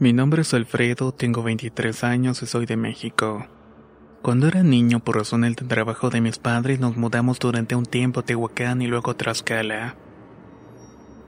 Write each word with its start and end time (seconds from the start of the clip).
Mi 0.00 0.12
nombre 0.12 0.42
es 0.42 0.54
Alfredo, 0.54 1.10
tengo 1.10 1.42
23 1.42 2.04
años 2.04 2.40
y 2.44 2.46
soy 2.46 2.66
de 2.66 2.76
México. 2.76 3.48
Cuando 4.22 4.46
era 4.46 4.62
niño, 4.62 5.00
por 5.00 5.16
razón 5.16 5.40
del 5.40 5.56
trabajo 5.56 6.08
de 6.08 6.20
mis 6.20 6.38
padres, 6.38 6.78
nos 6.78 6.96
mudamos 6.96 7.40
durante 7.40 7.74
un 7.74 7.84
tiempo 7.84 8.20
a 8.20 8.22
Tehuacán 8.22 8.80
y 8.80 8.86
luego 8.86 9.10
a 9.10 9.16
Tlaxcala. 9.16 9.96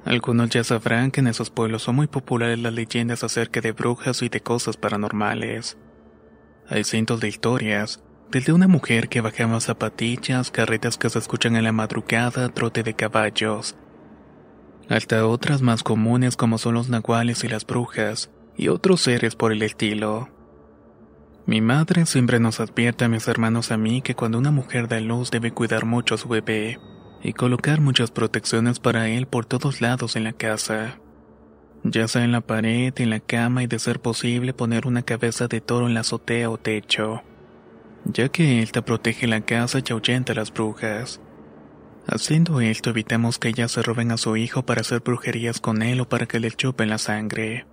Algunos 0.04 0.50
ya 0.50 0.62
sabrán 0.62 1.10
que 1.10 1.18
en 1.18 1.27
esos 1.27 1.50
pueblos 1.50 1.82
son 1.82 1.96
muy 1.96 2.06
populares 2.06 2.60
las 2.60 2.72
leyendas 2.72 3.24
acerca 3.24 3.60
de 3.60 3.72
brujas 3.72 4.22
y 4.22 4.28
de 4.28 4.40
cosas 4.40 4.77
paranormales. 4.77 5.77
Hay 6.68 6.84
cientos 6.84 7.18
de 7.18 7.27
historias, 7.27 8.00
desde 8.30 8.52
una 8.52 8.68
mujer 8.68 9.08
que 9.08 9.20
bajaba 9.20 9.58
zapatillas, 9.58 10.52
carretas 10.52 10.96
que 10.96 11.10
se 11.10 11.18
escuchan 11.18 11.56
en 11.56 11.64
la 11.64 11.72
madrugada, 11.72 12.48
trote 12.50 12.84
de 12.84 12.94
caballos, 12.94 13.74
hasta 14.88 15.27
otras 15.27 15.60
más 15.60 15.82
comunes 15.82 16.36
como 16.36 16.56
son 16.56 16.74
los 16.74 16.88
nahuales 16.88 17.42
y 17.42 17.48
las 17.48 17.66
brujas, 17.66 18.30
y 18.56 18.68
otros 18.68 19.00
seres 19.00 19.36
por 19.36 19.52
el 19.52 19.62
estilo. 19.62 20.28
Mi 21.46 21.61
madre 21.61 22.06
siempre 22.06 22.38
nos 22.38 22.61
advierte 22.61 23.05
a 23.05 23.08
mis 23.08 23.27
hermanos 23.27 23.72
a 23.72 23.77
mí 23.77 24.02
que 24.02 24.14
cuando 24.14 24.38
una 24.38 24.50
mujer 24.50 24.86
da 24.86 25.00
luz 25.00 25.30
debe 25.30 25.52
cuidar 25.52 25.84
mucho 25.84 26.14
a 26.14 26.18
su 26.18 26.28
bebé 26.28 26.78
y 27.22 27.33
colocar 27.33 27.80
muchas 27.80 28.10
protecciones 28.10 28.78
para 28.78 29.08
él 29.08 29.27
por 29.27 29.46
todos 29.46 29.80
lados 29.80 30.16
en 30.16 30.24
la 30.24 30.33
casa. 30.33 31.00
Ya 31.83 32.08
sea 32.08 32.24
en 32.24 32.33
la 32.33 32.42
pared, 32.42 32.92
en 32.98 33.10
la 33.10 33.20
cama 33.20 33.62
y 33.62 33.66
de 33.66 33.78
ser 33.78 34.00
posible 34.00 34.52
poner 34.52 34.86
una 34.86 35.02
cabeza 35.02 35.48
de 35.48 35.60
toro 35.60 35.86
en 35.86 35.94
la 35.94 36.00
azotea 36.00 36.50
o 36.50 36.58
techo, 36.58 37.22
ya 38.05 38.28
que 38.28 38.66
te 38.70 38.83
protege 38.83 39.27
la 39.27 39.40
casa 39.40 39.78
y 39.78 39.92
ahuyenta 39.92 40.33
a 40.33 40.36
las 40.36 40.52
brujas. 40.52 41.20
Haciendo 42.06 42.60
esto 42.60 42.90
evitamos 42.90 43.39
que 43.39 43.48
ellas 43.48 43.72
se 43.72 43.83
roben 43.83 44.12
a 44.12 44.18
su 44.18 44.36
hijo 44.36 44.64
para 44.64 44.83
hacer 44.83 45.00
brujerías 45.00 45.60
con 45.60 45.83
él 45.83 46.00
o 46.00 46.08
para 46.08 46.27
que 46.27 46.40
le 46.40 46.50
chupen 46.50 46.90
la 46.90 46.98
sangre. 46.98 47.66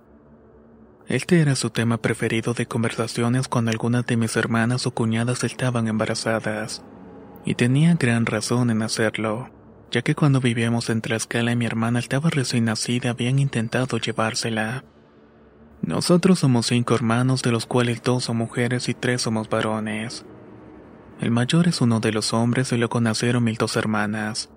Este 1.08 1.40
era 1.40 1.56
su 1.56 1.70
tema 1.70 1.96
preferido 1.96 2.52
de 2.52 2.66
conversaciones 2.66 3.48
cuando 3.48 3.70
algunas 3.70 4.04
de 4.04 4.18
mis 4.18 4.36
hermanas 4.36 4.86
o 4.86 4.90
cuñadas 4.90 5.42
estaban 5.42 5.88
embarazadas. 5.88 6.84
Y 7.46 7.54
tenía 7.54 7.94
gran 7.94 8.26
razón 8.26 8.68
en 8.68 8.82
hacerlo, 8.82 9.48
ya 9.90 10.02
que 10.02 10.14
cuando 10.14 10.42
vivíamos 10.42 10.90
en 10.90 11.00
Tlaxcala 11.00 11.52
y 11.52 11.56
mi 11.56 11.64
hermana 11.64 11.98
estaba 11.98 12.28
recién 12.28 12.66
nacida 12.66 13.08
habían 13.08 13.38
intentado 13.38 13.96
llevársela. 13.96 14.84
Nosotros 15.80 16.40
somos 16.40 16.66
cinco 16.66 16.94
hermanos, 16.94 17.40
de 17.40 17.52
los 17.52 17.64
cuales 17.64 18.02
dos 18.02 18.24
son 18.24 18.36
mujeres 18.36 18.90
y 18.90 18.94
tres 18.94 19.22
somos 19.22 19.48
varones. 19.48 20.26
El 21.22 21.30
mayor 21.30 21.68
es 21.68 21.80
uno 21.80 22.00
de 22.00 22.12
los 22.12 22.34
hombres 22.34 22.70
y 22.72 22.76
luego 22.76 23.00
nacieron 23.00 23.44
mil 23.44 23.56
dos 23.56 23.76
hermanas. 23.76 24.50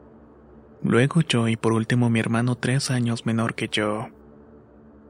Luego 0.83 1.21
yo 1.21 1.47
y 1.47 1.55
por 1.55 1.71
último 1.71 2.09
mi 2.09 2.19
hermano 2.19 2.55
tres 2.55 2.91
años 2.91 3.25
menor 3.25 3.55
que 3.55 3.69
yo. 3.69 4.09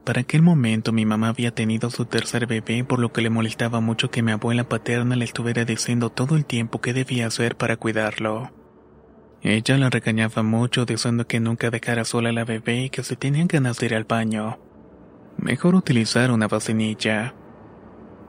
Para 0.04 0.22
aquel 0.22 0.42
momento 0.42 0.92
mi 0.92 1.06
mamá 1.06 1.30
había 1.30 1.54
tenido 1.54 1.92
su 1.92 2.06
tercer 2.06 2.48
bebé 2.48 2.84
por 2.84 3.00
lo 3.00 3.14
que 3.14 3.22
le 3.22 3.30
molestaba 3.30 3.82
mucho 3.82 4.10
que 4.10 4.24
mi 4.24 4.32
abuela 4.32 4.68
paterna 4.68 5.16
le 5.16 5.26
estuviera 5.26 5.64
diciendo 5.64 6.10
todo 6.10 6.36
el 6.36 6.46
tiempo 6.46 6.82
qué 6.82 6.94
debía 6.94 7.28
hacer 7.28 7.56
para 7.56 7.78
cuidarlo. 7.78 8.52
Ella 9.44 9.78
la 9.78 9.90
regañaba 9.90 10.42
mucho 10.42 10.86
diciendo 10.86 11.28
que 11.28 11.40
nunca 11.40 11.70
dejara 11.70 12.04
sola 12.04 12.30
a 12.30 12.34
la 12.34 12.46
bebé 12.46 12.86
y 12.86 12.90
que 12.90 13.04
si 13.04 13.16
tenían 13.16 13.48
ganas 13.48 13.78
de 13.78 13.88
ir 13.88 13.96
al 13.96 14.04
baño, 14.06 14.60
mejor 15.38 15.76
utilizar 15.76 16.32
una 16.32 16.48
vacinilla. 16.48 17.36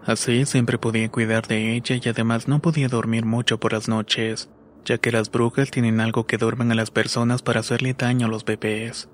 Así 0.04 0.44
siempre 0.44 0.78
podía 0.78 1.10
cuidar 1.10 1.46
de 1.46 1.74
ella 1.74 1.96
y 2.02 2.08
además 2.08 2.48
no 2.48 2.60
podía 2.60 2.88
dormir 2.88 3.24
mucho 3.24 3.58
por 3.60 3.72
las 3.72 3.88
noches, 3.88 4.50
ya 4.84 4.98
que 4.98 5.12
las 5.12 5.30
brujas 5.30 5.70
tienen 5.70 6.00
algo 6.00 6.26
que 6.26 6.38
duermen 6.38 6.72
a 6.72 6.74
las 6.74 6.90
personas 6.90 7.42
para 7.42 7.60
hacerle 7.60 7.94
daño 7.94 8.26
a 8.26 8.30
los 8.30 8.44
bebés. 8.44 9.08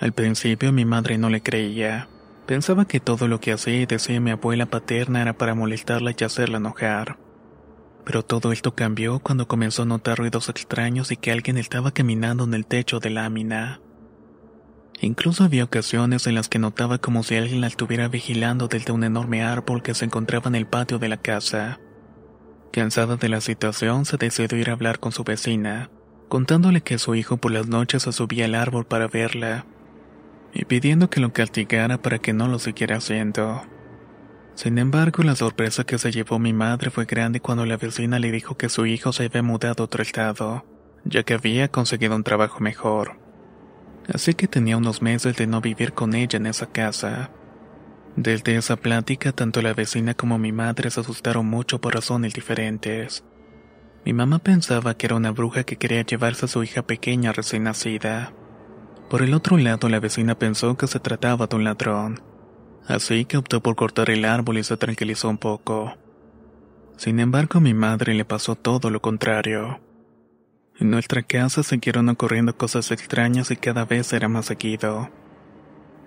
Al 0.00 0.12
principio 0.12 0.72
mi 0.72 0.84
madre 0.84 1.18
no 1.18 1.28
le 1.28 1.40
creía. 1.40 2.08
Pensaba 2.46 2.86
que 2.86 3.00
todo 3.00 3.26
lo 3.28 3.40
que 3.40 3.52
hacía 3.52 3.80
y 3.80 3.86
decía 3.86 4.20
mi 4.20 4.30
abuela 4.30 4.66
paterna 4.66 5.20
era 5.20 5.32
para 5.32 5.54
molestarla 5.54 6.14
y 6.18 6.24
hacerla 6.24 6.58
enojar. 6.58 7.18
Pero 8.04 8.24
todo 8.24 8.52
esto 8.52 8.74
cambió 8.74 9.18
cuando 9.18 9.48
comenzó 9.48 9.82
a 9.82 9.86
notar 9.86 10.18
ruidos 10.18 10.48
extraños 10.48 11.10
y 11.10 11.16
que 11.16 11.32
alguien 11.32 11.58
estaba 11.58 11.90
caminando 11.90 12.44
en 12.44 12.54
el 12.54 12.64
techo 12.64 13.00
de 13.00 13.10
lámina. 13.10 13.80
Incluso 15.00 15.44
había 15.44 15.64
ocasiones 15.64 16.26
en 16.26 16.34
las 16.34 16.48
que 16.48 16.58
notaba 16.58 16.98
como 16.98 17.22
si 17.22 17.36
alguien 17.36 17.60
la 17.60 17.66
estuviera 17.66 18.08
vigilando 18.08 18.66
desde 18.66 18.92
un 18.92 19.04
enorme 19.04 19.42
árbol 19.42 19.82
que 19.82 19.94
se 19.94 20.04
encontraba 20.04 20.48
en 20.48 20.54
el 20.54 20.66
patio 20.66 20.98
de 20.98 21.08
la 21.08 21.18
casa. 21.18 21.80
Cansada 22.72 23.16
de 23.16 23.28
la 23.28 23.40
situación, 23.40 24.04
se 24.04 24.16
decidió 24.16 24.58
ir 24.58 24.70
a 24.70 24.72
hablar 24.72 25.00
con 25.00 25.12
su 25.12 25.22
vecina, 25.22 25.90
contándole 26.28 26.80
que 26.80 26.98
su 26.98 27.14
hijo 27.14 27.36
por 27.36 27.52
las 27.52 27.68
noches 27.68 28.04
se 28.04 28.12
subía 28.12 28.46
al 28.46 28.54
árbol 28.54 28.86
para 28.86 29.06
verla, 29.06 29.66
y 30.52 30.64
pidiendo 30.64 31.10
que 31.10 31.20
lo 31.20 31.32
castigara 31.32 31.98
para 32.00 32.18
que 32.18 32.32
no 32.32 32.48
lo 32.48 32.58
siguiera 32.58 32.96
haciendo. 32.96 33.62
Sin 34.54 34.78
embargo, 34.78 35.22
la 35.22 35.36
sorpresa 35.36 35.84
que 35.84 35.98
se 35.98 36.10
llevó 36.10 36.38
mi 36.38 36.52
madre 36.52 36.90
fue 36.90 37.04
grande 37.04 37.40
cuando 37.40 37.64
la 37.64 37.76
vecina 37.76 38.18
le 38.18 38.32
dijo 38.32 38.56
que 38.56 38.68
su 38.68 38.86
hijo 38.86 39.12
se 39.12 39.26
había 39.26 39.42
mudado 39.42 39.82
a 39.82 39.84
otro 39.84 40.02
estado, 40.02 40.64
ya 41.04 41.22
que 41.22 41.34
había 41.34 41.68
conseguido 41.68 42.16
un 42.16 42.24
trabajo 42.24 42.58
mejor. 42.58 43.20
Así 44.12 44.34
que 44.34 44.48
tenía 44.48 44.76
unos 44.76 45.02
meses 45.02 45.36
de 45.36 45.46
no 45.46 45.60
vivir 45.60 45.92
con 45.92 46.14
ella 46.14 46.38
en 46.38 46.46
esa 46.46 46.66
casa. 46.66 47.30
Desde 48.16 48.56
esa 48.56 48.74
plática, 48.74 49.30
tanto 49.30 49.62
la 49.62 49.74
vecina 49.74 50.14
como 50.14 50.38
mi 50.38 50.50
madre 50.50 50.90
se 50.90 51.00
asustaron 51.00 51.46
mucho 51.46 51.80
por 51.80 51.94
razones 51.94 52.34
diferentes. 52.34 53.22
Mi 54.04 54.12
mamá 54.12 54.40
pensaba 54.40 54.94
que 54.94 55.06
era 55.06 55.14
una 55.14 55.30
bruja 55.30 55.62
que 55.62 55.76
quería 55.76 56.02
llevarse 56.02 56.46
a 56.46 56.48
su 56.48 56.64
hija 56.64 56.82
pequeña 56.82 57.32
recién 57.32 57.64
nacida. 57.64 58.32
Por 59.08 59.22
el 59.22 59.32
otro 59.32 59.56
lado, 59.56 59.88
la 59.88 60.00
vecina 60.00 60.38
pensó 60.38 60.76
que 60.76 60.86
se 60.86 61.00
trataba 61.00 61.46
de 61.46 61.56
un 61.56 61.64
ladrón, 61.64 62.20
así 62.86 63.24
que 63.24 63.38
optó 63.38 63.62
por 63.62 63.74
cortar 63.74 64.10
el 64.10 64.26
árbol 64.26 64.58
y 64.58 64.64
se 64.64 64.76
tranquilizó 64.76 65.30
un 65.30 65.38
poco. 65.38 65.96
Sin 66.98 67.18
embargo, 67.18 67.58
a 67.58 67.62
mi 67.62 67.72
madre 67.72 68.12
le 68.12 68.26
pasó 68.26 68.54
todo 68.54 68.90
lo 68.90 69.00
contrario. 69.00 69.80
En 70.78 70.90
nuestra 70.90 71.22
casa 71.22 71.62
siguieron 71.62 72.08
ocurriendo 72.08 72.56
cosas 72.56 72.90
extrañas 72.90 73.50
y 73.50 73.56
cada 73.56 73.86
vez 73.86 74.12
era 74.12 74.28
más 74.28 74.46
seguido. 74.46 75.08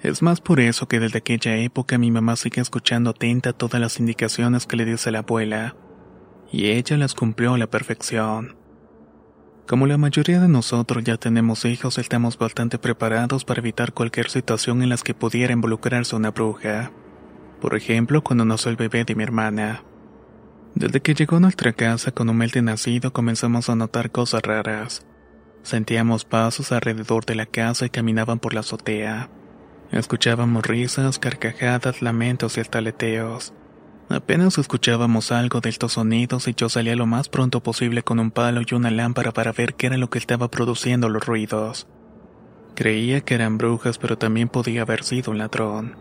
Es 0.04 0.21
más 0.21 0.39
por 0.39 0.59
eso 0.59 0.88
que 0.88 1.00
desde 1.00 1.19
aquella 1.19 1.57
época 1.57 1.97
mi 1.97 2.12
mamá 2.12 2.36
sigue 2.36 2.62
escuchando 2.62 3.09
atenta 3.09 3.54
todas 3.54 3.81
las 3.81 4.00
indicaciones 4.00 4.68
que 4.68 4.77
le 4.77 4.86
dice 4.86 5.12
la 5.12 5.19
abuela, 5.19 5.75
y 6.51 6.68
ella 6.68 6.97
las 6.97 7.15
cumplió 7.15 7.56
a 7.56 7.57
la 7.57 7.68
perfección. 7.68 8.60
Como 9.67 9.87
la 9.87 9.97
mayoría 9.97 10.39
de 10.39 10.47
nosotros 10.47 11.03
ya 11.03 11.17
tenemos 11.17 11.65
hijos, 11.65 11.97
estamos 11.97 12.37
bastante 12.37 12.77
preparados 12.77 13.45
para 13.45 13.59
evitar 13.59 13.93
cualquier 13.93 14.29
situación 14.29 14.83
en 14.83 14.89
las 14.89 15.03
que 15.03 15.13
pudiera 15.13 15.53
involucrarse 15.53 16.15
una 16.15 16.31
bruja. 16.31 16.91
Por 17.61 17.75
ejemplo, 17.75 18.23
cuando 18.23 18.43
nació 18.43 18.71
el 18.71 18.77
bebé 18.77 19.05
de 19.05 19.15
mi 19.15 19.23
hermana. 19.23 19.83
Desde 20.75 21.01
que 21.01 21.13
llegó 21.13 21.37
a 21.37 21.39
nuestra 21.41 21.73
casa 21.73 22.11
con 22.11 22.29
un 22.29 22.37
nacido 22.63 23.13
comenzamos 23.13 23.69
a 23.69 23.75
notar 23.75 24.11
cosas 24.11 24.41
raras. 24.41 25.05
Sentíamos 25.63 26.25
pasos 26.25 26.71
alrededor 26.71 27.25
de 27.25 27.35
la 27.35 27.45
casa 27.45 27.85
y 27.85 27.89
caminaban 27.89 28.39
por 28.39 28.53
la 28.53 28.61
azotea. 28.61 29.29
Escuchábamos 29.91 30.65
risas, 30.65 31.19
carcajadas, 31.19 32.01
lamentos 32.01 32.57
y 32.57 32.61
estaleteos. 32.61 33.53
Apenas 34.13 34.57
escuchábamos 34.57 35.31
algo 35.31 35.61
de 35.61 35.69
estos 35.69 35.93
sonidos 35.93 36.49
y 36.49 36.53
yo 36.53 36.67
salía 36.67 36.97
lo 36.97 37.05
más 37.05 37.29
pronto 37.29 37.63
posible 37.63 38.03
con 38.03 38.19
un 38.19 38.29
palo 38.29 38.61
y 38.61 38.75
una 38.75 38.91
lámpara 38.91 39.31
para 39.31 39.53
ver 39.53 39.75
qué 39.75 39.87
era 39.87 39.97
lo 39.97 40.09
que 40.09 40.19
estaba 40.19 40.51
produciendo 40.51 41.07
los 41.07 41.25
ruidos. 41.25 41.87
Creía 42.75 43.21
que 43.21 43.35
eran 43.35 43.57
brujas, 43.57 43.97
pero 43.97 44.17
también 44.17 44.49
podía 44.49 44.81
haber 44.81 45.05
sido 45.05 45.31
un 45.31 45.37
ladrón. 45.37 45.95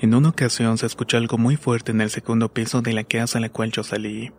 En 0.00 0.14
una 0.14 0.30
ocasión 0.30 0.78
se 0.78 0.86
escuchó 0.86 1.18
algo 1.18 1.36
muy 1.36 1.56
fuerte 1.56 1.92
en 1.92 2.00
el 2.00 2.08
segundo 2.08 2.50
piso 2.50 2.80
de 2.80 2.94
la 2.94 3.04
casa 3.04 3.36
a 3.36 3.40
la 3.42 3.50
cual 3.50 3.72
yo 3.72 3.82
salí. 3.82 4.32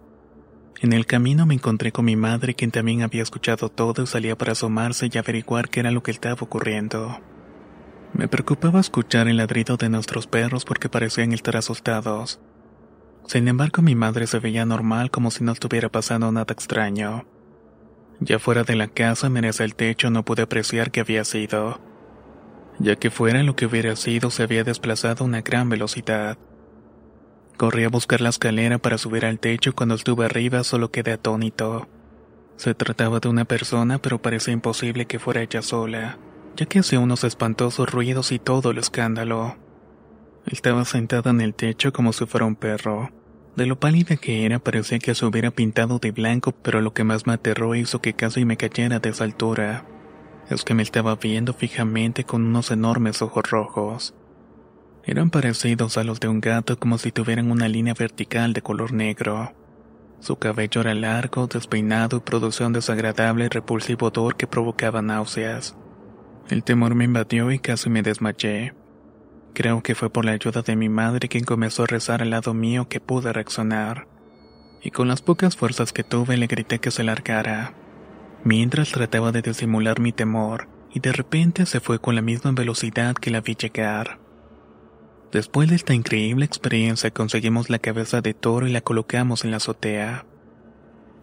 En 0.81 0.94
el 0.94 1.06
camino 1.06 1.45
me 1.45 1.53
encontré 1.53 1.91
con 1.91 2.06
mi 2.06 2.15
madre, 2.15 2.56
quien 2.56 2.71
también 2.71 3.03
había 3.03 3.21
escuchado 3.21 3.69
todo 3.69 4.01
y 4.01 4.07
salía 4.07 4.36
para 4.36 4.53
asomarse 4.53 5.09
y 5.13 5.18
averiguar 5.18 5.69
qué 5.69 5.81
era 5.81 5.91
lo 5.91 6.01
que 6.01 6.12
estaba 6.12 6.41
ocurriendo. 6.41 7.19
Me 8.13 8.27
preocupaba 8.27 8.80
escuchar 8.80 9.27
el 9.27 9.38
ladrido 9.38 9.77
de 9.77 9.89
nuestros 9.89 10.25
perros 10.25 10.65
porque 10.65 10.89
parecían 10.89 11.33
estar 11.33 11.56
asustados. 11.56 12.39
Sin 13.30 13.48
embargo, 13.48 13.84
mi 13.84 13.94
madre 13.94 14.26
se 14.26 14.40
veía 14.40 14.66
normal 14.66 15.12
como 15.12 15.30
si 15.30 15.44
no 15.44 15.52
estuviera 15.52 15.88
pasando 15.90 16.31
nada 16.31 16.52
extraño. 16.52 17.26
Ya 18.20 18.40
fuera 18.40 18.64
de 18.64 18.76
la 18.76 18.88
casa, 18.88 19.30
merece 19.30 19.64
el 19.64 19.76
techo, 19.76 20.10
no 20.10 20.26
pude 20.26 20.42
apreciar 20.42 20.90
qué 20.92 21.02
había 21.02 21.24
sido 21.24 21.80
ya 22.80 22.96
que 22.96 23.12
fuera 23.12 23.44
lo 23.44 23.56
que 23.56 23.66
hubiera 23.66 23.96
sido 23.96 24.31
se 24.31 24.44
había 24.44 24.64
desplazado 24.64 25.24
a 25.24 25.28
una 25.28 25.42
gran 25.42 25.70
velocidad. 25.70 26.38
Corrí 27.58 27.84
a 27.84 27.90
buscar 27.90 28.22
la 28.22 28.30
escalera 28.30 28.78
para 28.78 28.98
subir 28.98 29.26
al 29.26 29.40
techo 29.40 29.75
cuando 29.75 29.96
estuve 29.96 30.25
arriba 30.25 30.64
solo 30.64 30.90
quedé 30.90 31.12
atónito. 31.12 31.88
Se 32.56 32.74
trataba 32.74 33.20
de 33.20 33.28
una 33.28 33.46
persona 33.46 34.00
pero 34.00 34.22
parecía 34.22 34.54
imposible 34.54 35.06
que 35.06 35.20
fuera 35.20 35.42
ella 35.42 35.62
sola, 35.62 36.18
ya 36.56 36.66
que 36.66 36.80
hacía 36.80 37.00
unos 37.00 37.25
espantosos 37.25 37.92
ruidos 37.92 38.32
y 38.32 38.40
todo 38.40 38.72
el 38.72 38.78
escándalo. 38.78 39.58
Estaba 40.46 40.86
sentada 40.86 41.32
en 41.32 41.42
el 41.42 41.54
techo 41.54 41.92
como 41.92 42.14
si 42.14 42.25
fuera 42.25 42.46
un 42.46 42.56
perro. 42.56 43.10
De 43.60 43.66
lo 43.66 43.78
pálida 43.78 44.16
que 44.16 44.46
era 44.46 44.60
parecía 44.60 45.00
que 45.00 45.14
se 45.14 45.26
hubiera 45.26 45.52
pintado 45.52 46.00
de 46.00 46.12
blanco, 46.12 46.54
pero 46.54 46.80
lo 46.80 46.94
que 46.94 47.04
más 47.04 47.28
me 47.28 47.34
aterró 47.34 47.76
hizo 47.76 48.00
que 48.00 48.14
casi 48.14 48.46
me 48.46 48.56
cayera 48.56 49.02
de 49.02 49.10
esa 49.10 49.26
altura 49.26 49.86
es 50.50 50.64
que 50.64 50.74
me 50.74 50.82
estaba 50.82 51.18
viendo 51.18 51.54
fijamente 51.54 52.24
con 52.24 52.46
unos 52.46 52.72
enormes 52.72 53.22
ojos 53.22 53.44
rojos. 53.52 54.16
Eran 55.04 55.30
parecidos 55.30 55.98
a 55.98 56.06
los 56.06 56.22
de 56.22 56.30
un 56.30 56.40
gato 56.40 56.80
como 56.80 56.98
si 56.98 57.12
tuvieran 57.12 57.52
una 57.52 57.68
línea 57.68 57.94
vertical 57.94 58.54
de 58.54 58.62
color 58.62 58.94
negro. 58.94 59.52
Su 60.22 60.38
cabello 60.38 60.80
era 60.80 60.94
largo, 60.94 61.48
despeinado 61.48 62.16
y 62.16 62.22
producía 62.22 62.66
un 62.66 62.72
desagradable 62.72 63.44
y 63.44 63.50
repulsivo 63.50 64.08
odor 64.08 64.38
que 64.38 64.48
provocaba 64.48 65.02
náuseas. 65.02 65.76
El 66.50 66.64
temor 66.64 66.96
me 66.96 67.04
invadió 67.04 67.52
y 67.52 67.60
casi 67.60 67.90
me 67.90 68.04
desmayé. 68.04 68.74
Creo 69.54 69.84
que 69.84 69.96
fue 69.96 70.10
por 70.10 70.25
la 70.25 70.31
ayuda 70.31 70.62
de 70.62 70.75
mi 70.75 70.90
madre 70.90 71.28
quien 71.28 71.44
comenzó 71.44 71.84
a 71.84 71.88
rezar 71.88 72.22
al 72.22 72.30
lado 72.30 72.54
mío 72.54 72.88
que 72.88 73.00
pude 73.00 73.34
reaccionar. 73.34 74.07
Y 74.81 74.92
con 74.92 75.07
las 75.07 75.22
pocas 75.22 75.57
fuerzas 75.57 75.92
que 75.92 76.04
tuve 76.04 76.38
le 76.38 76.48
grité 76.48 76.80
que 76.80 76.92
se 76.92 77.04
largara 77.04 77.74
mientras 78.44 78.92
trataba 78.92 79.31
de 79.31 79.42
disimular 79.42 80.00
mi 80.00 80.12
temor, 80.12 80.68
y 80.94 81.00
de 81.00 81.12
repente 81.12 81.66
se 81.66 81.80
fue 81.80 82.00
con 82.00 82.16
la 82.16 82.22
misma 82.22 82.51
velocidad 82.51 83.16
que 83.16 83.31
la 83.31 83.42
vi 83.42 83.56
llegar. 83.56 84.19
Después 85.31 85.69
de 85.69 85.75
esta 85.75 85.94
increíble 85.94 86.46
experiencia 86.46 87.12
conseguimos 87.12 87.69
la 87.69 87.80
cabeza 87.80 88.22
de 88.22 88.34
toro 88.34 88.68
y 88.68 88.72
la 88.72 88.81
colocamos 88.81 89.44
en 89.44 89.51
la 89.51 89.57
azotea. 89.57 90.25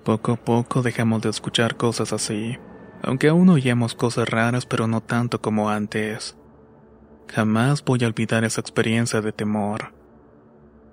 Poco 0.04 0.32
a 0.32 0.36
poco 0.36 0.82
dejamos 0.82 1.22
de 1.22 1.30
escuchar 1.30 1.76
cosas 1.76 2.12
así, 2.12 2.58
aunque 3.02 3.28
aún 3.28 3.48
oíamos 3.48 3.94
cosas 3.94 4.28
raras 4.28 4.66
pero 4.66 4.86
no 4.86 5.00
tanto 5.00 5.40
como 5.40 5.70
antes. 5.70 6.36
Jamás 7.28 7.84
voy 7.84 8.02
a 8.04 8.06
olvidar 8.06 8.44
esa 8.44 8.60
experiencia 8.60 9.20
de 9.20 9.32
temor. 9.32 9.92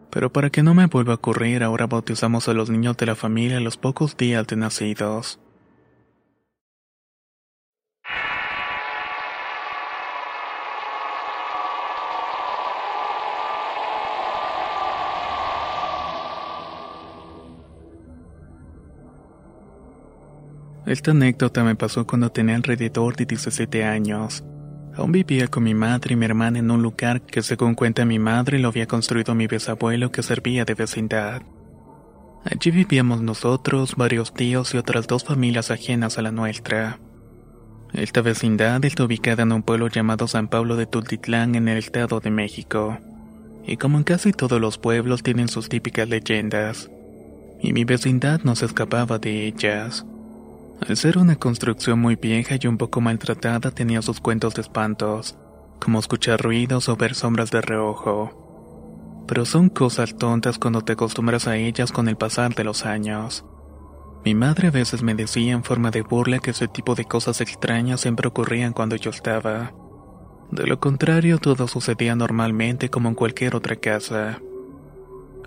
Pero 0.09 0.31
para 0.31 0.49
que 0.49 0.61
no 0.61 0.73
me 0.73 0.87
vuelva 0.87 1.13
a 1.13 1.15
ocurrir, 1.15 1.63
ahora 1.63 1.87
bautizamos 1.87 2.47
a 2.47 2.53
los 2.53 2.69
niños 2.69 2.97
de 2.97 3.07
la 3.07 3.15
familia 3.15 3.57
a 3.57 3.61
los 3.61 3.77
pocos 3.77 4.17
días 4.17 4.45
de 4.47 4.55
nacidos. 4.55 5.39
Esta 20.85 21.11
anécdota 21.11 21.63
me 21.63 21.75
pasó 21.75 22.05
cuando 22.05 22.29
tenía 22.29 22.55
alrededor 22.55 23.15
de 23.15 23.25
17 23.25 23.83
años. 23.83 24.43
Aún 24.95 25.11
vivía 25.11 25.47
con 25.47 25.63
mi 25.63 25.73
madre 25.73 26.13
y 26.13 26.15
mi 26.15 26.25
hermana 26.25 26.59
en 26.59 26.69
un 26.69 26.81
lugar 26.81 27.21
que 27.21 27.41
según 27.41 27.73
cuenta 27.73 28.05
mi 28.05 28.19
madre 28.19 28.59
lo 28.59 28.67
había 28.67 28.87
construido 28.87 29.33
mi 29.33 29.47
bisabuelo 29.47 30.11
que 30.11 30.21
servía 30.21 30.65
de 30.65 30.75
vecindad. 30.75 31.41
Allí 32.45 32.71
vivíamos 32.71 33.21
nosotros, 33.21 33.95
varios 33.95 34.33
tíos 34.33 34.73
y 34.73 34.77
otras 34.77 35.07
dos 35.07 35.23
familias 35.23 35.71
ajenas 35.71 36.17
a 36.17 36.21
la 36.21 36.31
nuestra. 36.31 36.99
Esta 37.93 38.21
vecindad 38.21 38.83
está 38.85 39.03
ubicada 39.03 39.43
en 39.43 39.51
un 39.51 39.63
pueblo 39.63 39.87
llamado 39.87 40.27
San 40.27 40.47
Pablo 40.47 40.75
de 40.75 40.85
Tultitlán 40.85 41.55
en 41.55 41.67
el 41.67 41.77
Estado 41.77 42.19
de 42.19 42.31
México. 42.31 42.99
Y 43.65 43.77
como 43.77 43.97
en 43.97 44.03
casi 44.03 44.33
todos 44.33 44.59
los 44.59 44.77
pueblos 44.77 45.23
tienen 45.23 45.47
sus 45.47 45.69
típicas 45.69 46.09
leyendas. 46.09 46.91
Y 47.61 47.71
mi 47.71 47.85
vecindad 47.85 48.41
no 48.43 48.55
se 48.55 48.65
escapaba 48.65 49.19
de 49.19 49.47
ellas. 49.47 50.05
Al 50.85 50.97
ser 50.97 51.17
una 51.17 51.37
construcción 51.37 52.01
muy 52.01 52.17
vieja 52.17 52.55
y 52.59 52.67
un 52.67 52.77
poco 52.77 52.99
maltratada 52.99 53.71
tenía 53.71 54.01
sus 54.01 54.19
cuentos 54.19 54.53
de 54.53 54.63
espantos, 54.63 55.37
como 55.79 55.97
escuchar 55.97 56.41
ruidos 56.41 56.89
o 56.89 56.97
ver 56.97 57.15
sombras 57.15 57.51
de 57.51 57.61
reojo. 57.61 59.23
Pero 59.25 59.45
son 59.45 59.69
cosas 59.69 60.17
tontas 60.17 60.59
cuando 60.59 60.81
te 60.81 60.93
acostumbras 60.93 61.47
a 61.47 61.55
ellas 61.55 61.93
con 61.93 62.09
el 62.09 62.17
pasar 62.17 62.53
de 62.53 62.65
los 62.65 62.85
años. 62.85 63.45
Mi 64.25 64.35
madre 64.35 64.67
a 64.67 64.71
veces 64.71 65.03
me 65.03 65.15
decía 65.15 65.53
en 65.53 65.63
forma 65.63 65.89
de 65.89 66.01
burla 66.01 66.39
que 66.39 66.51
ese 66.51 66.67
tipo 66.67 66.95
de 66.95 67.05
cosas 67.05 67.39
extrañas 67.39 68.01
siempre 68.01 68.27
ocurrían 68.27 68.73
cuando 68.73 68.97
yo 68.97 69.11
estaba. 69.11 69.71
De 70.51 70.67
lo 70.67 70.81
contrario, 70.81 71.37
todo 71.37 71.69
sucedía 71.69 72.13
normalmente 72.15 72.89
como 72.89 73.07
en 73.07 73.15
cualquier 73.15 73.55
otra 73.55 73.77
casa. 73.77 74.41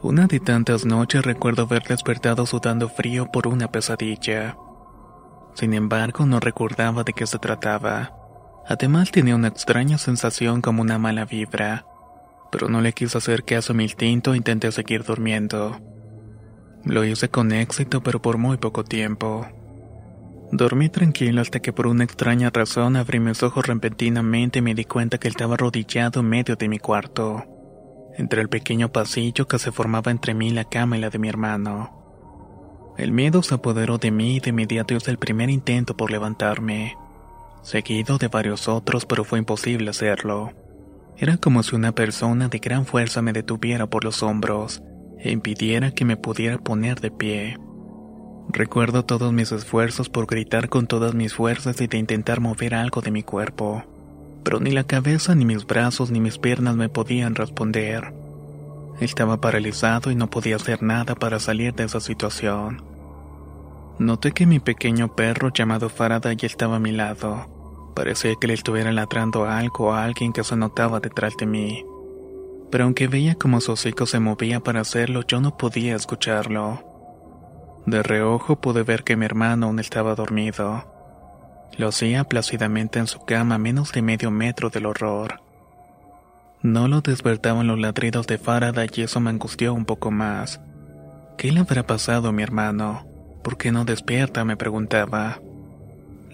Una 0.00 0.26
de 0.26 0.40
tantas 0.40 0.86
noches 0.86 1.22
recuerdo 1.22 1.64
haber 1.64 1.82
despertado 1.82 2.46
sudando 2.46 2.88
frío 2.88 3.30
por 3.30 3.46
una 3.46 3.70
pesadilla. 3.70 4.56
Sin 5.56 5.72
embargo, 5.72 6.26
no 6.26 6.38
recordaba 6.38 7.02
de 7.02 7.14
qué 7.14 7.26
se 7.26 7.38
trataba. 7.38 8.12
Además 8.68 9.10
tenía 9.10 9.34
una 9.34 9.48
extraña 9.48 9.96
sensación 9.96 10.60
como 10.60 10.82
una 10.82 10.98
mala 10.98 11.24
vibra, 11.24 11.86
pero 12.52 12.68
no 12.68 12.82
le 12.82 12.92
quise 12.92 13.16
hacer 13.16 13.42
caso 13.42 13.72
a 13.72 13.76
mi 13.76 13.84
instinto 13.84 14.34
e 14.34 14.36
intenté 14.36 14.70
seguir 14.70 15.02
durmiendo. 15.02 15.80
Lo 16.84 17.04
hice 17.04 17.30
con 17.30 17.52
éxito, 17.52 18.02
pero 18.02 18.20
por 18.20 18.36
muy 18.36 18.58
poco 18.58 18.84
tiempo. 18.84 19.46
Dormí 20.52 20.90
tranquilo 20.90 21.40
hasta 21.40 21.60
que 21.60 21.72
por 21.72 21.86
una 21.86 22.04
extraña 22.04 22.50
razón 22.50 22.96
abrí 22.96 23.18
mis 23.18 23.42
ojos 23.42 23.66
repentinamente 23.66 24.58
y 24.58 24.62
me 24.62 24.74
di 24.74 24.84
cuenta 24.84 25.18
que 25.18 25.28
estaba 25.28 25.54
arrodillado 25.54 26.20
en 26.20 26.28
medio 26.28 26.56
de 26.56 26.68
mi 26.68 26.78
cuarto, 26.78 27.44
entre 28.16 28.42
el 28.42 28.48
pequeño 28.50 28.92
pasillo 28.92 29.48
que 29.48 29.58
se 29.58 29.72
formaba 29.72 30.10
entre 30.12 30.34
mí 30.34 30.50
la 30.50 30.64
cama 30.64 30.98
y 30.98 31.00
la 31.00 31.08
de 31.08 31.18
mi 31.18 31.28
hermano. 31.30 32.05
El 32.96 33.12
miedo 33.12 33.42
se 33.42 33.54
apoderó 33.54 33.98
de 33.98 34.10
mí 34.10 34.36
y 34.36 34.40
de 34.40 34.50
inmediato 34.50 34.94
hice 34.94 35.10
el 35.10 35.18
primer 35.18 35.50
intento 35.50 35.96
por 35.96 36.10
levantarme, 36.10 36.96
seguido 37.62 38.16
de 38.16 38.28
varios 38.28 38.68
otros, 38.68 39.04
pero 39.04 39.24
fue 39.24 39.38
imposible 39.38 39.90
hacerlo. 39.90 40.52
Era 41.18 41.36
como 41.36 41.62
si 41.62 41.76
una 41.76 41.92
persona 41.92 42.48
de 42.48 42.58
gran 42.58 42.86
fuerza 42.86 43.20
me 43.20 43.32
detuviera 43.32 43.86
por 43.86 44.04
los 44.04 44.22
hombros 44.22 44.82
e 45.18 45.30
impidiera 45.30 45.90
que 45.90 46.04
me 46.04 46.16
pudiera 46.16 46.58
poner 46.58 47.00
de 47.00 47.10
pie. 47.10 47.58
Recuerdo 48.48 49.04
todos 49.04 49.32
mis 49.32 49.52
esfuerzos 49.52 50.08
por 50.08 50.26
gritar 50.26 50.68
con 50.68 50.86
todas 50.86 51.14
mis 51.14 51.34
fuerzas 51.34 51.80
y 51.80 51.88
de 51.88 51.98
intentar 51.98 52.40
mover 52.40 52.74
algo 52.74 53.02
de 53.02 53.10
mi 53.10 53.22
cuerpo, 53.22 53.84
pero 54.42 54.60
ni 54.60 54.70
la 54.70 54.84
cabeza, 54.84 55.34
ni 55.34 55.44
mis 55.44 55.66
brazos, 55.66 56.10
ni 56.10 56.20
mis 56.20 56.38
piernas 56.38 56.76
me 56.76 56.88
podían 56.88 57.34
responder. 57.34 58.14
Estaba 59.00 59.40
paralizado 59.40 60.10
y 60.10 60.14
no 60.14 60.30
podía 60.30 60.56
hacer 60.56 60.82
nada 60.82 61.14
para 61.14 61.38
salir 61.38 61.74
de 61.74 61.84
esa 61.84 62.00
situación. 62.00 62.82
Noté 63.98 64.32
que 64.32 64.46
mi 64.46 64.58
pequeño 64.58 65.14
perro 65.14 65.52
llamado 65.52 65.88
Faraday 65.88 66.36
estaba 66.42 66.76
a 66.76 66.80
mi 66.80 66.92
lado. 66.92 67.92
Parecía 67.94 68.34
que 68.40 68.46
le 68.46 68.54
estuviera 68.54 68.92
ladrando 68.92 69.44
algo 69.44 69.92
a 69.92 70.04
alguien 70.04 70.32
que 70.32 70.44
se 70.44 70.56
notaba 70.56 71.00
detrás 71.00 71.34
de 71.38 71.46
mí. 71.46 71.84
Pero 72.70 72.84
aunque 72.84 73.06
veía 73.08 73.34
como 73.34 73.60
su 73.60 73.72
hocico 73.72 74.06
se 74.06 74.18
movía 74.18 74.60
para 74.60 74.80
hacerlo, 74.80 75.22
yo 75.26 75.40
no 75.40 75.56
podía 75.56 75.94
escucharlo. 75.94 76.82
De 77.86 78.02
reojo 78.02 78.60
pude 78.60 78.82
ver 78.82 79.04
que 79.04 79.16
mi 79.16 79.24
hermano 79.24 79.66
aún 79.66 79.78
estaba 79.78 80.14
dormido. 80.14 80.84
Lo 81.78 81.88
hacía 81.88 82.24
plácidamente 82.24 82.98
en 82.98 83.06
su 83.06 83.24
cama 83.24 83.56
a 83.56 83.58
menos 83.58 83.92
de 83.92 84.02
medio 84.02 84.30
metro 84.30 84.70
del 84.70 84.86
horror. 84.86 85.45
No 86.66 86.88
lo 86.88 87.00
despertaban 87.00 87.68
los 87.68 87.78
ladridos 87.78 88.26
de 88.26 88.38
Faraday 88.38 88.90
y 88.92 89.02
eso 89.02 89.20
me 89.20 89.30
angustió 89.30 89.72
un 89.72 89.84
poco 89.84 90.10
más. 90.10 90.60
¿Qué 91.38 91.52
le 91.52 91.60
habrá 91.60 91.86
pasado 91.86 92.30
a 92.30 92.32
mi 92.32 92.42
hermano? 92.42 93.06
¿Por 93.44 93.56
qué 93.56 93.70
no 93.70 93.84
despierta? 93.84 94.44
me 94.44 94.56
preguntaba. 94.56 95.40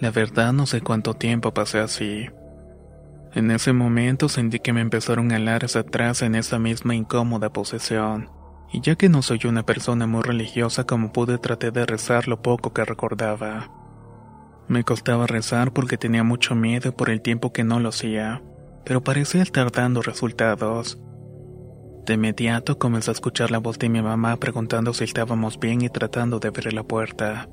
La 0.00 0.10
verdad 0.10 0.54
no 0.54 0.64
sé 0.64 0.80
cuánto 0.80 1.12
tiempo 1.12 1.52
pasé 1.52 1.80
así. 1.80 2.30
En 3.34 3.50
ese 3.50 3.74
momento 3.74 4.30
sentí 4.30 4.58
que 4.58 4.72
me 4.72 4.80
empezaron 4.80 5.32
a 5.32 5.36
alar 5.36 5.66
hacia 5.66 5.82
atrás 5.82 6.22
en 6.22 6.34
esa 6.34 6.58
misma 6.58 6.94
incómoda 6.94 7.52
posesión, 7.52 8.30
y 8.72 8.80
ya 8.80 8.94
que 8.94 9.10
no 9.10 9.20
soy 9.20 9.40
una 9.44 9.66
persona 9.66 10.06
muy 10.06 10.22
religiosa 10.22 10.84
como 10.84 11.12
pude 11.12 11.36
traté 11.36 11.72
de 11.72 11.84
rezar 11.84 12.26
lo 12.26 12.40
poco 12.40 12.72
que 12.72 12.86
recordaba. 12.86 13.68
Me 14.66 14.82
costaba 14.82 15.26
rezar 15.26 15.74
porque 15.74 15.98
tenía 15.98 16.24
mucho 16.24 16.54
miedo 16.54 16.96
por 16.96 17.10
el 17.10 17.20
tiempo 17.20 17.52
que 17.52 17.64
no 17.64 17.80
lo 17.80 17.90
hacía, 17.90 18.40
pero 18.84 19.02
parecía 19.02 19.42
estar 19.42 19.70
dando 19.70 20.02
resultados. 20.02 20.98
De 22.06 22.14
inmediato 22.14 22.78
comencé 22.78 23.10
a 23.10 23.14
escuchar 23.14 23.50
la 23.50 23.58
voz 23.58 23.78
de 23.78 23.88
mi 23.88 24.02
mamá 24.02 24.36
preguntando 24.36 24.92
si 24.92 25.04
estábamos 25.04 25.60
bien 25.60 25.82
y 25.82 25.88
tratando 25.88 26.40
de 26.40 26.48
abrir 26.48 26.72
la 26.72 26.82
puerta. 26.82 27.48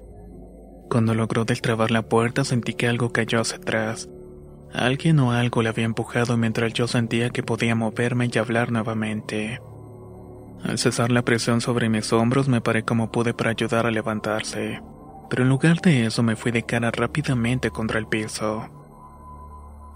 Cuando 0.89 1.13
logró 1.13 1.45
destrabar 1.45 1.91
la 1.91 2.01
puerta 2.01 2.43
sentí 2.43 2.73
que 2.73 2.87
algo 2.87 3.11
cayó 3.11 3.41
hacia 3.41 3.57
atrás. 3.57 4.09
Alguien 4.73 5.19
o 5.19 5.31
algo 5.31 5.61
le 5.61 5.69
había 5.69 5.85
empujado 5.85 6.35
mientras 6.35 6.73
yo 6.73 6.87
sentía 6.87 7.29
que 7.29 7.43
podía 7.43 7.75
moverme 7.75 8.29
y 8.31 8.37
hablar 8.39 8.71
nuevamente. 8.71 9.59
Al 10.63 10.77
cesar 10.77 11.11
la 11.11 11.23
presión 11.23 11.61
sobre 11.61 11.89
mis 11.89 12.11
hombros 12.11 12.47
me 12.47 12.61
paré 12.61 12.83
como 12.83 13.11
pude 13.11 13.33
para 13.33 13.51
ayudar 13.51 13.85
a 13.85 13.91
levantarse, 13.91 14.81
pero 15.29 15.43
en 15.43 15.49
lugar 15.49 15.79
de 15.81 16.05
eso 16.05 16.23
me 16.23 16.35
fui 16.35 16.51
de 16.51 16.63
cara 16.63 16.91
rápidamente 16.91 17.69
contra 17.69 17.99
el 17.99 18.07
piso. 18.07 18.78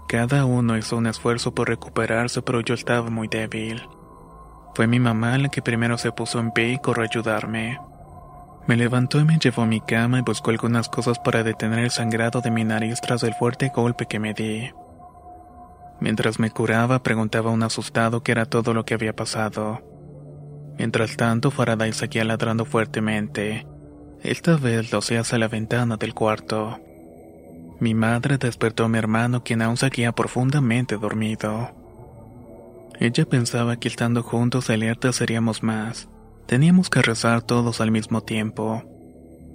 Cada 0.08 0.44
uno 0.44 0.76
hizo 0.76 0.96
un 0.96 1.06
esfuerzo 1.06 1.54
por 1.54 1.68
recuperarse 1.68 2.42
pero 2.42 2.60
yo 2.60 2.74
estaba 2.74 3.10
muy 3.10 3.28
débil. 3.28 3.82
Fue 4.74 4.86
mi 4.86 4.98
mamá 5.00 5.38
la 5.38 5.48
que 5.48 5.62
primero 5.62 5.98
se 5.98 6.12
puso 6.12 6.40
en 6.40 6.50
pie 6.50 6.72
y 6.72 6.78
corrió 6.78 7.04
a 7.04 7.06
ayudarme. 7.06 7.78
Me 8.66 8.76
levantó 8.76 9.20
y 9.20 9.24
me 9.24 9.38
llevó 9.38 9.62
a 9.62 9.66
mi 9.66 9.80
cama 9.80 10.18
y 10.18 10.22
buscó 10.22 10.50
algunas 10.50 10.88
cosas 10.88 11.18
para 11.18 11.42
detener 11.42 11.80
el 11.80 11.90
sangrado 11.90 12.40
de 12.40 12.50
mi 12.50 12.64
nariz 12.64 13.00
tras 13.00 13.22
el 13.22 13.34
fuerte 13.34 13.70
golpe 13.74 14.06
que 14.06 14.18
me 14.18 14.34
di. 14.34 14.70
Mientras 16.00 16.38
me 16.38 16.50
curaba, 16.50 17.02
preguntaba 17.02 17.50
un 17.50 17.62
asustado 17.62 18.22
qué 18.22 18.32
era 18.32 18.46
todo 18.46 18.74
lo 18.74 18.84
que 18.84 18.94
había 18.94 19.14
pasado. 19.14 19.82
Mientras 20.78 21.16
tanto, 21.16 21.50
Faraday 21.50 21.92
seguía 21.92 22.24
ladrando 22.24 22.64
fuertemente. 22.64 23.66
Esta 24.22 24.56
vez 24.56 24.90
lo 24.90 24.98
hacía 24.98 25.20
hacia 25.20 25.38
la 25.38 25.48
ventana 25.48 25.96
del 25.96 26.14
cuarto. 26.14 26.80
Mi 27.84 27.92
madre 27.92 28.38
despertó 28.38 28.84
a 28.84 28.88
mi 28.88 28.96
hermano, 28.96 29.44
quien 29.44 29.60
aún 29.60 29.76
seguía 29.76 30.12
profundamente 30.12 30.96
dormido. 30.96 31.70
Ella 32.98 33.26
pensaba 33.26 33.76
que 33.76 33.88
estando 33.88 34.22
juntos 34.22 34.70
alerta 34.70 35.12
seríamos 35.12 35.62
más. 35.62 36.08
Teníamos 36.46 36.88
que 36.88 37.02
rezar 37.02 37.42
todos 37.42 37.82
al 37.82 37.90
mismo 37.90 38.22
tiempo. 38.22 38.82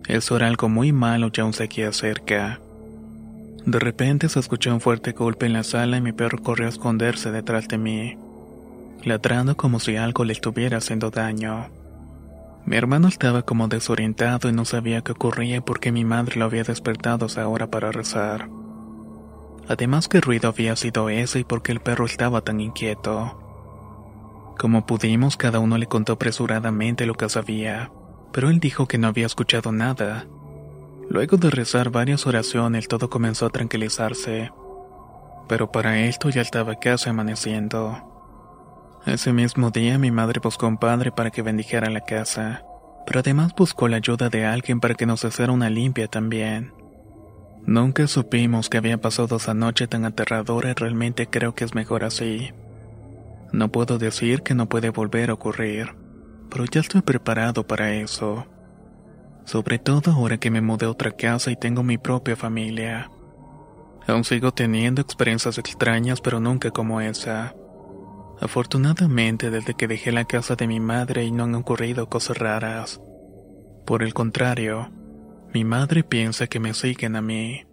Eso 0.07 0.35
era 0.35 0.45
algo 0.45 0.69
muy 0.69 0.91
malo 0.91 1.31
y 1.35 1.41
aún 1.41 1.53
seguía 1.53 1.91
cerca. 1.91 2.59
De 3.65 3.79
repente 3.79 4.29
se 4.29 4.39
escuchó 4.39 4.75
un 4.75 4.79
fuerte 4.79 5.13
golpe 5.13 5.47
en 5.47 5.53
la 5.53 5.63
sala 5.63 5.97
y 5.97 6.01
mi 6.01 6.11
perro 6.11 6.37
corrió 6.37 6.67
a 6.67 6.69
esconderse 6.69 7.31
detrás 7.31 7.67
de 7.67 7.79
mí, 7.79 8.15
ladrando 9.03 9.57
como 9.57 9.79
si 9.79 9.95
algo 9.95 10.23
le 10.23 10.33
estuviera 10.33 10.77
haciendo 10.77 11.09
daño. 11.09 11.78
Mi 12.65 12.75
hermano 12.75 13.07
estaba 13.07 13.41
como 13.41 13.67
desorientado 13.67 14.49
y 14.49 14.51
no 14.51 14.65
sabía 14.65 15.01
qué 15.01 15.13
ocurría 15.13 15.61
porque 15.61 15.91
mi 15.91 16.05
madre 16.05 16.35
lo 16.37 16.45
había 16.45 16.63
despertado 16.63 17.25
a 17.25 17.27
esa 17.27 17.47
hora 17.47 17.67
para 17.67 17.91
rezar. 17.91 18.49
Además, 19.67 20.07
qué 20.07 20.19
ruido 20.19 20.49
había 20.49 20.75
sido 20.75 21.09
ese 21.09 21.39
y 21.39 21.43
por 21.43 21.61
qué 21.61 21.71
el 21.71 21.79
perro 21.79 22.05
estaba 22.05 22.41
tan 22.41 22.59
inquieto. 22.59 23.39
Como 24.57 24.85
pudimos, 24.85 25.37
cada 25.37 25.59
uno 25.59 25.77
le 25.77 25.85
contó 25.85 26.13
apresuradamente 26.13 27.05
lo 27.05 27.13
que 27.13 27.29
sabía, 27.29 27.91
pero 28.33 28.49
él 28.49 28.59
dijo 28.59 28.87
que 28.87 28.97
no 28.97 29.07
había 29.07 29.25
escuchado 29.25 29.71
nada. 29.71 30.25
Luego 31.07 31.37
de 31.37 31.49
rezar 31.49 31.91
varias 31.91 32.27
oraciones, 32.27 32.87
todo 32.87 33.09
comenzó 33.09 33.45
a 33.45 33.51
tranquilizarse. 33.51 34.51
Pero 35.47 35.71
para 35.71 35.99
esto 36.01 36.29
ya 36.29 36.41
estaba 36.41 36.75
casi 36.75 37.09
amaneciendo. 37.09 38.08
Ese 39.05 39.31
mismo 39.33 39.71
día 39.71 39.97
mi 39.97 40.11
madre 40.11 40.39
buscó 40.43 40.67
un 40.67 40.77
padre 40.77 41.11
para 41.11 41.31
que 41.31 41.41
bendijera 41.41 41.89
la 41.89 42.01
casa, 42.01 42.63
pero 43.05 43.21
además 43.21 43.53
buscó 43.55 43.87
la 43.87 43.97
ayuda 43.97 44.29
de 44.29 44.45
alguien 44.45 44.79
para 44.79 44.95
que 44.95 45.05
nos 45.05 45.23
hiciera 45.23 45.53
una 45.53 45.69
limpia 45.69 46.07
también. 46.07 46.73
Nunca 47.65 48.07
supimos 48.07 48.69
que 48.69 48.77
había 48.77 48.99
pasado 48.99 49.37
esa 49.37 49.53
noche 49.53 49.87
tan 49.87 50.05
aterradora 50.05 50.71
y 50.71 50.73
realmente 50.73 51.27
creo 51.27 51.55
que 51.55 51.63
es 51.63 51.75
mejor 51.75 52.03
así. 52.03 52.51
No 53.51 53.71
puedo 53.71 53.97
decir 53.97 54.41
que 54.43 54.53
no 54.53 54.67
puede 54.67 54.89
volver 54.89 55.29
a 55.29 55.33
ocurrir, 55.33 55.95
pero 56.49 56.65
ya 56.65 56.81
estoy 56.81 57.01
preparado 57.01 57.65
para 57.65 57.93
eso. 57.93 58.45
Sobre 59.45 59.79
todo 59.79 60.11
ahora 60.11 60.37
que 60.37 60.51
me 60.51 60.61
mudé 60.61 60.85
a 60.85 60.91
otra 60.91 61.11
casa 61.11 61.51
y 61.51 61.55
tengo 61.55 61.83
mi 61.83 61.97
propia 61.97 62.35
familia. 62.35 63.09
Aún 64.07 64.23
sigo 64.23 64.51
teniendo 64.51 65.01
experiencias 65.01 65.57
extrañas, 65.57 66.21
pero 66.21 66.39
nunca 66.39 66.71
como 66.71 67.01
esa. 67.01 67.55
Afortunadamente, 68.41 69.49
desde 69.49 69.73
que 69.73 69.87
dejé 69.87 70.13
la 70.13 70.23
casa 70.23 70.55
de 70.55 70.65
mi 70.65 70.79
madre 70.79 71.25
y 71.25 71.31
no 71.31 71.43
han 71.43 71.55
ocurrido 71.55 72.07
cosas 72.07 72.37
raras. 72.37 73.01
Por 73.85 74.01
el 74.01 74.13
contrario, 74.13 74.91
mi 75.53 75.65
madre 75.65 76.03
piensa 76.03 76.47
que 76.47 76.59
me 76.59 76.73
siguen 76.73 77.17
a 77.17 77.21
mí. 77.21 77.65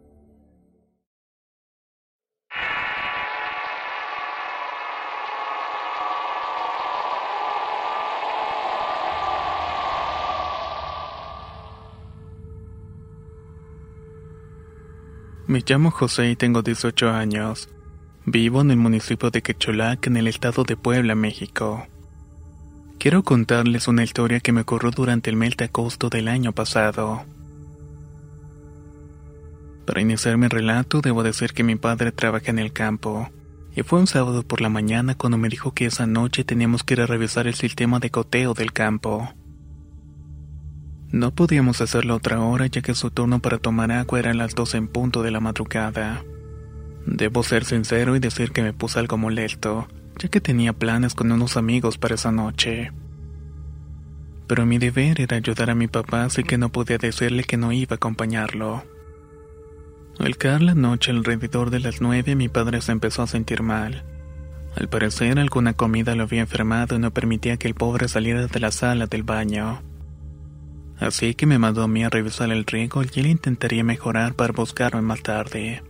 Me 15.46 15.62
llamo 15.64 15.92
José 15.92 16.30
y 16.30 16.36
tengo 16.36 16.62
18 16.62 17.08
años. 17.08 17.68
Vivo 18.28 18.60
en 18.60 18.72
el 18.72 18.76
municipio 18.76 19.30
de 19.30 19.40
Quecholac, 19.40 20.08
en 20.08 20.16
el 20.16 20.26
estado 20.26 20.64
de 20.64 20.76
Puebla, 20.76 21.14
México. 21.14 21.86
Quiero 22.98 23.22
contarles 23.22 23.86
una 23.86 24.02
historia 24.02 24.40
que 24.40 24.50
me 24.50 24.62
ocurrió 24.62 24.90
durante 24.90 25.30
el 25.30 25.36
mes 25.36 25.56
de 25.56 25.70
del 26.10 26.26
año 26.26 26.50
pasado. 26.50 27.24
Para 29.86 30.00
iniciar 30.00 30.36
mi 30.38 30.48
relato, 30.48 31.02
debo 31.02 31.22
decir 31.22 31.52
que 31.52 31.62
mi 31.62 31.76
padre 31.76 32.10
trabaja 32.10 32.50
en 32.50 32.58
el 32.58 32.72
campo, 32.72 33.30
y 33.76 33.84
fue 33.84 34.00
un 34.00 34.08
sábado 34.08 34.42
por 34.42 34.60
la 34.60 34.70
mañana 34.70 35.14
cuando 35.14 35.38
me 35.38 35.48
dijo 35.48 35.72
que 35.72 35.86
esa 35.86 36.08
noche 36.08 36.42
teníamos 36.42 36.82
que 36.82 36.94
ir 36.94 37.02
a 37.02 37.06
revisar 37.06 37.46
el 37.46 37.54
sistema 37.54 38.00
de 38.00 38.10
coteo 38.10 38.54
del 38.54 38.72
campo. 38.72 39.32
No 41.12 41.32
podíamos 41.32 41.80
hacerlo 41.80 42.16
otra 42.16 42.40
hora 42.40 42.66
ya 42.66 42.82
que 42.82 42.96
su 42.96 43.12
turno 43.12 43.38
para 43.38 43.58
tomar 43.58 43.92
agua 43.92 44.18
era 44.18 44.32
a 44.32 44.34
las 44.34 44.56
12 44.56 44.78
en 44.78 44.88
punto 44.88 45.22
de 45.22 45.30
la 45.30 45.38
madrugada. 45.38 46.24
Debo 47.06 47.44
ser 47.44 47.64
sincero 47.64 48.16
y 48.16 48.18
decir 48.18 48.50
que 48.50 48.62
me 48.62 48.72
puse 48.72 48.98
algo 48.98 49.16
molesto, 49.16 49.86
ya 50.18 50.28
que 50.28 50.40
tenía 50.40 50.72
planes 50.72 51.14
con 51.14 51.30
unos 51.30 51.56
amigos 51.56 51.98
para 51.98 52.16
esa 52.16 52.32
noche. 52.32 52.90
Pero 54.48 54.66
mi 54.66 54.78
deber 54.78 55.20
era 55.20 55.36
ayudar 55.36 55.70
a 55.70 55.76
mi 55.76 55.86
papá, 55.86 56.24
así 56.24 56.42
que 56.42 56.58
no 56.58 56.70
podía 56.70 56.98
decirle 56.98 57.44
que 57.44 57.56
no 57.56 57.72
iba 57.72 57.94
a 57.94 57.96
acompañarlo. 57.96 58.84
Al 60.18 60.36
caer 60.36 60.62
la 60.62 60.74
noche 60.74 61.12
alrededor 61.12 61.70
de 61.70 61.80
las 61.80 62.00
nueve, 62.00 62.34
mi 62.34 62.48
padre 62.48 62.80
se 62.80 62.90
empezó 62.90 63.22
a 63.22 63.26
sentir 63.28 63.62
mal. 63.62 64.04
Al 64.74 64.88
parecer, 64.88 65.38
alguna 65.38 65.74
comida 65.74 66.16
lo 66.16 66.24
había 66.24 66.40
enfermado 66.40 66.96
y 66.96 66.98
no 66.98 67.12
permitía 67.12 67.56
que 67.56 67.68
el 67.68 67.74
pobre 67.74 68.08
saliera 68.08 68.46
de 68.46 68.60
la 68.60 68.72
sala 68.72 69.06
del 69.06 69.22
baño. 69.22 69.80
Así 70.98 71.34
que 71.34 71.46
me 71.46 71.58
mandó 71.58 71.82
a 71.82 71.88
mí 71.88 72.02
a 72.02 72.10
revisar 72.10 72.50
el 72.50 72.64
riego 72.64 73.02
y 73.02 73.20
él 73.20 73.26
intentaría 73.26 73.84
mejorar 73.84 74.34
para 74.34 74.52
buscarme 74.52 75.02
más 75.02 75.22
tarde. 75.22 75.82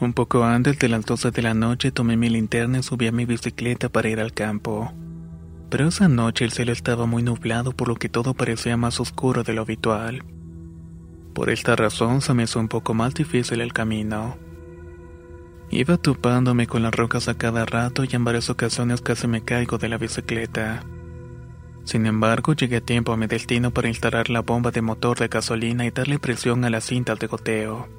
Un 0.00 0.12
poco 0.12 0.44
antes 0.44 0.78
de 0.78 0.88
las 0.88 1.04
12 1.04 1.32
de 1.32 1.42
la 1.42 1.54
noche 1.54 1.90
tomé 1.90 2.16
mi 2.16 2.28
linterna 2.28 2.78
y 2.78 2.82
subí 2.84 3.08
a 3.08 3.12
mi 3.12 3.24
bicicleta 3.24 3.88
para 3.88 4.08
ir 4.08 4.20
al 4.20 4.32
campo. 4.32 4.92
Pero 5.70 5.88
esa 5.88 6.06
noche 6.06 6.44
el 6.44 6.52
cielo 6.52 6.70
estaba 6.70 7.06
muy 7.06 7.24
nublado 7.24 7.72
por 7.72 7.88
lo 7.88 7.96
que 7.96 8.08
todo 8.08 8.32
parecía 8.32 8.76
más 8.76 9.00
oscuro 9.00 9.42
de 9.42 9.54
lo 9.54 9.62
habitual. 9.62 10.22
Por 11.34 11.50
esta 11.50 11.74
razón 11.74 12.20
se 12.20 12.32
me 12.32 12.44
hizo 12.44 12.60
un 12.60 12.68
poco 12.68 12.94
más 12.94 13.12
difícil 13.14 13.60
el 13.60 13.72
camino. 13.72 14.36
Iba 15.70 15.96
topándome 15.96 16.68
con 16.68 16.82
las 16.82 16.94
rocas 16.94 17.26
a 17.26 17.36
cada 17.36 17.66
rato 17.66 18.04
y 18.04 18.08
en 18.12 18.24
varias 18.24 18.50
ocasiones 18.50 19.00
casi 19.00 19.26
me 19.26 19.42
caigo 19.42 19.78
de 19.78 19.88
la 19.88 19.98
bicicleta. 19.98 20.84
Sin 21.82 22.06
embargo, 22.06 22.52
llegué 22.52 22.76
a 22.76 22.80
tiempo 22.80 23.12
a 23.12 23.16
mi 23.16 23.26
destino 23.26 23.72
para 23.72 23.88
instalar 23.88 24.30
la 24.30 24.42
bomba 24.42 24.70
de 24.70 24.80
motor 24.80 25.18
de 25.18 25.26
gasolina 25.26 25.86
y 25.86 25.90
darle 25.90 26.20
presión 26.20 26.64
a 26.64 26.70
las 26.70 26.84
cintas 26.84 27.18
de 27.18 27.26
goteo. 27.26 27.97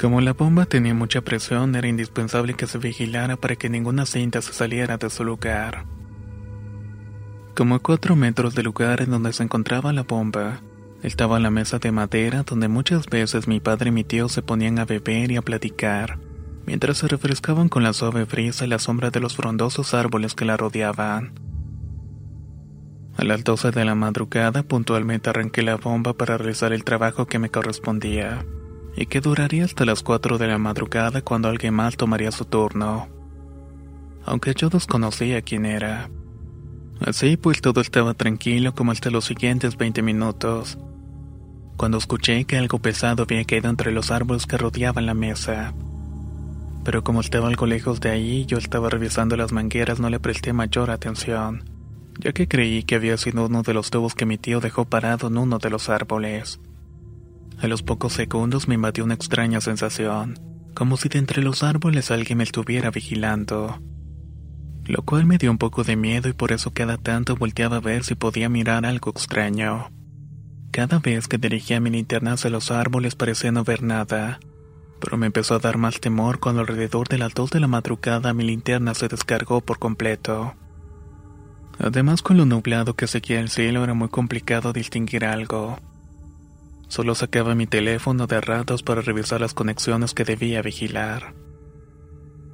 Como 0.00 0.20
la 0.20 0.32
bomba 0.32 0.66
tenía 0.66 0.92
mucha 0.92 1.20
presión, 1.20 1.74
era 1.76 1.86
indispensable 1.86 2.54
que 2.54 2.66
se 2.66 2.78
vigilara 2.78 3.36
para 3.36 3.56
que 3.56 3.68
ninguna 3.70 4.06
cinta 4.06 4.42
se 4.42 4.52
saliera 4.52 4.96
de 4.96 5.08
su 5.08 5.24
lugar. 5.24 5.86
Como 7.54 7.76
a 7.76 7.78
cuatro 7.78 8.16
metros 8.16 8.54
del 8.54 8.64
lugar 8.64 9.00
en 9.00 9.10
donde 9.10 9.32
se 9.32 9.44
encontraba 9.44 9.92
la 9.92 10.02
bomba, 10.02 10.60
estaba 11.02 11.38
la 11.38 11.50
mesa 11.50 11.78
de 11.78 11.92
madera 11.92 12.42
donde 12.42 12.66
muchas 12.66 13.06
veces 13.06 13.46
mi 13.46 13.60
padre 13.60 13.90
y 13.90 13.92
mi 13.92 14.02
tío 14.02 14.28
se 14.28 14.42
ponían 14.42 14.80
a 14.80 14.84
beber 14.84 15.30
y 15.30 15.36
a 15.36 15.42
platicar, 15.42 16.18
mientras 16.66 16.98
se 16.98 17.06
refrescaban 17.06 17.68
con 17.68 17.84
la 17.84 17.92
suave 17.92 18.24
brisa 18.24 18.64
y 18.64 18.68
la 18.68 18.80
sombra 18.80 19.10
de 19.10 19.20
los 19.20 19.36
frondosos 19.36 19.94
árboles 19.94 20.34
que 20.34 20.44
la 20.44 20.56
rodeaban. 20.56 21.34
A 23.16 23.22
las 23.22 23.44
12 23.44 23.70
de 23.70 23.84
la 23.84 23.94
madrugada 23.94 24.64
puntualmente 24.64 25.30
arranqué 25.30 25.62
la 25.62 25.76
bomba 25.76 26.14
para 26.14 26.36
realizar 26.36 26.72
el 26.72 26.82
trabajo 26.82 27.26
que 27.26 27.38
me 27.38 27.50
correspondía, 27.50 28.44
y 28.96 29.06
que 29.06 29.20
duraría 29.20 29.64
hasta 29.64 29.84
las 29.84 30.02
4 30.02 30.38
de 30.38 30.46
la 30.46 30.58
madrugada 30.58 31.22
cuando 31.22 31.48
alguien 31.48 31.74
más 31.74 31.96
tomaría 31.96 32.30
su 32.30 32.44
turno. 32.44 33.08
Aunque 34.24 34.54
yo 34.54 34.70
desconocía 34.70 35.42
quién 35.42 35.66
era. 35.66 36.08
Así 37.00 37.36
pues 37.36 37.60
todo 37.60 37.80
estaba 37.80 38.14
tranquilo 38.14 38.74
como 38.74 38.92
hasta 38.92 39.10
los 39.10 39.24
siguientes 39.24 39.76
20 39.76 40.02
minutos, 40.02 40.78
cuando 41.76 41.98
escuché 41.98 42.44
que 42.44 42.56
algo 42.56 42.78
pesado 42.78 43.24
había 43.24 43.44
caído 43.44 43.68
entre 43.68 43.90
los 43.90 44.10
árboles 44.10 44.46
que 44.46 44.56
rodeaban 44.56 45.06
la 45.06 45.14
mesa. 45.14 45.74
Pero 46.84 47.02
como 47.02 47.20
estaba 47.20 47.48
algo 47.48 47.66
lejos 47.66 48.00
de 48.00 48.10
ahí, 48.10 48.46
yo 48.46 48.58
estaba 48.58 48.90
revisando 48.90 49.36
las 49.36 49.52
mangueras, 49.52 50.00
no 50.00 50.08
le 50.08 50.20
presté 50.20 50.52
mayor 50.52 50.90
atención, 50.90 51.64
ya 52.20 52.32
que 52.32 52.46
creí 52.46 52.84
que 52.84 52.94
había 52.94 53.16
sido 53.16 53.46
uno 53.46 53.62
de 53.62 53.74
los 53.74 53.90
tubos 53.90 54.14
que 54.14 54.26
mi 54.26 54.38
tío 54.38 54.60
dejó 54.60 54.84
parado 54.84 55.28
en 55.28 55.38
uno 55.38 55.58
de 55.58 55.70
los 55.70 55.88
árboles. 55.88 56.60
A 57.60 57.66
los 57.68 57.82
pocos 57.82 58.12
segundos 58.12 58.68
me 58.68 58.74
invadió 58.74 59.04
una 59.04 59.14
extraña 59.14 59.60
sensación, 59.60 60.38
como 60.74 60.96
si 60.96 61.08
de 61.08 61.18
entre 61.18 61.42
los 61.42 61.62
árboles 61.62 62.10
alguien 62.10 62.38
me 62.38 62.44
estuviera 62.44 62.90
vigilando. 62.90 63.80
Lo 64.84 65.02
cual 65.02 65.24
me 65.24 65.38
dio 65.38 65.50
un 65.50 65.58
poco 65.58 65.82
de 65.82 65.96
miedo 65.96 66.28
y 66.28 66.32
por 66.34 66.52
eso 66.52 66.72
cada 66.72 66.98
tanto 66.98 67.36
volteaba 67.36 67.76
a 67.76 67.80
ver 67.80 68.04
si 68.04 68.14
podía 68.14 68.48
mirar 68.48 68.84
algo 68.84 69.10
extraño. 69.10 69.90
Cada 70.72 70.98
vez 70.98 71.28
que 71.28 71.38
dirigía 71.38 71.80
mi 71.80 71.90
linterna 71.90 72.32
hacia 72.32 72.50
los 72.50 72.70
árboles 72.70 73.14
parecía 73.14 73.52
no 73.52 73.64
ver 73.64 73.82
nada, 73.82 74.40
pero 75.00 75.16
me 75.16 75.26
empezó 75.26 75.54
a 75.54 75.58
dar 75.60 75.78
más 75.78 76.00
temor 76.00 76.40
cuando 76.40 76.62
alrededor 76.62 77.08
de 77.08 77.18
las 77.18 77.32
dos 77.32 77.50
de 77.50 77.60
la 77.60 77.68
madrugada 77.68 78.34
mi 78.34 78.44
linterna 78.44 78.94
se 78.94 79.08
descargó 79.08 79.60
por 79.60 79.78
completo. 79.78 80.54
Además 81.78 82.22
con 82.22 82.36
lo 82.36 82.44
nublado 82.44 82.94
que 82.94 83.06
seguía 83.06 83.40
el 83.40 83.50
cielo 83.50 83.84
era 83.84 83.94
muy 83.94 84.08
complicado 84.08 84.72
distinguir 84.72 85.24
algo. 85.24 85.78
Solo 86.94 87.16
sacaba 87.16 87.56
mi 87.56 87.66
teléfono 87.66 88.28
de 88.28 88.40
ratos 88.40 88.84
para 88.84 89.00
revisar 89.00 89.40
las 89.40 89.52
conexiones 89.52 90.14
que 90.14 90.22
debía 90.22 90.62
vigilar. 90.62 91.34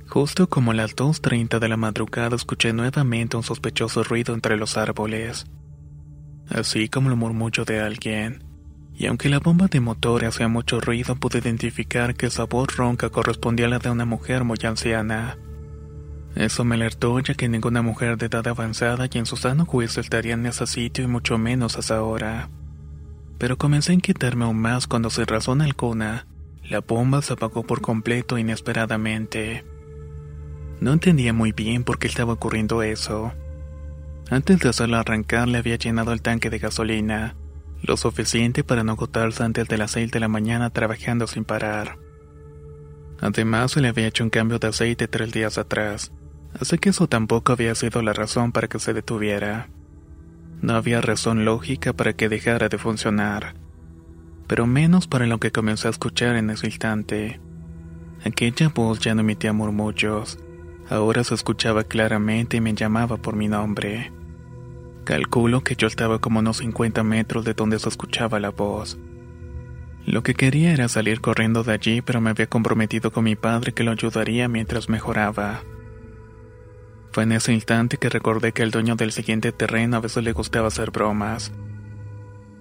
Justo 0.09 0.49
como 0.49 0.71
a 0.71 0.75
las 0.75 0.97
2.30 0.97 1.59
de 1.59 1.69
la 1.69 1.77
madrugada 1.77 2.37
escuché 2.37 2.73
nuevamente 2.73 3.37
un 3.37 3.43
sospechoso 3.43 4.03
ruido 4.03 4.33
entre 4.33 4.57
los 4.57 4.79
árboles 4.79 5.45
así 6.49 6.89
como 6.89 7.11
el 7.11 7.17
murmullo 7.17 7.67
de 7.67 7.81
alguien. 7.81 8.43
Y 8.95 9.09
aunque 9.09 9.29
la 9.29 9.41
bomba 9.41 9.67
de 9.67 9.81
motor 9.81 10.25
hacía 10.25 10.49
mucho 10.49 10.81
ruido, 10.81 11.17
pude 11.17 11.41
identificar 11.41 12.15
que 12.15 12.27
esa 12.27 12.45
voz 12.45 12.75
ronca 12.75 13.11
correspondía 13.11 13.67
a 13.67 13.69
la 13.69 13.79
de 13.79 13.91
una 13.91 14.07
mujer 14.07 14.45
muy 14.45 14.59
anciana. 14.65 15.37
Eso 16.35 16.65
me 16.65 16.77
alertó 16.77 17.21
ya 17.21 17.35
que 17.35 17.51
ninguna 17.51 17.83
mujer 17.83 18.17
de 18.17 18.27
edad 18.27 18.49
avanzada 18.49 19.07
y 19.13 19.19
en 19.19 19.27
su 19.27 19.37
sano 19.37 19.67
juicio 19.67 20.01
estaría 20.01 20.33
en 20.33 20.47
ese 20.47 20.67
sitio 20.67 21.05
y 21.05 21.09
mucho 21.09 21.37
menos 21.37 21.77
a 21.77 21.81
esa 21.81 22.03
hora. 22.03 22.49
Pero 23.41 23.57
comencé 23.57 23.93
a 23.93 23.95
inquietarme 23.95 24.45
aún 24.45 24.61
más 24.61 24.87
cuando 24.87 25.09
sin 25.09 25.27
razón 25.27 25.63
alguna, 25.63 26.27
la 26.63 26.81
bomba 26.81 27.23
se 27.23 27.33
apagó 27.33 27.63
por 27.63 27.81
completo 27.81 28.37
inesperadamente. 28.37 29.65
No 30.79 30.93
entendía 30.93 31.33
muy 31.33 31.53
bien 31.53 31.83
por 31.83 31.99
qué 31.99 32.07
estaba 32.07 32.35
ocurriendo 32.35 32.83
eso. 32.83 33.33
Antes 34.29 34.61
de 34.61 34.69
hacerla 34.69 35.01
arrancar 35.01 35.49
le 35.49 35.57
había 35.57 35.77
llenado 35.77 36.13
el 36.13 36.21
tanque 36.21 36.51
de 36.51 36.59
gasolina, 36.59 37.35
lo 37.83 37.97
suficiente 37.97 38.63
para 38.63 38.85
no 38.85 38.93
agotarse 38.93 39.43
antes 39.43 39.67
de 39.69 39.79
las 39.79 39.93
6 39.93 40.11
de 40.11 40.21
la 40.21 40.29
mañana 40.29 40.69
trabajando 40.69 41.27
sin 41.27 41.47
parar. 41.47 41.99
Además 43.23 43.73
se 43.73 43.81
le 43.81 43.89
había 43.89 44.07
hecho 44.07 44.23
un 44.23 44.31
cambio 44.31 44.59
de 44.59 44.69
aceite 44.69 45.09
tres 45.09 45.33
días 45.33 45.57
atrás, 45.57 46.13
así 46.61 46.77
que 46.77 46.91
eso 46.91 47.07
tampoco 47.07 47.53
había 47.53 47.75
sido 47.75 48.03
la 48.03 48.13
razón 48.13 48.53
para 48.53 48.69
que 48.69 48.79
se 48.79 48.93
detuviera. 48.93 49.71
No 50.63 50.75
había 50.75 51.01
razón 51.01 51.45
lógica 51.45 51.93
para 51.93 52.13
que 52.13 52.29
dejara 52.29 52.69
de 52.69 52.79
funcionar, 52.79 53.55
pero 54.47 54.67
menos 54.67 55.07
para 55.07 55.27
lo 55.27 55.39
que 55.39 55.53
comencé 55.53 55.89
a 55.89 55.91
escuchar 55.91 56.37
en 56.37 56.51
ese 56.51 56.67
instante. 56.67 57.41
Aquella 58.25 58.69
voz 58.69 59.01
ya 59.01 59.15
no 59.15 59.23
emitía 59.23 59.53
murmullos, 59.53 60.39
ahora 60.91 61.25
se 61.25 61.35
escuchaba 61.35 61.85
claramente 61.85 62.59
y 62.59 62.61
me 62.61 62.75
llamaba 62.75 63.17
por 63.17 63.37
mi 63.37 63.49
nombre. 63.49 64.13
Calculo 65.05 65.65
que 65.65 65.77
yo 65.77 65.87
estaba 65.87 66.19
como 66.19 66.41
unos 66.41 66.59
50 66.59 67.03
metros 67.05 67.45
de 67.45 67.55
donde 67.55 67.79
se 67.79 67.89
escuchaba 67.89 68.39
la 68.39 68.51
voz. 68.51 68.99
Lo 70.05 70.23
que 70.23 70.35
quería 70.35 70.73
era 70.73 70.89
salir 70.89 71.21
corriendo 71.21 71.63
de 71.63 71.73
allí, 71.73 72.03
pero 72.03 72.21
me 72.21 72.31
había 72.31 72.49
comprometido 72.49 73.13
con 73.13 73.25
mi 73.25 73.37
padre 73.37 73.73
que 73.73 73.85
lo 73.85 73.93
ayudaría 73.93 74.49
mientras 74.49 74.89
mejoraba. 74.89 75.63
Fue 77.13 77.25
en 77.25 77.33
ese 77.33 77.53
instante 77.53 77.97
que 77.97 78.09
recordé 78.09 78.53
que 78.53 78.63
el 78.63 78.71
dueño 78.71 78.95
del 78.95 79.13
siguiente 79.13 79.53
terreno 79.53 79.97
a 79.97 80.01
veces 80.01 80.23
le 80.23 80.33
gustaba 80.33 80.69
hacer 80.69 80.91
bromas. 80.91 81.53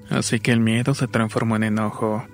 Así 0.09 0.39
que 0.39 0.51
el 0.51 0.59
miedo 0.59 0.95
se 0.95 1.07
transformó 1.07 1.55
en 1.55 1.63
enojo. 1.63 2.25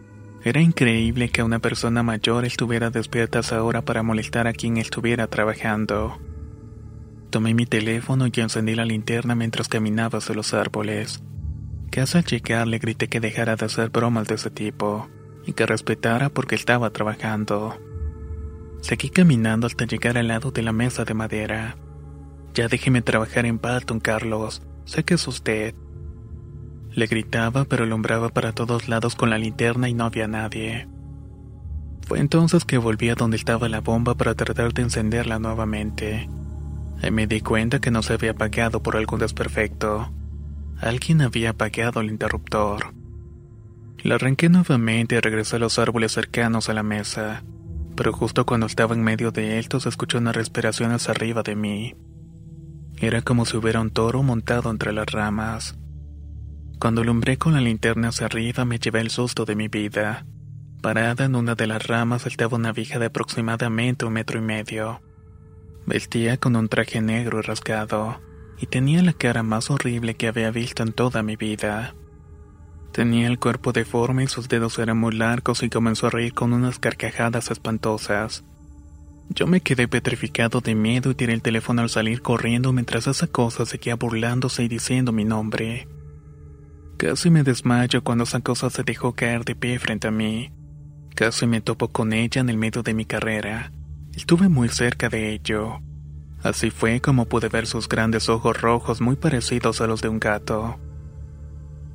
Era 0.43 0.61
increíble 0.61 1.29
que 1.29 1.43
una 1.43 1.59
persona 1.59 2.03
mayor 2.03 2.45
estuviera 2.45 2.89
despierta 2.89 3.39
a 3.39 3.41
esa 3.41 3.63
hora 3.63 3.81
para 3.81 4.03
molestar 4.03 4.47
a 4.47 4.53
quien 4.53 4.77
estuviera 4.77 5.27
trabajando. 5.27 6.17
Tomé 7.31 7.53
mi 7.53 7.65
teléfono 7.65 8.27
y 8.27 8.39
encendí 8.39 8.75
la 8.75 8.85
linterna 8.85 9.35
mientras 9.35 9.67
caminaba 9.67 10.19
hacia 10.19 10.35
los 10.35 10.53
árboles. 10.53 11.21
Casi 11.91 12.17
al 12.17 12.25
llegar 12.25 12.67
le 12.67 12.79
grité 12.79 13.09
que 13.09 13.19
dejara 13.19 13.55
de 13.55 13.65
hacer 13.65 13.89
bromas 13.89 14.27
de 14.27 14.35
ese 14.35 14.49
tipo 14.49 15.09
y 15.45 15.53
que 15.53 15.65
respetara 15.65 16.29
porque 16.29 16.55
estaba 16.55 16.91
trabajando. 16.91 17.77
Seguí 18.81 19.09
caminando 19.09 19.67
hasta 19.67 19.85
llegar 19.85 20.17
al 20.17 20.27
lado 20.27 20.51
de 20.51 20.61
la 20.61 20.71
mesa 20.71 21.03
de 21.03 21.13
madera. 21.13 21.75
Ya 22.55 22.69
déjeme 22.69 23.01
trabajar 23.01 23.45
en 23.45 23.59
paz, 23.59 23.85
don 23.85 23.99
Carlos. 23.99 24.61
Sé 24.85 25.03
que 25.03 25.15
es 25.15 25.27
usted. 25.27 25.75
Le 26.91 27.05
gritaba, 27.05 27.65
pero 27.65 27.83
alumbraba 27.83 28.29
para 28.29 28.53
todos 28.53 28.87
lados 28.87 29.15
con 29.15 29.29
la 29.29 29.37
linterna 29.37 29.89
y 29.89 29.93
no 29.93 30.05
había 30.05 30.29
nadie. 30.29 30.87
Fue 32.07 32.19
entonces 32.19 32.63
que 32.63 32.77
volví 32.77 33.09
a 33.09 33.15
donde 33.15 33.35
estaba 33.35 33.67
la 33.67 33.81
bomba 33.81 34.15
para 34.15 34.35
tratar 34.35 34.73
de 34.73 34.83
encenderla 34.83 35.37
nuevamente 35.37 36.29
y 37.03 37.11
me 37.11 37.27
di 37.27 37.41
cuenta 37.41 37.79
que 37.79 37.91
no 37.91 38.01
se 38.01 38.13
había 38.13 38.31
apagado 38.31 38.81
por 38.81 38.95
algún 38.95 39.19
desperfecto. 39.19 40.11
Alguien 40.79 41.21
había 41.21 41.51
apagado 41.51 41.99
el 41.99 42.09
interruptor. 42.09 42.93
La 44.03 44.15
arranqué 44.15 44.49
nuevamente 44.49 45.15
y 45.15 45.19
regresé 45.19 45.57
a 45.57 45.59
los 45.59 45.79
árboles 45.79 46.13
cercanos 46.13 46.69
a 46.69 46.73
la 46.73 46.83
mesa, 46.83 47.43
pero 47.95 48.13
justo 48.13 48.45
cuando 48.45 48.65
estaba 48.67 48.95
en 48.95 49.03
medio 49.03 49.31
de 49.31 49.59
estos 49.59 49.85
escuché 49.85 50.17
unas 50.17 50.35
respiraciones 50.35 51.09
arriba 51.09 51.43
de 51.43 51.55
mí. 51.55 51.95
Era 52.97 53.21
como 53.21 53.45
si 53.45 53.57
hubiera 53.57 53.81
un 53.81 53.91
toro 53.91 54.23
montado 54.23 54.71
entre 54.71 54.93
las 54.93 55.07
ramas. 55.07 55.77
Cuando 56.79 57.01
alumbré 57.01 57.37
con 57.37 57.53
la 57.53 57.61
linterna 57.61 58.09
hacia 58.09 58.27
arriba 58.27 58.63
me 58.65 58.79
llevé 58.79 59.01
el 59.01 59.09
susto 59.09 59.45
de 59.45 59.55
mi 59.55 59.67
vida. 59.67 60.25
Parada 60.81 61.25
en 61.25 61.35
una 61.35 61.55
de 61.55 61.67
las 61.67 61.87
ramas 61.87 62.25
estaba 62.25 62.57
una 62.57 62.71
vieja 62.71 62.99
de 62.99 63.07
aproximadamente 63.07 64.05
un 64.05 64.13
metro 64.13 64.39
y 64.39 64.41
medio. 64.41 65.01
Vestía 65.85 66.37
con 66.37 66.55
un 66.55 66.69
traje 66.69 67.01
negro 67.01 67.39
y 67.39 67.41
rasgado, 67.41 68.21
y 68.59 68.67
tenía 68.67 69.01
la 69.03 69.13
cara 69.13 69.43
más 69.43 69.69
horrible 69.69 70.15
que 70.15 70.27
había 70.27 70.51
visto 70.51 70.83
en 70.83 70.93
toda 70.93 71.21
mi 71.23 71.35
vida. 71.35 71.95
Tenía 72.91 73.27
el 73.27 73.39
cuerpo 73.39 73.73
deforme 73.73 74.23
y 74.23 74.27
sus 74.27 74.47
dedos 74.47 74.79
eran 74.79 74.97
muy 74.97 75.13
largos 75.13 75.63
y 75.63 75.69
comenzó 75.69 76.07
a 76.07 76.11
reír 76.11 76.33
con 76.33 76.53
unas 76.53 76.79
carcajadas 76.79 77.51
espantosas. 77.51 78.45
Yo 79.29 79.47
me 79.47 79.61
quedé 79.61 79.87
petrificado 79.87 80.61
de 80.61 80.75
miedo 80.75 81.11
y 81.11 81.15
tiré 81.15 81.33
el 81.33 81.41
teléfono 81.41 81.81
al 81.81 81.89
salir 81.89 82.21
corriendo 82.21 82.71
mientras 82.71 83.07
esa 83.07 83.27
cosa 83.27 83.65
seguía 83.65 83.95
burlándose 83.95 84.63
y 84.63 84.67
diciendo 84.67 85.11
mi 85.11 85.25
nombre. 85.25 85.87
Casi 86.97 87.29
me 87.29 87.43
desmayo 87.43 88.03
cuando 88.03 88.23
esa 88.23 88.39
cosa 88.39 88.69
se 88.69 88.83
dejó 88.83 89.13
caer 89.13 89.43
de 89.43 89.55
pie 89.55 89.79
frente 89.79 90.07
a 90.07 90.11
mí. 90.11 90.51
Casi 91.15 91.47
me 91.47 91.61
topo 91.61 91.89
con 91.89 92.13
ella 92.13 92.41
en 92.41 92.49
el 92.49 92.57
medio 92.57 92.83
de 92.83 92.93
mi 92.93 93.05
carrera. 93.05 93.71
Estuve 94.13 94.47
muy 94.47 94.69
cerca 94.69 95.09
de 95.09 95.33
ello. 95.33 95.81
Así 96.41 96.69
fue 96.69 97.01
como 97.01 97.25
pude 97.25 97.49
ver 97.49 97.67
sus 97.67 97.89
grandes 97.89 98.29
ojos 98.29 98.61
rojos 98.61 99.01
muy 99.01 99.15
parecidos 99.15 99.81
a 99.81 99.87
los 99.87 100.01
de 100.01 100.09
un 100.09 100.19
gato. 100.19 100.79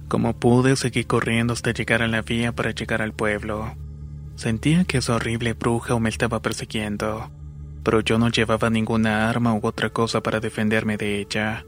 Como 0.09 0.37
pude, 0.37 0.75
seguí 0.75 1.05
corriendo 1.05 1.53
hasta 1.53 1.73
llegar 1.73 2.03
a 2.03 2.09
la 2.09 2.21
vía 2.21 2.53
para 2.53 2.73
llegar 2.73 3.01
al 3.01 3.13
pueblo. 3.13 3.77
Sentía 4.41 4.85
que 4.85 4.97
esa 4.97 5.17
horrible 5.17 5.53
bruja 5.53 5.99
me 5.99 6.09
estaba 6.09 6.41
persiguiendo, 6.41 7.31
pero 7.85 8.01
yo 8.01 8.19
no 8.19 8.31
llevaba 8.31 8.71
ninguna 8.71 9.29
arma 9.29 9.53
u 9.53 9.61
otra 9.63 9.91
cosa 9.91 10.23
para 10.23 10.41
defenderme 10.41 10.97
de 10.97 11.21
ella. 11.21 11.67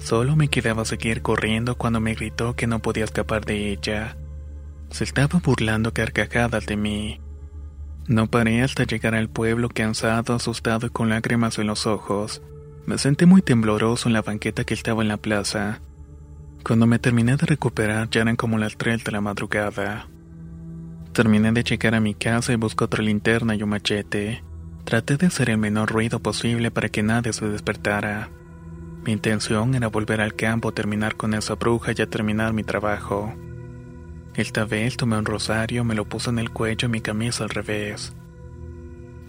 Solo 0.00 0.34
me 0.34 0.48
quedaba 0.48 0.84
seguir 0.84 1.22
corriendo 1.22 1.76
cuando 1.76 2.00
me 2.00 2.16
gritó 2.16 2.56
que 2.56 2.66
no 2.66 2.80
podía 2.80 3.04
escapar 3.04 3.44
de 3.44 3.70
ella. 3.70 4.16
Se 4.90 5.04
estaba 5.04 5.38
burlando 5.38 5.94
carcajadas 5.94 6.66
de 6.66 6.76
mí. 6.76 7.20
No 8.08 8.26
paré 8.26 8.62
hasta 8.62 8.82
llegar 8.82 9.14
al 9.14 9.28
pueblo 9.28 9.68
cansado, 9.68 10.34
asustado 10.34 10.88
y 10.88 10.90
con 10.90 11.08
lágrimas 11.08 11.56
en 11.60 11.68
los 11.68 11.86
ojos, 11.86 12.42
Me 12.84 12.98
sentí 12.98 13.26
muy 13.26 13.42
tembloroso 13.42 14.08
en 14.08 14.14
la 14.14 14.22
banqueta 14.22 14.64
que 14.64 14.74
estaba 14.74 15.02
en 15.02 15.08
la 15.08 15.18
plaza. 15.18 15.80
Cuando 16.64 16.88
me 16.88 16.98
terminé 16.98 17.36
de 17.36 17.46
recuperar 17.46 18.10
ya 18.10 18.22
eran 18.22 18.34
como 18.34 18.58
las 18.58 18.76
3 18.76 19.04
de 19.04 19.12
la 19.12 19.20
madrugada. 19.20 20.08
Terminé 21.12 21.50
de 21.50 21.64
checar 21.64 21.94
a 21.96 22.00
mi 22.00 22.14
casa 22.14 22.52
y 22.52 22.56
busqué 22.56 22.84
otra 22.84 23.02
linterna 23.02 23.56
y 23.56 23.62
un 23.62 23.70
machete. 23.70 24.44
Traté 24.84 25.16
de 25.16 25.26
hacer 25.26 25.50
el 25.50 25.58
menor 25.58 25.90
ruido 25.90 26.20
posible 26.20 26.70
para 26.70 26.88
que 26.88 27.02
nadie 27.02 27.32
se 27.32 27.48
despertara. 27.48 28.30
Mi 29.04 29.12
intención 29.12 29.74
era 29.74 29.88
volver 29.88 30.20
al 30.20 30.34
campo, 30.34 30.72
terminar 30.72 31.16
con 31.16 31.34
esa 31.34 31.56
bruja 31.56 31.92
y 31.96 32.02
a 32.02 32.08
terminar 32.08 32.52
mi 32.52 32.62
trabajo. 32.62 33.34
Esta 34.36 34.64
vez 34.64 34.96
tomé 34.96 35.18
un 35.18 35.24
rosario, 35.24 35.84
me 35.84 35.96
lo 35.96 36.08
puse 36.08 36.30
en 36.30 36.38
el 36.38 36.50
cuello 36.50 36.86
y 36.86 36.90
mi 36.90 37.00
camisa 37.00 37.42
al 37.44 37.50
revés. 37.50 38.14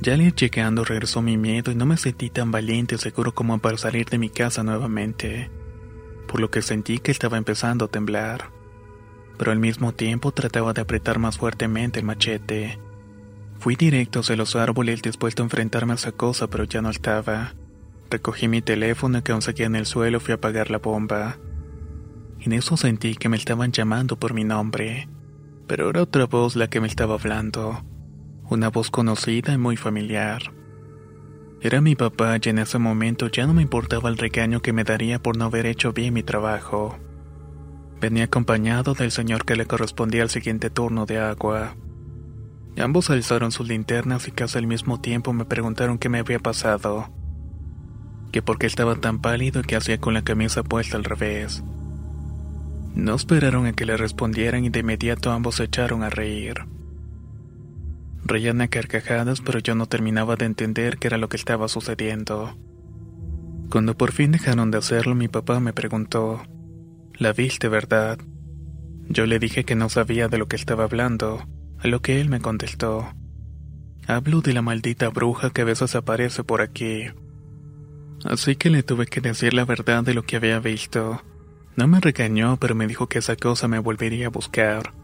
Ya 0.01 0.13
al 0.13 0.21
ir 0.21 0.35
llegando 0.35 0.83
regresó 0.83 1.21
mi 1.21 1.37
miedo 1.37 1.71
y 1.71 1.75
no 1.75 1.85
me 1.85 1.97
sentí 1.97 2.29
tan 2.29 2.51
valiente 2.51 2.95
y 2.95 2.97
seguro 2.99 3.33
como 3.33 3.57
para 3.59 3.77
salir 3.77 4.07
de 4.09 4.19
mi 4.19 4.29
casa 4.29 4.63
nuevamente, 4.63 5.49
por 6.27 6.39
lo 6.39 6.51
que 6.51 6.61
sentí 6.61 6.99
que 6.99 7.11
estaba 7.11 7.37
empezando 7.37 7.85
a 7.85 7.87
temblar. 7.87 8.60
Pero 9.41 9.53
al 9.53 9.57
mismo 9.57 9.91
tiempo 9.91 10.31
trataba 10.31 10.71
de 10.71 10.81
apretar 10.81 11.17
más 11.17 11.39
fuertemente 11.39 11.99
el 11.99 12.05
machete. 12.05 12.77
Fui 13.57 13.75
directo 13.75 14.19
hacia 14.19 14.35
los 14.35 14.55
árboles 14.55 15.01
dispuesto 15.01 15.41
a 15.41 15.45
enfrentarme 15.47 15.93
a 15.93 15.95
esa 15.95 16.11
cosa, 16.11 16.47
pero 16.47 16.65
ya 16.65 16.83
no 16.83 16.91
estaba. 16.91 17.55
Recogí 18.11 18.47
mi 18.47 18.61
teléfono 18.61 19.23
que 19.23 19.31
aún 19.31 19.41
seguía 19.41 19.65
en 19.65 19.75
el 19.75 19.87
suelo 19.87 20.17
y 20.17 20.19
fui 20.19 20.33
a 20.33 20.35
apagar 20.35 20.69
la 20.69 20.77
bomba. 20.77 21.39
En 22.39 22.53
eso 22.53 22.77
sentí 22.77 23.15
que 23.15 23.29
me 23.29 23.37
estaban 23.37 23.71
llamando 23.71 24.15
por 24.15 24.35
mi 24.35 24.43
nombre, 24.43 25.09
pero 25.65 25.89
era 25.89 26.03
otra 26.03 26.27
voz 26.27 26.55
la 26.55 26.69
que 26.69 26.79
me 26.79 26.87
estaba 26.87 27.15
hablando, 27.15 27.83
una 28.47 28.69
voz 28.69 28.91
conocida 28.91 29.53
y 29.53 29.57
muy 29.57 29.75
familiar. 29.75 30.53
Era 31.61 31.81
mi 31.81 31.95
papá 31.95 32.37
y 32.39 32.47
en 32.47 32.59
ese 32.59 32.77
momento 32.77 33.27
ya 33.27 33.47
no 33.47 33.55
me 33.55 33.63
importaba 33.63 34.07
el 34.07 34.19
regaño 34.19 34.61
que 34.61 34.71
me 34.71 34.83
daría 34.83 35.17
por 35.17 35.35
no 35.35 35.45
haber 35.45 35.65
hecho 35.65 35.93
bien 35.93 36.13
mi 36.13 36.21
trabajo. 36.21 36.99
Venía 38.01 38.23
acompañado 38.23 38.95
del 38.95 39.11
señor 39.11 39.45
que 39.45 39.55
le 39.55 39.67
correspondía 39.67 40.23
al 40.23 40.31
siguiente 40.31 40.71
turno 40.71 41.05
de 41.05 41.19
agua. 41.19 41.75
Ambos 42.75 43.11
alzaron 43.11 43.51
sus 43.51 43.67
linternas 43.67 44.27
y 44.27 44.31
casi 44.31 44.57
al 44.57 44.65
mismo 44.65 44.99
tiempo 44.99 45.33
me 45.33 45.45
preguntaron 45.45 45.99
qué 45.99 46.09
me 46.09 46.17
había 46.17 46.39
pasado. 46.39 47.11
Que 48.31 48.41
por 48.41 48.57
qué 48.57 48.65
estaba 48.65 48.95
tan 48.95 49.21
pálido 49.21 49.59
y 49.59 49.63
qué 49.65 49.75
hacía 49.75 49.99
con 49.99 50.15
la 50.15 50.23
camisa 50.23 50.63
puesta 50.63 50.97
al 50.97 51.03
revés. 51.03 51.63
No 52.95 53.13
esperaron 53.13 53.67
a 53.67 53.73
que 53.73 53.85
le 53.85 53.95
respondieran 53.97 54.65
y 54.65 54.69
de 54.69 54.79
inmediato 54.79 55.31
ambos 55.31 55.57
se 55.57 55.65
echaron 55.65 56.01
a 56.01 56.09
reír. 56.09 56.55
Reían 58.23 58.61
a 58.61 58.67
carcajadas, 58.67 59.41
pero 59.41 59.59
yo 59.59 59.75
no 59.75 59.85
terminaba 59.85 60.37
de 60.37 60.45
entender 60.45 60.97
qué 60.97 61.05
era 61.05 61.19
lo 61.19 61.29
que 61.29 61.37
estaba 61.37 61.67
sucediendo. 61.67 62.57
Cuando 63.69 63.95
por 63.95 64.11
fin 64.11 64.31
dejaron 64.31 64.71
de 64.71 64.79
hacerlo, 64.79 65.13
mi 65.13 65.27
papá 65.27 65.59
me 65.59 65.71
preguntó, 65.71 66.41
¿La 67.21 67.33
viste, 67.33 67.67
verdad? 67.67 68.17
Yo 69.07 69.27
le 69.27 69.37
dije 69.37 69.63
que 69.63 69.75
no 69.75 69.89
sabía 69.89 70.27
de 70.27 70.39
lo 70.39 70.47
que 70.47 70.55
estaba 70.55 70.85
hablando, 70.85 71.45
a 71.77 71.87
lo 71.87 72.01
que 72.01 72.19
él 72.19 72.29
me 72.29 72.39
contestó. 72.39 73.13
Hablo 74.07 74.41
de 74.41 74.53
la 74.53 74.63
maldita 74.63 75.07
bruja 75.09 75.51
que 75.51 75.61
a 75.61 75.65
veces 75.65 75.93
aparece 75.93 76.43
por 76.43 76.63
aquí. 76.63 77.03
Así 78.25 78.55
que 78.55 78.71
le 78.71 78.81
tuve 78.81 79.05
que 79.05 79.21
decir 79.21 79.53
la 79.53 79.65
verdad 79.65 80.03
de 80.03 80.15
lo 80.15 80.23
que 80.23 80.37
había 80.37 80.59
visto. 80.59 81.21
No 81.75 81.87
me 81.87 81.99
regañó, 81.99 82.57
pero 82.57 82.73
me 82.73 82.87
dijo 82.87 83.05
que 83.05 83.19
esa 83.19 83.35
cosa 83.35 83.67
me 83.67 83.77
volvería 83.77 84.25
a 84.25 84.31
buscar, 84.31 84.95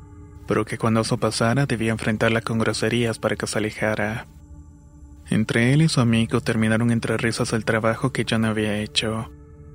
pero 0.48 0.66
que 0.66 0.80
cuando 0.80 1.02
eso 1.02 1.20
pasara 1.20 1.68
debía 1.68 1.92
enfrentarla 1.92 2.42
con 2.42 2.58
groserías 2.58 3.20
para 3.20 3.36
que 3.36 3.46
se 3.46 3.60
alejara. 3.60 4.26
Entre 5.30 5.72
él 5.72 5.84
y 5.84 5.88
su 5.88 6.02
amigo 6.02 6.42
terminaron 6.42 6.90
entre 6.90 7.16
risas 7.18 7.54
el 7.54 7.64
trabajo 7.64 8.12
que 8.12 8.26
yo 8.26 8.40
no 8.40 8.48
había 8.48 8.80
hecho, 8.80 9.30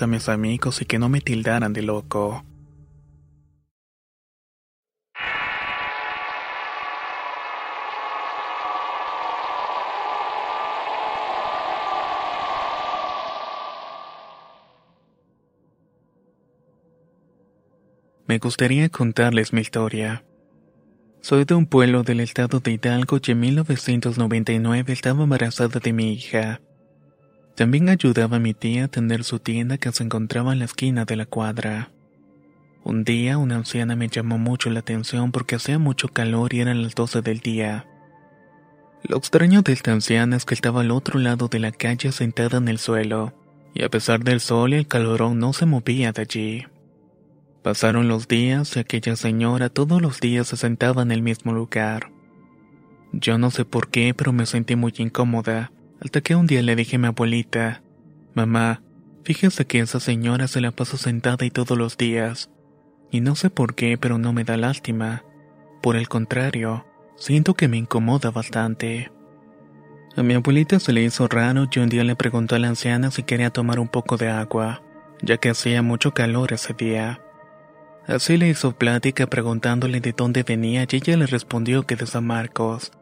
A 0.00 0.06
mis 0.08 0.28
amigos 0.28 0.82
y 0.82 0.84
que 0.84 0.98
no 0.98 1.08
me 1.08 1.20
tildaran 1.20 1.72
de 1.72 1.82
loco. 1.82 2.44
Me 18.26 18.38
gustaría 18.38 18.88
contarles 18.88 19.52
mi 19.52 19.60
historia. 19.60 20.24
Soy 21.20 21.44
de 21.44 21.54
un 21.54 21.66
pueblo 21.66 22.02
del 22.02 22.18
estado 22.20 22.58
de 22.58 22.72
Hidalgo 22.72 23.18
y 23.24 23.30
en 23.30 23.40
1999 23.40 24.92
estaba 24.92 25.22
embarazada 25.22 25.78
de 25.78 25.92
mi 25.92 26.14
hija. 26.14 26.60
También 27.54 27.88
ayudaba 27.88 28.38
a 28.38 28.40
mi 28.40 28.54
tía 28.54 28.84
a 28.84 28.88
tener 28.88 29.24
su 29.24 29.38
tienda 29.38 29.78
que 29.78 29.92
se 29.92 30.04
encontraba 30.04 30.52
en 30.52 30.60
la 30.60 30.64
esquina 30.64 31.04
de 31.04 31.16
la 31.16 31.26
cuadra. 31.26 31.90
Un 32.84 33.04
día 33.04 33.38
una 33.38 33.56
anciana 33.56 33.94
me 33.94 34.08
llamó 34.08 34.38
mucho 34.38 34.70
la 34.70 34.80
atención 34.80 35.30
porque 35.30 35.56
hacía 35.56 35.78
mucho 35.78 36.08
calor 36.08 36.54
y 36.54 36.60
eran 36.60 36.82
las 36.82 36.94
12 36.94 37.22
del 37.22 37.40
día. 37.40 37.86
Lo 39.04 39.16
extraño 39.16 39.62
de 39.62 39.72
esta 39.72 39.92
anciana 39.92 40.36
es 40.36 40.44
que 40.44 40.54
estaba 40.54 40.80
al 40.80 40.90
otro 40.90 41.18
lado 41.18 41.48
de 41.48 41.58
la 41.58 41.72
calle 41.72 42.10
sentada 42.12 42.58
en 42.58 42.68
el 42.68 42.78
suelo, 42.78 43.34
y 43.74 43.84
a 43.84 43.88
pesar 43.88 44.20
del 44.24 44.40
sol 44.40 44.72
y 44.72 44.76
el 44.76 44.86
calorón 44.86 45.38
no 45.38 45.52
se 45.52 45.66
movía 45.66 46.12
de 46.12 46.22
allí. 46.22 46.66
Pasaron 47.62 48.08
los 48.08 48.26
días 48.26 48.76
y 48.76 48.80
aquella 48.80 49.14
señora 49.14 49.68
todos 49.68 50.00
los 50.00 50.20
días 50.20 50.48
se 50.48 50.56
sentaba 50.56 51.02
en 51.02 51.12
el 51.12 51.22
mismo 51.22 51.52
lugar. 51.52 52.10
Yo 53.12 53.38
no 53.38 53.50
sé 53.50 53.64
por 53.64 53.88
qué, 53.88 54.14
pero 54.14 54.32
me 54.32 54.46
sentí 54.46 54.74
muy 54.74 54.92
incómoda, 54.98 55.70
hasta 56.04 56.20
que 56.20 56.34
un 56.34 56.46
día 56.46 56.62
le 56.62 56.74
dije 56.74 56.96
a 56.96 56.98
mi 56.98 57.06
abuelita, 57.06 57.82
Mamá, 58.34 58.82
fíjese 59.24 59.66
que 59.66 59.78
esa 59.78 60.00
señora 60.00 60.48
se 60.48 60.60
la 60.60 60.72
pasa 60.72 60.96
sentada 60.96 61.44
y 61.44 61.50
todos 61.50 61.78
los 61.78 61.96
días. 61.96 62.50
Y 63.10 63.20
no 63.20 63.36
sé 63.36 63.50
por 63.50 63.74
qué, 63.74 63.98
pero 63.98 64.18
no 64.18 64.32
me 64.32 64.42
da 64.42 64.56
lástima. 64.56 65.22
Por 65.82 65.96
el 65.96 66.08
contrario, 66.08 66.86
siento 67.16 67.54
que 67.54 67.68
me 67.68 67.76
incomoda 67.76 68.30
bastante. 68.30 69.12
A 70.16 70.22
mi 70.22 70.34
abuelita 70.34 70.80
se 70.80 70.92
le 70.92 71.02
hizo 71.02 71.28
raro 71.28 71.68
y 71.70 71.78
un 71.78 71.88
día 71.88 72.04
le 72.04 72.16
preguntó 72.16 72.56
a 72.56 72.58
la 72.58 72.68
anciana 72.68 73.10
si 73.10 73.22
quería 73.22 73.50
tomar 73.50 73.78
un 73.78 73.88
poco 73.88 74.16
de 74.16 74.28
agua, 74.28 74.82
ya 75.20 75.36
que 75.36 75.50
hacía 75.50 75.82
mucho 75.82 76.14
calor 76.14 76.52
ese 76.52 76.74
día. 76.74 77.20
Así 78.06 78.36
le 78.36 78.48
hizo 78.48 78.72
plática 78.72 79.26
preguntándole 79.28 80.00
de 80.00 80.12
dónde 80.12 80.42
venía 80.42 80.84
y 80.90 80.96
ella 80.96 81.16
le 81.16 81.26
respondió 81.26 81.84
que 81.84 81.96
de 81.96 82.06
San 82.06 82.26
Marcos. 82.26 82.92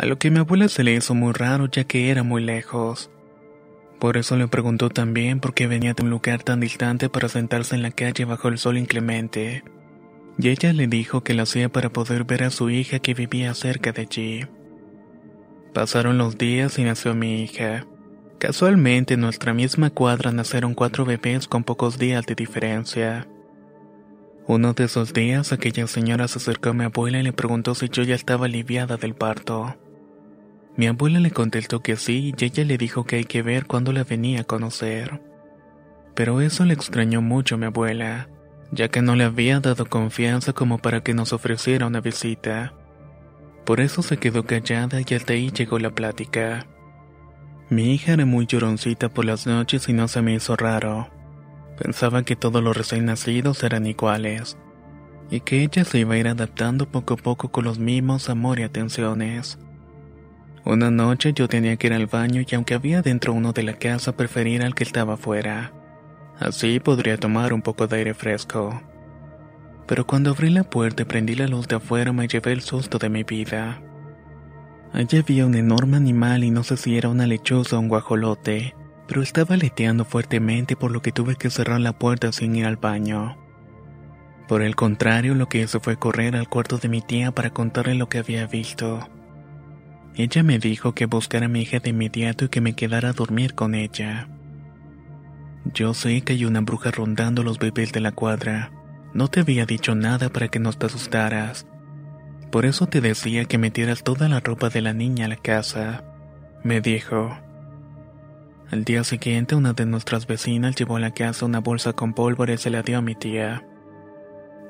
A 0.00 0.06
lo 0.06 0.18
que 0.18 0.30
mi 0.30 0.38
abuela 0.38 0.68
se 0.68 0.82
le 0.82 0.94
hizo 0.94 1.14
muy 1.14 1.34
raro 1.34 1.66
ya 1.66 1.84
que 1.84 2.08
era 2.08 2.22
muy 2.22 2.42
lejos. 2.42 3.10
Por 3.98 4.16
eso 4.16 4.34
le 4.34 4.48
preguntó 4.48 4.88
también 4.88 5.40
por 5.40 5.52
qué 5.52 5.66
venía 5.66 5.92
de 5.92 6.02
un 6.02 6.08
lugar 6.08 6.42
tan 6.42 6.58
distante 6.58 7.10
para 7.10 7.28
sentarse 7.28 7.74
en 7.74 7.82
la 7.82 7.90
calle 7.90 8.24
bajo 8.24 8.48
el 8.48 8.56
sol 8.56 8.78
inclemente. 8.78 9.62
Y 10.38 10.48
ella 10.48 10.72
le 10.72 10.86
dijo 10.86 11.22
que 11.22 11.34
lo 11.34 11.42
hacía 11.42 11.68
para 11.68 11.90
poder 11.90 12.24
ver 12.24 12.44
a 12.44 12.50
su 12.50 12.70
hija 12.70 12.98
que 13.00 13.12
vivía 13.12 13.52
cerca 13.52 13.92
de 13.92 14.00
allí. 14.00 14.46
Pasaron 15.74 16.16
los 16.16 16.38
días 16.38 16.78
y 16.78 16.84
nació 16.84 17.14
mi 17.14 17.42
hija. 17.42 17.84
Casualmente 18.38 19.14
en 19.14 19.20
nuestra 19.20 19.52
misma 19.52 19.90
cuadra 19.90 20.32
nacieron 20.32 20.72
cuatro 20.72 21.04
bebés 21.04 21.46
con 21.46 21.62
pocos 21.62 21.98
días 21.98 22.24
de 22.24 22.34
diferencia. 22.34 23.28
Uno 24.46 24.72
de 24.72 24.84
esos 24.84 25.12
días 25.12 25.52
aquella 25.52 25.86
señora 25.86 26.26
se 26.26 26.38
acercó 26.38 26.70
a 26.70 26.72
mi 26.72 26.84
abuela 26.84 27.20
y 27.20 27.22
le 27.22 27.34
preguntó 27.34 27.74
si 27.74 27.90
yo 27.90 28.02
ya 28.02 28.14
estaba 28.14 28.46
aliviada 28.46 28.96
del 28.96 29.14
parto. 29.14 29.76
Mi 30.80 30.86
abuela 30.86 31.20
le 31.20 31.30
contestó 31.30 31.82
que 31.82 31.96
sí 31.96 32.32
y 32.34 32.42
ella 32.42 32.64
le 32.64 32.78
dijo 32.78 33.04
que 33.04 33.16
hay 33.16 33.24
que 33.24 33.42
ver 33.42 33.66
cuándo 33.66 33.92
la 33.92 34.02
venía 34.02 34.40
a 34.40 34.44
conocer. 34.44 35.20
Pero 36.14 36.40
eso 36.40 36.64
le 36.64 36.72
extrañó 36.72 37.20
mucho 37.20 37.56
a 37.56 37.58
mi 37.58 37.66
abuela, 37.66 38.30
ya 38.72 38.88
que 38.88 39.02
no 39.02 39.14
le 39.14 39.24
había 39.24 39.60
dado 39.60 39.84
confianza 39.84 40.54
como 40.54 40.78
para 40.78 41.02
que 41.02 41.12
nos 41.12 41.34
ofreciera 41.34 41.86
una 41.86 42.00
visita. 42.00 42.72
Por 43.66 43.82
eso 43.82 44.00
se 44.00 44.16
quedó 44.16 44.46
callada 44.46 45.02
y 45.06 45.14
hasta 45.14 45.34
ahí 45.34 45.50
llegó 45.50 45.78
la 45.78 45.90
plática. 45.90 46.66
Mi 47.68 47.92
hija 47.92 48.14
era 48.14 48.24
muy 48.24 48.46
lloroncita 48.46 49.10
por 49.10 49.26
las 49.26 49.46
noches 49.46 49.86
y 49.86 49.92
no 49.92 50.08
se 50.08 50.22
me 50.22 50.32
hizo 50.32 50.56
raro. 50.56 51.10
Pensaba 51.76 52.22
que 52.22 52.36
todos 52.36 52.64
los 52.64 52.74
recién 52.74 53.04
nacidos 53.04 53.62
eran 53.64 53.84
iguales, 53.84 54.56
y 55.30 55.40
que 55.40 55.62
ella 55.62 55.84
se 55.84 55.98
iba 55.98 56.14
a 56.14 56.18
ir 56.18 56.28
adaptando 56.28 56.90
poco 56.90 57.12
a 57.12 57.16
poco 57.18 57.50
con 57.50 57.64
los 57.64 57.78
mimos, 57.78 58.30
amor 58.30 58.60
y 58.60 58.62
atenciones. 58.62 59.58
Una 60.64 60.90
noche 60.90 61.32
yo 61.32 61.48
tenía 61.48 61.76
que 61.76 61.86
ir 61.86 61.94
al 61.94 62.06
baño 62.06 62.42
y 62.46 62.54
aunque 62.54 62.74
había 62.74 63.00
dentro 63.00 63.32
uno 63.32 63.52
de 63.52 63.62
la 63.62 63.74
casa 63.74 64.16
prefería 64.16 64.66
al 64.66 64.74
que 64.74 64.84
estaba 64.84 65.14
afuera. 65.14 65.72
Así 66.38 66.80
podría 66.80 67.16
tomar 67.16 67.52
un 67.52 67.62
poco 67.62 67.86
de 67.86 67.96
aire 67.96 68.14
fresco. 68.14 68.80
Pero 69.86 70.06
cuando 70.06 70.30
abrí 70.30 70.50
la 70.50 70.64
puerta 70.64 71.02
y 71.02 71.06
prendí 71.06 71.34
la 71.34 71.48
luz 71.48 71.66
de 71.66 71.76
afuera 71.76 72.12
me 72.12 72.28
llevé 72.28 72.52
el 72.52 72.60
susto 72.60 72.98
de 72.98 73.08
mi 73.08 73.24
vida. 73.24 73.80
Allí 74.92 75.18
había 75.18 75.46
un 75.46 75.54
enorme 75.54 75.96
animal 75.96 76.44
y 76.44 76.50
no 76.50 76.62
sé 76.62 76.76
si 76.76 76.96
era 76.96 77.08
una 77.08 77.26
lechuza 77.26 77.76
o 77.76 77.80
un 77.80 77.88
guajolote, 77.88 78.74
pero 79.08 79.22
estaba 79.22 79.54
aleteando 79.54 80.04
fuertemente 80.04 80.76
por 80.76 80.90
lo 80.90 81.00
que 81.00 81.12
tuve 81.12 81.36
que 81.36 81.50
cerrar 81.50 81.80
la 81.80 81.98
puerta 81.98 82.32
sin 82.32 82.54
ir 82.54 82.66
al 82.66 82.76
baño. 82.76 83.36
Por 84.46 84.62
el 84.62 84.76
contrario, 84.76 85.34
lo 85.34 85.48
que 85.48 85.62
hice 85.62 85.80
fue 85.80 85.96
correr 85.96 86.36
al 86.36 86.48
cuarto 86.48 86.78
de 86.78 86.88
mi 86.88 87.00
tía 87.00 87.30
para 87.32 87.50
contarle 87.50 87.94
lo 87.94 88.08
que 88.08 88.18
había 88.18 88.46
visto. 88.46 89.08
Ella 90.16 90.42
me 90.42 90.58
dijo 90.58 90.94
que 90.94 91.06
buscara 91.06 91.46
a 91.46 91.48
mi 91.48 91.62
hija 91.62 91.78
de 91.78 91.90
inmediato 91.90 92.44
y 92.44 92.48
que 92.48 92.60
me 92.60 92.74
quedara 92.74 93.10
a 93.10 93.12
dormir 93.12 93.54
con 93.54 93.74
ella. 93.74 94.28
Yo 95.72 95.94
sé 95.94 96.20
que 96.22 96.32
hay 96.32 96.44
una 96.44 96.60
bruja 96.60 96.90
rondando 96.90 97.42
los 97.42 97.58
bebés 97.58 97.92
de 97.92 98.00
la 98.00 98.12
cuadra. 98.12 98.72
No 99.14 99.28
te 99.28 99.40
había 99.40 99.66
dicho 99.66 99.94
nada 99.94 100.28
para 100.28 100.48
que 100.48 100.58
no 100.58 100.72
te 100.72 100.86
asustaras. 100.86 101.66
Por 102.50 102.66
eso 102.66 102.86
te 102.86 103.00
decía 103.00 103.44
que 103.44 103.58
metieras 103.58 104.02
toda 104.02 104.28
la 104.28 104.40
ropa 104.40 104.68
de 104.70 104.82
la 104.82 104.92
niña 104.92 105.26
a 105.26 105.28
la 105.28 105.36
casa. 105.36 106.04
Me 106.64 106.80
dijo. 106.80 107.36
Al 108.70 108.84
día 108.84 109.04
siguiente, 109.04 109.54
una 109.54 109.72
de 109.72 109.86
nuestras 109.86 110.26
vecinas 110.26 110.74
llevó 110.76 110.96
a 110.96 111.00
la 111.00 111.12
casa 111.12 111.46
una 111.46 111.60
bolsa 111.60 111.92
con 111.92 112.14
pólvora 112.14 112.54
y 112.54 112.58
se 112.58 112.70
la 112.70 112.82
dio 112.82 112.98
a 112.98 113.02
mi 113.02 113.14
tía. 113.14 113.64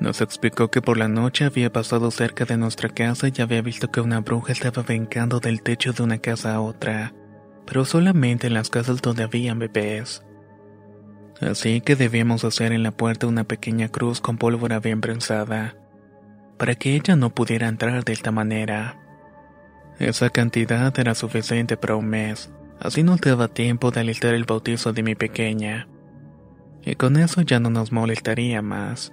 Nos 0.00 0.22
explicó 0.22 0.70
que 0.70 0.80
por 0.80 0.96
la 0.96 1.08
noche 1.08 1.44
había 1.44 1.70
pasado 1.70 2.10
cerca 2.10 2.46
de 2.46 2.56
nuestra 2.56 2.88
casa 2.88 3.28
y 3.28 3.42
había 3.42 3.60
visto 3.60 3.90
que 3.90 4.00
una 4.00 4.20
bruja 4.20 4.52
estaba 4.52 4.82
brincando 4.82 5.40
del 5.40 5.62
techo 5.62 5.92
de 5.92 6.02
una 6.02 6.18
casa 6.18 6.54
a 6.54 6.60
otra, 6.62 7.12
pero 7.66 7.84
solamente 7.84 8.46
en 8.46 8.54
las 8.54 8.70
casas 8.70 9.02
donde 9.02 9.24
habían 9.24 9.58
bebés. 9.58 10.24
Así 11.42 11.82
que 11.82 11.96
debíamos 11.96 12.44
hacer 12.44 12.72
en 12.72 12.82
la 12.82 12.92
puerta 12.92 13.26
una 13.26 13.44
pequeña 13.44 13.88
cruz 13.88 14.22
con 14.22 14.38
pólvora 14.38 14.80
bien 14.80 15.02
prensada, 15.02 15.76
para 16.56 16.74
que 16.74 16.94
ella 16.94 17.14
no 17.14 17.34
pudiera 17.34 17.68
entrar 17.68 18.02
de 18.02 18.14
esta 18.14 18.30
manera. 18.30 18.98
Esa 19.98 20.30
cantidad 20.30 20.98
era 20.98 21.14
suficiente 21.14 21.76
para 21.76 21.96
un 21.96 22.06
mes, 22.06 22.50
así 22.80 23.02
nos 23.02 23.20
daba 23.20 23.48
tiempo 23.48 23.90
de 23.90 24.00
alistar 24.00 24.32
el 24.32 24.44
bautizo 24.44 24.94
de 24.94 25.02
mi 25.02 25.14
pequeña. 25.14 25.88
Y 26.86 26.94
con 26.94 27.18
eso 27.18 27.42
ya 27.42 27.60
no 27.60 27.68
nos 27.68 27.92
molestaría 27.92 28.62
más. 28.62 29.12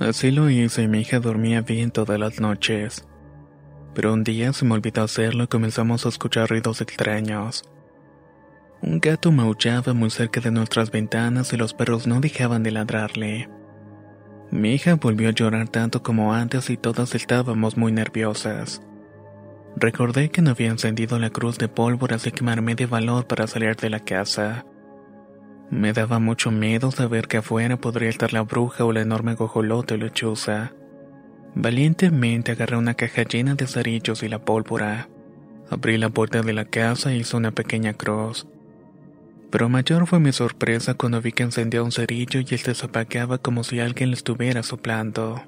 Así 0.00 0.30
lo 0.30 0.48
hice 0.48 0.84
y 0.84 0.88
mi 0.88 1.00
hija 1.00 1.20
dormía 1.20 1.60
bien 1.60 1.90
todas 1.90 2.18
las 2.18 2.40
noches. 2.40 3.06
Pero 3.94 4.14
un 4.14 4.24
día 4.24 4.54
se 4.54 4.64
me 4.64 4.72
olvidó 4.72 5.02
hacerlo 5.02 5.44
y 5.44 5.48
comenzamos 5.48 6.06
a 6.06 6.08
escuchar 6.08 6.48
ruidos 6.48 6.80
extraños. 6.80 7.64
Un 8.80 8.98
gato 8.98 9.30
maullaba 9.30 9.92
muy 9.92 10.08
cerca 10.08 10.40
de 10.40 10.50
nuestras 10.50 10.90
ventanas 10.90 11.52
y 11.52 11.58
los 11.58 11.74
perros 11.74 12.06
no 12.06 12.18
dejaban 12.20 12.62
de 12.62 12.70
ladrarle. 12.70 13.50
Mi 14.50 14.72
hija 14.72 14.94
volvió 14.94 15.28
a 15.28 15.32
llorar 15.32 15.68
tanto 15.68 16.02
como 16.02 16.32
antes 16.32 16.70
y 16.70 16.78
todas 16.78 17.14
estábamos 17.14 17.76
muy 17.76 17.92
nerviosas. 17.92 18.80
Recordé 19.76 20.30
que 20.30 20.40
no 20.40 20.52
había 20.52 20.70
encendido 20.70 21.18
la 21.18 21.28
cruz 21.28 21.58
de 21.58 21.68
pólvora 21.68 22.16
así 22.16 22.32
que 22.32 22.42
me 22.42 22.74
de 22.74 22.86
valor 22.86 23.26
para 23.26 23.46
salir 23.46 23.76
de 23.76 23.90
la 23.90 24.00
casa. 24.00 24.64
Me 25.70 25.92
daba 25.92 26.18
mucho 26.18 26.50
miedo 26.50 26.90
saber 26.90 27.28
que 27.28 27.36
afuera 27.36 27.76
podría 27.76 28.08
estar 28.08 28.32
la 28.32 28.42
bruja 28.42 28.84
o 28.84 28.92
la 28.92 29.02
enorme 29.02 29.34
gojolote 29.34 29.96
lechuza. 29.96 30.72
Valientemente 31.54 32.52
agarré 32.52 32.76
una 32.76 32.94
caja 32.94 33.22
llena 33.22 33.54
de 33.54 33.68
cerillos 33.68 34.24
y 34.24 34.28
la 34.28 34.40
pólvora. 34.40 35.08
Abrí 35.70 35.96
la 35.96 36.08
puerta 36.08 36.42
de 36.42 36.52
la 36.52 36.64
casa 36.64 37.12
e 37.12 37.18
hice 37.18 37.36
una 37.36 37.52
pequeña 37.52 37.92
cruz. 37.92 38.48
Pero 39.50 39.68
mayor 39.68 40.08
fue 40.08 40.18
mi 40.18 40.32
sorpresa 40.32 40.94
cuando 40.94 41.20
vi 41.20 41.30
que 41.30 41.44
encendía 41.44 41.84
un 41.84 41.92
cerillo 41.92 42.40
y 42.40 42.54
este 42.54 42.74
se 42.74 42.86
apagaba 42.86 43.38
como 43.38 43.62
si 43.62 43.78
alguien 43.78 44.10
le 44.10 44.16
estuviera 44.16 44.64
soplando. 44.64 45.42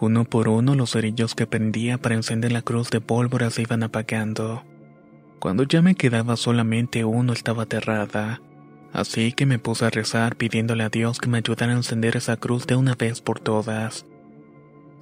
Uno 0.00 0.24
por 0.24 0.48
uno 0.48 0.74
los 0.74 0.90
cerillos 0.90 1.36
que 1.36 1.46
prendía 1.46 1.98
para 1.98 2.16
encender 2.16 2.50
la 2.50 2.62
cruz 2.62 2.90
de 2.90 3.00
pólvora 3.00 3.50
se 3.50 3.62
iban 3.62 3.84
apagando. 3.84 4.64
Cuando 5.38 5.62
ya 5.62 5.82
me 5.82 5.94
quedaba 5.94 6.36
solamente 6.36 7.04
uno 7.04 7.32
estaba 7.32 7.64
aterrada. 7.64 8.40
Así 8.94 9.32
que 9.32 9.44
me 9.44 9.58
puse 9.58 9.84
a 9.84 9.90
rezar 9.90 10.36
pidiéndole 10.36 10.84
a 10.84 10.88
Dios 10.88 11.18
que 11.18 11.28
me 11.28 11.38
ayudara 11.38 11.72
a 11.72 11.76
encender 11.76 12.16
esa 12.16 12.36
cruz 12.36 12.64
de 12.68 12.76
una 12.76 12.94
vez 12.94 13.20
por 13.20 13.40
todas. 13.40 14.06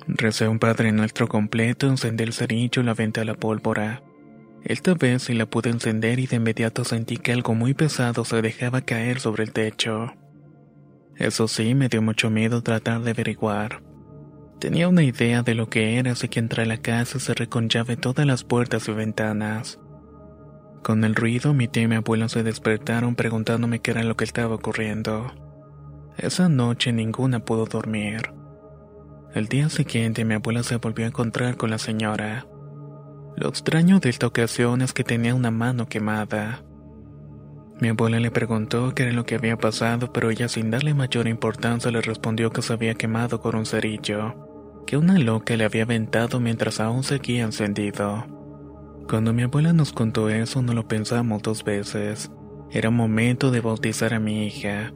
Recé 0.06 0.48
un 0.48 0.58
Padre 0.58 0.92
Nuestro 0.92 1.28
completo, 1.28 1.86
encendí 1.86 2.24
el 2.24 2.32
cerillo 2.32 2.80
y 2.80 2.86
la 2.86 2.94
vente 2.94 3.20
a 3.20 3.26
la 3.26 3.34
pólvora. 3.34 4.02
Esta 4.64 4.94
vez 4.94 5.24
sí 5.24 5.34
la 5.34 5.44
pude 5.44 5.68
encender 5.68 6.18
y 6.20 6.26
de 6.26 6.36
inmediato 6.36 6.84
sentí 6.84 7.18
que 7.18 7.32
algo 7.32 7.54
muy 7.54 7.74
pesado 7.74 8.24
se 8.24 8.40
dejaba 8.40 8.80
caer 8.80 9.20
sobre 9.20 9.44
el 9.44 9.52
techo. 9.52 10.14
Eso 11.16 11.46
sí, 11.46 11.74
me 11.74 11.90
dio 11.90 12.00
mucho 12.00 12.30
miedo 12.30 12.62
tratar 12.62 13.02
de 13.02 13.10
averiguar. 13.10 13.82
Tenía 14.58 14.88
una 14.88 15.02
idea 15.02 15.42
de 15.42 15.54
lo 15.54 15.68
que 15.68 15.98
era, 15.98 16.12
así 16.12 16.28
que 16.28 16.40
entré 16.40 16.62
a 16.62 16.66
la 16.66 16.78
casa 16.78 17.18
y 17.38 17.46
con 17.46 17.68
llave 17.68 17.98
todas 17.98 18.24
las 18.24 18.42
puertas 18.42 18.88
y 18.88 18.92
ventanas. 18.92 19.81
Con 20.82 21.04
el 21.04 21.14
ruido, 21.14 21.54
mi 21.54 21.68
tía 21.68 21.84
y 21.84 21.88
mi 21.88 21.94
abuelo 21.94 22.28
se 22.28 22.42
despertaron 22.42 23.14
preguntándome 23.14 23.78
qué 23.78 23.92
era 23.92 24.02
lo 24.02 24.16
que 24.16 24.24
estaba 24.24 24.56
ocurriendo. 24.56 25.32
Esa 26.18 26.48
noche 26.48 26.92
ninguna 26.92 27.44
pudo 27.44 27.66
dormir. 27.66 28.32
El 29.32 29.46
día 29.46 29.68
siguiente 29.68 30.24
mi 30.24 30.34
abuela 30.34 30.64
se 30.64 30.76
volvió 30.76 31.04
a 31.04 31.08
encontrar 31.08 31.56
con 31.56 31.70
la 31.70 31.78
señora. 31.78 32.46
Lo 33.36 33.48
extraño 33.48 34.00
de 34.00 34.10
esta 34.10 34.26
ocasión 34.26 34.82
es 34.82 34.92
que 34.92 35.04
tenía 35.04 35.36
una 35.36 35.52
mano 35.52 35.88
quemada. 35.88 36.64
Mi 37.80 37.88
abuela 37.88 38.18
le 38.18 38.32
preguntó 38.32 38.92
qué 38.92 39.04
era 39.04 39.12
lo 39.12 39.24
que 39.24 39.36
había 39.36 39.56
pasado, 39.56 40.12
pero 40.12 40.30
ella 40.30 40.48
sin 40.48 40.70
darle 40.70 40.94
mayor 40.94 41.28
importancia 41.28 41.92
le 41.92 42.02
respondió 42.02 42.50
que 42.50 42.60
se 42.60 42.72
había 42.72 42.94
quemado 42.94 43.40
con 43.40 43.54
un 43.54 43.66
cerillo, 43.66 44.82
que 44.84 44.96
una 44.96 45.16
loca 45.16 45.56
le 45.56 45.64
había 45.64 45.84
aventado 45.84 46.40
mientras 46.40 46.80
aún 46.80 47.04
seguía 47.04 47.44
encendido. 47.44 48.41
Cuando 49.12 49.34
mi 49.34 49.42
abuela 49.42 49.74
nos 49.74 49.92
contó 49.92 50.30
eso 50.30 50.62
no 50.62 50.72
lo 50.72 50.88
pensamos 50.88 51.42
dos 51.42 51.64
veces. 51.64 52.32
Era 52.70 52.88
momento 52.88 53.50
de 53.50 53.60
bautizar 53.60 54.14
a 54.14 54.18
mi 54.18 54.46
hija. 54.46 54.94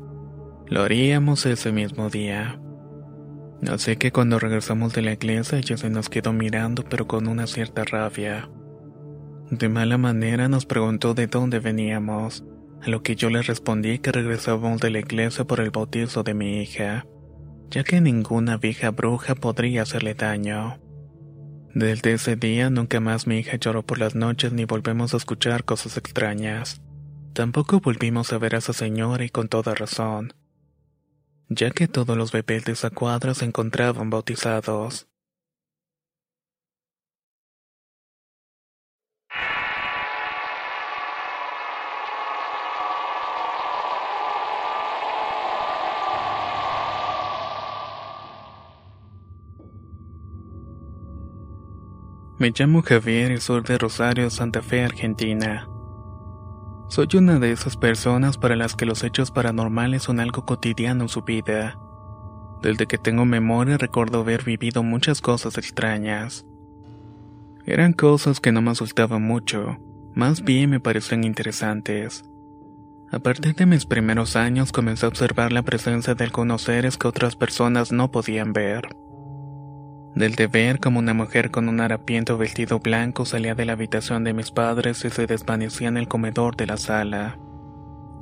Lo 0.68 0.84
haríamos 0.84 1.44
ese 1.44 1.70
mismo 1.70 2.08
día. 2.08 2.58
Así 3.68 3.96
que 3.96 4.12
cuando 4.12 4.38
regresamos 4.38 4.94
de 4.94 5.02
la 5.02 5.12
iglesia 5.12 5.58
ella 5.58 5.76
se 5.76 5.90
nos 5.90 6.08
quedó 6.08 6.32
mirando 6.32 6.82
pero 6.82 7.06
con 7.06 7.28
una 7.28 7.46
cierta 7.46 7.84
rabia. 7.84 8.48
De 9.50 9.68
mala 9.68 9.98
manera 9.98 10.48
nos 10.48 10.64
preguntó 10.64 11.12
de 11.12 11.26
dónde 11.26 11.58
veníamos, 11.58 12.42
a 12.82 12.88
lo 12.88 13.02
que 13.02 13.16
yo 13.16 13.28
le 13.28 13.42
respondí 13.42 13.98
que 13.98 14.12
regresábamos 14.12 14.80
de 14.80 14.92
la 14.92 15.00
iglesia 15.00 15.44
por 15.44 15.60
el 15.60 15.70
bautizo 15.70 16.22
de 16.22 16.32
mi 16.32 16.62
hija, 16.62 17.04
ya 17.68 17.84
que 17.84 18.00
ninguna 18.00 18.56
vieja 18.56 18.92
bruja 18.92 19.34
podría 19.34 19.82
hacerle 19.82 20.14
daño. 20.14 20.78
Desde 21.76 22.14
ese 22.14 22.36
día 22.36 22.70
nunca 22.70 23.00
más 23.00 23.26
mi 23.26 23.38
hija 23.38 23.58
lloró 23.58 23.82
por 23.82 23.98
las 23.98 24.14
noches 24.14 24.50
ni 24.50 24.64
volvemos 24.64 25.12
a 25.12 25.18
escuchar 25.18 25.64
cosas 25.64 25.98
extrañas. 25.98 26.80
Tampoco 27.34 27.80
volvimos 27.80 28.32
a 28.32 28.38
ver 28.38 28.54
a 28.54 28.58
esa 28.60 28.72
señora 28.72 29.26
y 29.26 29.28
con 29.28 29.48
toda 29.48 29.74
razón. 29.74 30.32
ya 31.50 31.70
que 31.72 31.86
todos 31.86 32.16
los 32.16 32.32
bebés 32.32 32.64
de 32.64 32.72
esa 32.72 32.88
cuadra 32.88 33.34
se 33.34 33.44
encontraban 33.44 34.08
bautizados. 34.08 35.06
Me 52.38 52.52
llamo 52.54 52.82
Javier 52.82 53.32
y 53.32 53.40
soy 53.40 53.62
de 53.62 53.78
Rosario, 53.78 54.28
Santa 54.28 54.60
Fe, 54.60 54.84
Argentina. 54.84 55.70
Soy 56.86 57.08
una 57.14 57.38
de 57.38 57.50
esas 57.50 57.78
personas 57.78 58.36
para 58.36 58.56
las 58.56 58.74
que 58.74 58.84
los 58.84 59.04
hechos 59.04 59.30
paranormales 59.30 60.02
son 60.02 60.20
algo 60.20 60.44
cotidiano 60.44 61.04
en 61.04 61.08
su 61.08 61.22
vida. 61.22 61.78
Desde 62.60 62.86
que 62.86 62.98
tengo 62.98 63.24
memoria 63.24 63.78
recuerdo 63.78 64.20
haber 64.20 64.44
vivido 64.44 64.82
muchas 64.82 65.22
cosas 65.22 65.56
extrañas. 65.56 66.44
Eran 67.64 67.94
cosas 67.94 68.38
que 68.38 68.52
no 68.52 68.60
me 68.60 68.72
asustaban 68.72 69.22
mucho, 69.22 69.78
más 70.14 70.44
bien 70.44 70.68
me 70.68 70.78
parecían 70.78 71.24
interesantes. 71.24 72.22
A 73.10 73.18
partir 73.18 73.54
de 73.54 73.64
mis 73.64 73.86
primeros 73.86 74.36
años 74.36 74.72
comencé 74.72 75.06
a 75.06 75.08
observar 75.08 75.52
la 75.52 75.62
presencia 75.62 76.14
de 76.14 76.24
algunos 76.24 76.60
seres 76.60 76.98
que 76.98 77.08
otras 77.08 77.34
personas 77.34 77.92
no 77.92 78.10
podían 78.10 78.52
ver. 78.52 78.94
Del 80.16 80.34
de 80.34 80.46
ver 80.46 80.80
como 80.80 80.98
una 80.98 81.12
mujer 81.12 81.50
con 81.50 81.68
un 81.68 81.78
harapiento 81.78 82.38
vestido 82.38 82.78
blanco 82.78 83.26
salía 83.26 83.54
de 83.54 83.66
la 83.66 83.74
habitación 83.74 84.24
de 84.24 84.32
mis 84.32 84.50
padres 84.50 85.04
y 85.04 85.10
se 85.10 85.26
desvanecía 85.26 85.88
en 85.88 85.98
el 85.98 86.08
comedor 86.08 86.56
de 86.56 86.66
la 86.66 86.78
sala. 86.78 87.38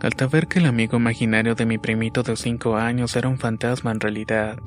Al 0.00 0.28
ver 0.28 0.48
que 0.48 0.59
el 0.59 0.66
amigo 0.66 0.96
imaginario 0.96 1.54
de 1.54 1.66
mi 1.66 1.78
primito 1.78 2.24
de 2.24 2.35
5 2.35 2.76
años 2.76 3.14
era 3.14 3.28
un 3.28 3.38
fantasma 3.38 3.92
en 3.92 4.00
realidad. 4.00 4.59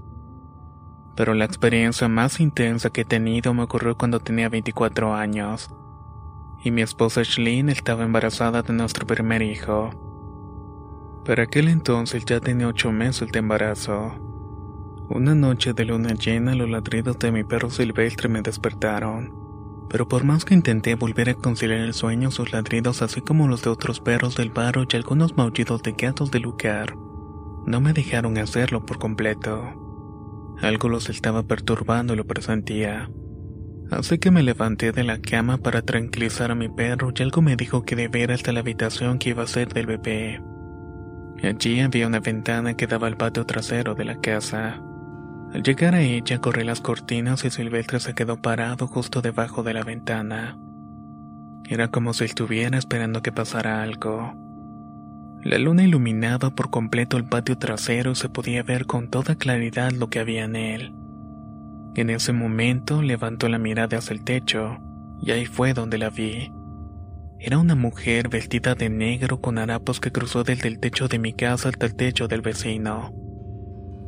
Pero 1.17 1.33
la 1.33 1.43
experiencia 1.43 2.07
más 2.07 2.39
intensa 2.39 2.91
que 2.91 3.01
he 3.01 3.05
tenido 3.05 3.53
me 3.53 3.63
ocurrió 3.63 3.97
cuando 3.97 4.21
tenía 4.21 4.47
24 4.47 5.13
años. 5.13 5.69
Y 6.63 6.71
mi 6.71 6.81
esposa 6.81 7.23
Shlyn 7.23 7.67
estaba 7.67 8.05
embarazada 8.05 8.61
de 8.61 8.71
nuestro 8.71 9.05
primer 9.05 9.41
hijo. 9.41 9.89
Para 11.25 11.43
aquel 11.43 11.67
entonces 11.67 12.23
ya 12.23 12.39
tenía 12.39 12.69
8 12.69 12.89
meses 12.93 13.29
de 13.33 13.39
embarazo. 13.39 14.36
Una 15.09 15.33
noche 15.35 15.73
de 15.73 15.85
luna 15.85 16.13
llena 16.15 16.53
los 16.53 16.69
ladridos 16.69 17.17
de 17.17 17.31
mi 17.31 17.45
perro 17.45 17.69
silvestre 17.69 18.27
me 18.27 18.41
despertaron. 18.41 19.33
Pero 19.89 20.07
por 20.09 20.25
más 20.25 20.43
que 20.43 20.53
intenté 20.53 20.95
volver 20.95 21.29
a 21.29 21.33
conciliar 21.33 21.79
el 21.79 21.93
sueño, 21.93 22.29
sus 22.29 22.51
ladridos, 22.51 23.01
así 23.01 23.21
como 23.21 23.47
los 23.47 23.63
de 23.63 23.69
otros 23.69 24.01
perros 24.01 24.35
del 24.35 24.49
barro 24.49 24.83
y 24.83 24.95
algunos 24.97 25.37
maullidos 25.37 25.81
de 25.81 25.93
gatos 25.93 26.29
del 26.29 26.41
lugar, 26.41 26.97
no 27.65 27.79
me 27.79 27.93
dejaron 27.93 28.37
hacerlo 28.37 28.85
por 28.85 28.99
completo. 28.99 29.63
Algo 30.61 30.89
los 30.89 31.09
estaba 31.09 31.43
perturbando 31.43 32.13
y 32.13 32.17
lo 32.17 32.25
presentía. 32.25 33.09
Así 33.89 34.17
que 34.17 34.31
me 34.31 34.43
levanté 34.43 34.91
de 34.91 35.05
la 35.05 35.21
cama 35.21 35.57
para 35.57 35.83
tranquilizar 35.83 36.51
a 36.51 36.55
mi 36.55 36.67
perro 36.67 37.13
y 37.15 37.23
algo 37.23 37.41
me 37.41 37.55
dijo 37.55 37.83
que 37.83 38.09
ir 38.13 38.31
hasta 38.33 38.51
la 38.51 38.59
habitación 38.59 39.19
que 39.19 39.29
iba 39.29 39.43
a 39.43 39.47
ser 39.47 39.73
del 39.73 39.85
bebé. 39.85 40.41
Allí 41.41 41.79
había 41.79 42.07
una 42.07 42.19
ventana 42.19 42.73
que 42.75 42.87
daba 42.87 43.07
al 43.07 43.15
patio 43.15 43.45
trasero 43.45 43.95
de 43.95 44.03
la 44.03 44.19
casa. 44.19 44.81
Al 45.53 45.63
llegar 45.63 45.95
a 45.95 46.01
ella 46.01 46.39
corrí 46.39 46.63
las 46.63 46.81
cortinas 46.81 47.45
y 47.45 47.49
Silvestre 47.49 47.99
se 47.99 48.13
quedó 48.13 48.41
parado 48.41 48.87
justo 48.87 49.21
debajo 49.21 49.63
de 49.63 49.73
la 49.73 49.83
ventana. 49.83 50.57
Era 51.69 51.87
como 51.89 52.13
si 52.13 52.25
estuviera 52.25 52.77
esperando 52.77 53.21
que 53.21 53.31
pasara 53.31 53.81
algo. 53.81 54.33
La 55.43 55.57
luna 55.57 55.83
iluminaba 55.83 56.49
por 56.49 56.69
completo 56.69 57.17
el 57.17 57.25
patio 57.25 57.57
trasero 57.57 58.11
y 58.11 58.15
se 58.15 58.29
podía 58.29 58.63
ver 58.63 58.85
con 58.85 59.09
toda 59.09 59.35
claridad 59.35 59.91
lo 59.91 60.09
que 60.09 60.19
había 60.19 60.43
en 60.43 60.55
él. 60.55 60.93
En 61.95 62.09
ese 62.09 62.33
momento 62.33 63.01
levantó 63.01 63.47
la 63.47 63.57
mirada 63.57 63.97
hacia 63.97 64.13
el 64.13 64.23
techo, 64.23 64.77
y 65.21 65.31
ahí 65.31 65.45
fue 65.45 65.73
donde 65.73 65.97
la 65.97 66.09
vi. 66.09 66.51
Era 67.39 67.57
una 67.57 67.75
mujer 67.75 68.29
vestida 68.29 68.75
de 68.75 68.89
negro 68.89 69.41
con 69.41 69.57
harapos 69.57 69.99
que 69.99 70.11
cruzó 70.11 70.43
desde 70.43 70.67
el 70.67 70.79
techo 70.79 71.07
de 71.07 71.19
mi 71.19 71.33
casa 71.33 71.69
hasta 71.69 71.85
el 71.85 71.95
techo 71.95 72.27
del 72.27 72.41
vecino. 72.41 73.13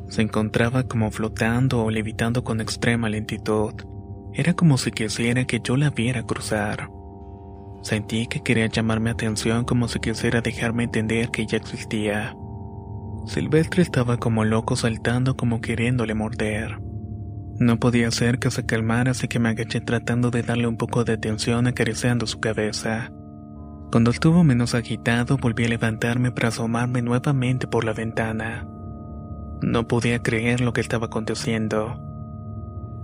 Se 0.10 0.24
encontraba 0.24 0.84
como 0.84 1.12
flotando 1.12 1.84
o 1.84 1.92
levitando 1.92 2.44
con 2.44 2.62
extrema 2.62 3.10
lentitud. 3.10 3.74
Era 4.34 4.54
como 4.54 4.78
si 4.78 4.92
quisiera 4.92 5.46
que 5.46 5.62
yo 5.64 5.78
la 5.78 5.92
viera 5.92 6.24
cruzar. 6.24 6.90
Sentí 7.84 8.28
que 8.28 8.42
quería 8.42 8.66
llamarme 8.68 9.12
atención 9.12 9.64
como 9.64 9.88
si 9.88 10.00
quisiera 10.00 10.42
dejarme 10.42 10.84
entender 10.84 11.30
que 11.30 11.44
ella 11.44 11.58
existía. 11.58 12.36
Silvestre 13.26 13.84
estaba 13.84 14.18
como 14.18 14.44
loco 14.44 14.76
saltando 14.76 15.38
como 15.38 15.62
queriéndole 15.62 16.16
morder. 16.16 16.80
No 17.60 17.78
podía 17.80 18.08
hacer 18.08 18.40
que 18.40 18.50
se 18.50 18.66
calmara 18.66 19.12
así 19.12 19.28
que 19.28 19.38
me 19.38 19.50
agaché 19.50 19.82
tratando 19.82 20.32
de 20.32 20.42
darle 20.42 20.68
un 20.68 20.78
poco 20.78 21.04
de 21.04 21.14
atención 21.14 21.68
acariciando 21.68 22.26
su 22.26 22.40
cabeza. 22.40 23.12
Cuando 23.92 24.12
estuvo 24.12 24.44
menos 24.44 24.74
agitado 24.74 25.38
volví 25.38 25.66
a 25.66 25.70
levantarme 25.70 26.32
para 26.32 26.48
asomarme 26.48 27.02
nuevamente 27.02 27.68
por 27.68 27.84
la 27.84 27.94
ventana. 27.94 28.68
No 29.62 29.88
podía 29.88 30.22
creer 30.22 30.62
lo 30.62 30.74
que 30.74 30.82
estaba 30.82 31.08
aconteciendo. 31.08 32.00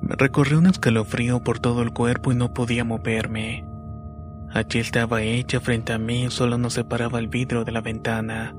Me 0.01 0.15
recorrió 0.15 0.59
un 0.59 0.67
escalofrío 0.67 1.41
por 1.41 1.59
todo 1.59 1.81
el 1.81 1.91
cuerpo 1.91 2.31
y 2.31 2.35
no 2.35 2.53
podía 2.53 2.83
moverme. 2.83 3.65
Allí 4.51 4.79
estaba 4.79 5.21
ella 5.21 5.59
frente 5.59 5.91
a 5.93 5.97
mí 5.97 6.27
solo 6.29 6.57
nos 6.57 6.73
separaba 6.73 7.19
el 7.19 7.27
vidrio 7.27 7.65
de 7.65 7.71
la 7.71 7.81
ventana. 7.81 8.55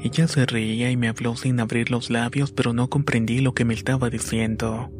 Ella 0.00 0.28
se 0.28 0.46
reía 0.46 0.90
y 0.90 0.96
me 0.96 1.08
habló 1.08 1.34
sin 1.34 1.58
abrir 1.60 1.90
los 1.90 2.08
labios, 2.08 2.52
pero 2.52 2.72
no 2.72 2.88
comprendí 2.88 3.40
lo 3.40 3.52
que 3.52 3.64
me 3.64 3.74
estaba 3.74 4.08
diciendo. 4.08 4.90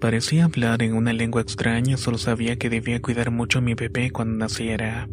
Parecía 0.00 0.44
hablar 0.44 0.82
en 0.82 0.94
una 0.94 1.14
lengua 1.14 1.40
extraña, 1.40 1.96
solo 1.96 2.18
sabía 2.18 2.56
que 2.56 2.68
debía 2.68 3.00
cuidar 3.00 3.30
mucho 3.30 3.58
a 3.58 3.62
mi 3.62 3.74
bebé 3.74 4.10
cuando 4.10 4.36
naciera. 4.36 5.08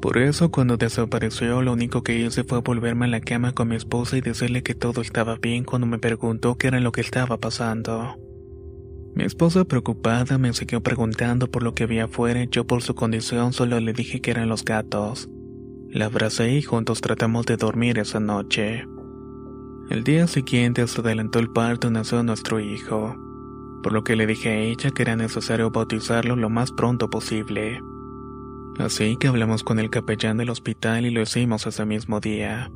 Por 0.00 0.18
eso 0.18 0.50
cuando 0.50 0.76
desapareció 0.76 1.62
lo 1.62 1.72
único 1.72 2.02
que 2.02 2.18
hice 2.18 2.44
fue 2.44 2.60
volverme 2.60 3.06
a 3.06 3.08
la 3.08 3.20
cama 3.20 3.52
con 3.52 3.68
mi 3.68 3.76
esposa 3.76 4.16
y 4.16 4.20
decirle 4.20 4.62
que 4.62 4.74
todo 4.74 5.00
estaba 5.00 5.36
bien 5.36 5.64
cuando 5.64 5.86
me 5.86 5.98
preguntó 5.98 6.56
qué 6.56 6.68
era 6.68 6.80
lo 6.80 6.92
que 6.92 7.00
estaba 7.00 7.38
pasando. 7.38 8.16
Mi 9.14 9.24
esposa 9.24 9.64
preocupada 9.64 10.36
me 10.36 10.52
siguió 10.52 10.82
preguntando 10.82 11.50
por 11.50 11.62
lo 11.62 11.74
que 11.74 11.84
había 11.84 12.04
afuera 12.04 12.42
y 12.42 12.48
yo 12.50 12.66
por 12.66 12.82
su 12.82 12.94
condición 12.94 13.54
solo 13.54 13.80
le 13.80 13.94
dije 13.94 14.20
que 14.20 14.30
eran 14.30 14.50
los 14.50 14.64
gatos. 14.64 15.30
La 15.88 16.06
abracé 16.06 16.52
y 16.52 16.60
juntos 16.60 17.00
tratamos 17.00 17.46
de 17.46 17.56
dormir 17.56 17.98
esa 17.98 18.20
noche. 18.20 18.84
El 19.88 20.04
día 20.04 20.26
siguiente 20.26 20.86
se 20.86 21.00
adelantó 21.00 21.38
el 21.38 21.50
parto 21.50 21.88
y 21.88 21.92
nació 21.92 22.22
nuestro 22.22 22.60
hijo, 22.60 23.16
por 23.82 23.92
lo 23.92 24.04
que 24.04 24.16
le 24.16 24.26
dije 24.26 24.50
a 24.50 24.58
ella 24.58 24.90
que 24.90 25.02
era 25.02 25.16
necesario 25.16 25.70
bautizarlo 25.70 26.36
lo 26.36 26.50
más 26.50 26.70
pronto 26.72 27.08
posible. 27.08 27.80
Así 28.78 29.16
que 29.16 29.28
hablamos 29.28 29.62
con 29.62 29.78
el 29.78 29.90
capellán 29.90 30.36
del 30.36 30.50
hospital 30.50 31.06
y 31.06 31.10
lo 31.10 31.22
hicimos 31.22 31.66
ese 31.66 31.84
mismo 31.86 32.20
día. 32.20 32.70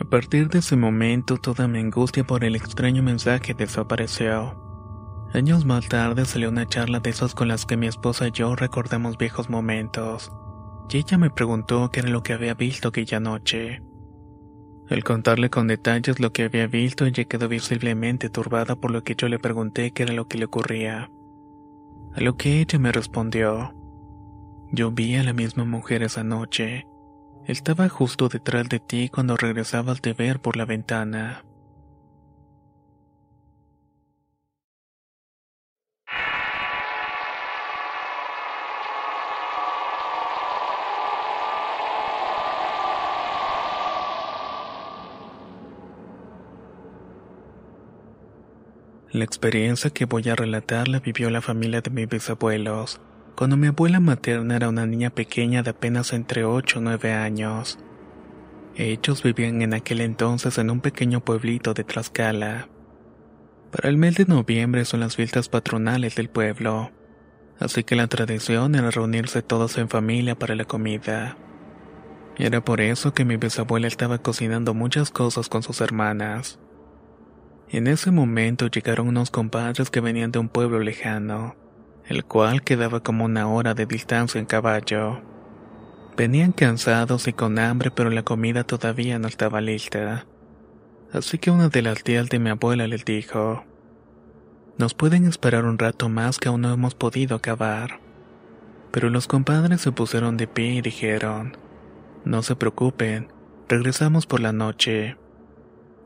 A 0.00 0.04
partir 0.04 0.48
de 0.48 0.60
ese 0.60 0.76
momento 0.76 1.36
toda 1.36 1.68
mi 1.68 1.80
angustia 1.80 2.24
por 2.24 2.44
el 2.44 2.56
extraño 2.56 3.02
mensaje 3.02 3.54
desapareció. 3.54 4.56
Años 5.34 5.66
más 5.66 5.88
tarde 5.88 6.24
salió 6.24 6.48
una 6.48 6.66
charla 6.66 7.00
de 7.00 7.10
esas 7.10 7.34
con 7.34 7.48
las 7.48 7.66
que 7.66 7.76
mi 7.76 7.86
esposa 7.86 8.28
y 8.28 8.30
yo 8.30 8.56
recordamos 8.56 9.18
viejos 9.18 9.50
momentos, 9.50 10.32
y 10.88 10.98
ella 10.98 11.18
me 11.18 11.30
preguntó 11.30 11.90
qué 11.90 12.00
era 12.00 12.08
lo 12.08 12.22
que 12.22 12.32
había 12.32 12.54
visto 12.54 12.88
aquella 12.88 13.20
noche. 13.20 13.82
Al 14.88 15.04
contarle 15.04 15.50
con 15.50 15.66
detalles 15.66 16.18
lo 16.18 16.32
que 16.32 16.44
había 16.44 16.66
visto, 16.66 17.04
ella 17.04 17.24
quedó 17.24 17.46
visiblemente 17.46 18.30
turbada 18.30 18.74
por 18.74 18.90
lo 18.90 19.02
que 19.04 19.16
yo 19.16 19.28
le 19.28 19.38
pregunté 19.38 19.90
qué 19.90 20.04
era 20.04 20.14
lo 20.14 20.28
que 20.28 20.38
le 20.38 20.46
ocurría. 20.46 21.10
A 22.14 22.20
lo 22.20 22.36
que 22.38 22.60
ella 22.60 22.78
me 22.78 22.90
respondió, 22.90 23.74
yo 24.70 24.90
vi 24.90 25.16
a 25.16 25.22
la 25.22 25.32
misma 25.32 25.64
mujer 25.64 26.02
esa 26.02 26.24
noche. 26.24 26.86
Estaba 27.46 27.88
justo 27.88 28.28
detrás 28.28 28.68
de 28.68 28.78
ti 28.78 29.08
cuando 29.08 29.36
regresabas 29.36 30.02
de 30.02 30.12
ver 30.12 30.40
por 30.40 30.56
la 30.56 30.66
ventana. 30.66 31.44
La 49.10 49.24
experiencia 49.24 49.90
que 49.90 50.04
voy 50.04 50.28
a 50.28 50.36
relatar 50.36 50.86
la 50.86 51.00
vivió 51.00 51.30
la 51.30 51.40
familia 51.40 51.80
de 51.80 51.90
mis 51.90 52.08
bisabuelos 52.08 53.00
cuando 53.38 53.56
mi 53.56 53.68
abuela 53.68 54.00
materna 54.00 54.56
era 54.56 54.68
una 54.68 54.84
niña 54.84 55.10
pequeña 55.10 55.62
de 55.62 55.70
apenas 55.70 56.12
entre 56.12 56.44
8 56.44 56.80
o 56.80 56.82
9 56.82 57.12
años. 57.12 57.78
Ellos 58.74 59.22
vivían 59.22 59.62
en 59.62 59.74
aquel 59.74 60.00
entonces 60.00 60.58
en 60.58 60.70
un 60.70 60.80
pequeño 60.80 61.20
pueblito 61.20 61.72
de 61.72 61.84
Tlaxcala. 61.84 62.68
Para 63.70 63.90
el 63.90 63.96
mes 63.96 64.16
de 64.16 64.24
noviembre 64.24 64.84
son 64.84 64.98
las 64.98 65.14
fiestas 65.14 65.48
patronales 65.48 66.16
del 66.16 66.28
pueblo, 66.28 66.90
así 67.60 67.84
que 67.84 67.94
la 67.94 68.08
tradición 68.08 68.74
era 68.74 68.90
reunirse 68.90 69.40
todos 69.40 69.78
en 69.78 69.88
familia 69.88 70.36
para 70.36 70.56
la 70.56 70.64
comida. 70.64 71.36
Era 72.38 72.64
por 72.64 72.80
eso 72.80 73.14
que 73.14 73.24
mi 73.24 73.36
bisabuela 73.36 73.86
estaba 73.86 74.18
cocinando 74.18 74.74
muchas 74.74 75.12
cosas 75.12 75.48
con 75.48 75.62
sus 75.62 75.80
hermanas. 75.80 76.58
En 77.68 77.86
ese 77.86 78.10
momento 78.10 78.66
llegaron 78.66 79.06
unos 79.06 79.30
compadres 79.30 79.90
que 79.90 80.00
venían 80.00 80.32
de 80.32 80.40
un 80.40 80.48
pueblo 80.48 80.80
lejano, 80.80 81.54
el 82.08 82.24
cual 82.24 82.62
quedaba 82.62 83.00
como 83.00 83.24
una 83.24 83.48
hora 83.48 83.74
de 83.74 83.86
distancia 83.86 84.38
en 84.38 84.46
caballo. 84.46 85.20
Venían 86.16 86.52
cansados 86.52 87.28
y 87.28 87.32
con 87.32 87.58
hambre, 87.58 87.90
pero 87.90 88.10
la 88.10 88.22
comida 88.22 88.64
todavía 88.64 89.18
no 89.18 89.28
estaba 89.28 89.60
lista. 89.60 90.26
Así 91.12 91.38
que 91.38 91.50
una 91.50 91.68
de 91.68 91.82
las 91.82 92.02
tías 92.02 92.28
de 92.28 92.38
mi 92.38 92.50
abuela 92.50 92.88
les 92.88 93.04
dijo, 93.04 93.64
nos 94.78 94.94
pueden 94.94 95.26
esperar 95.26 95.64
un 95.64 95.78
rato 95.78 96.08
más 96.08 96.38
que 96.38 96.48
aún 96.48 96.62
no 96.62 96.72
hemos 96.72 96.94
podido 96.94 97.36
acabar. 97.36 98.00
Pero 98.90 99.10
los 99.10 99.26
compadres 99.26 99.82
se 99.82 99.92
pusieron 99.92 100.36
de 100.36 100.48
pie 100.48 100.74
y 100.74 100.80
dijeron, 100.80 101.56
no 102.24 102.42
se 102.42 102.56
preocupen, 102.56 103.28
regresamos 103.68 104.26
por 104.26 104.40
la 104.40 104.52
noche. 104.52 105.16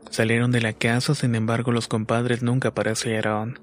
Salieron 0.09 0.51
de 0.51 0.61
la 0.61 0.73
casa, 0.73 1.15
sin 1.15 1.35
embargo 1.35 1.71
los 1.71 1.87
compadres 1.87 2.43
nunca 2.43 2.69
aparecieron. 2.69 3.59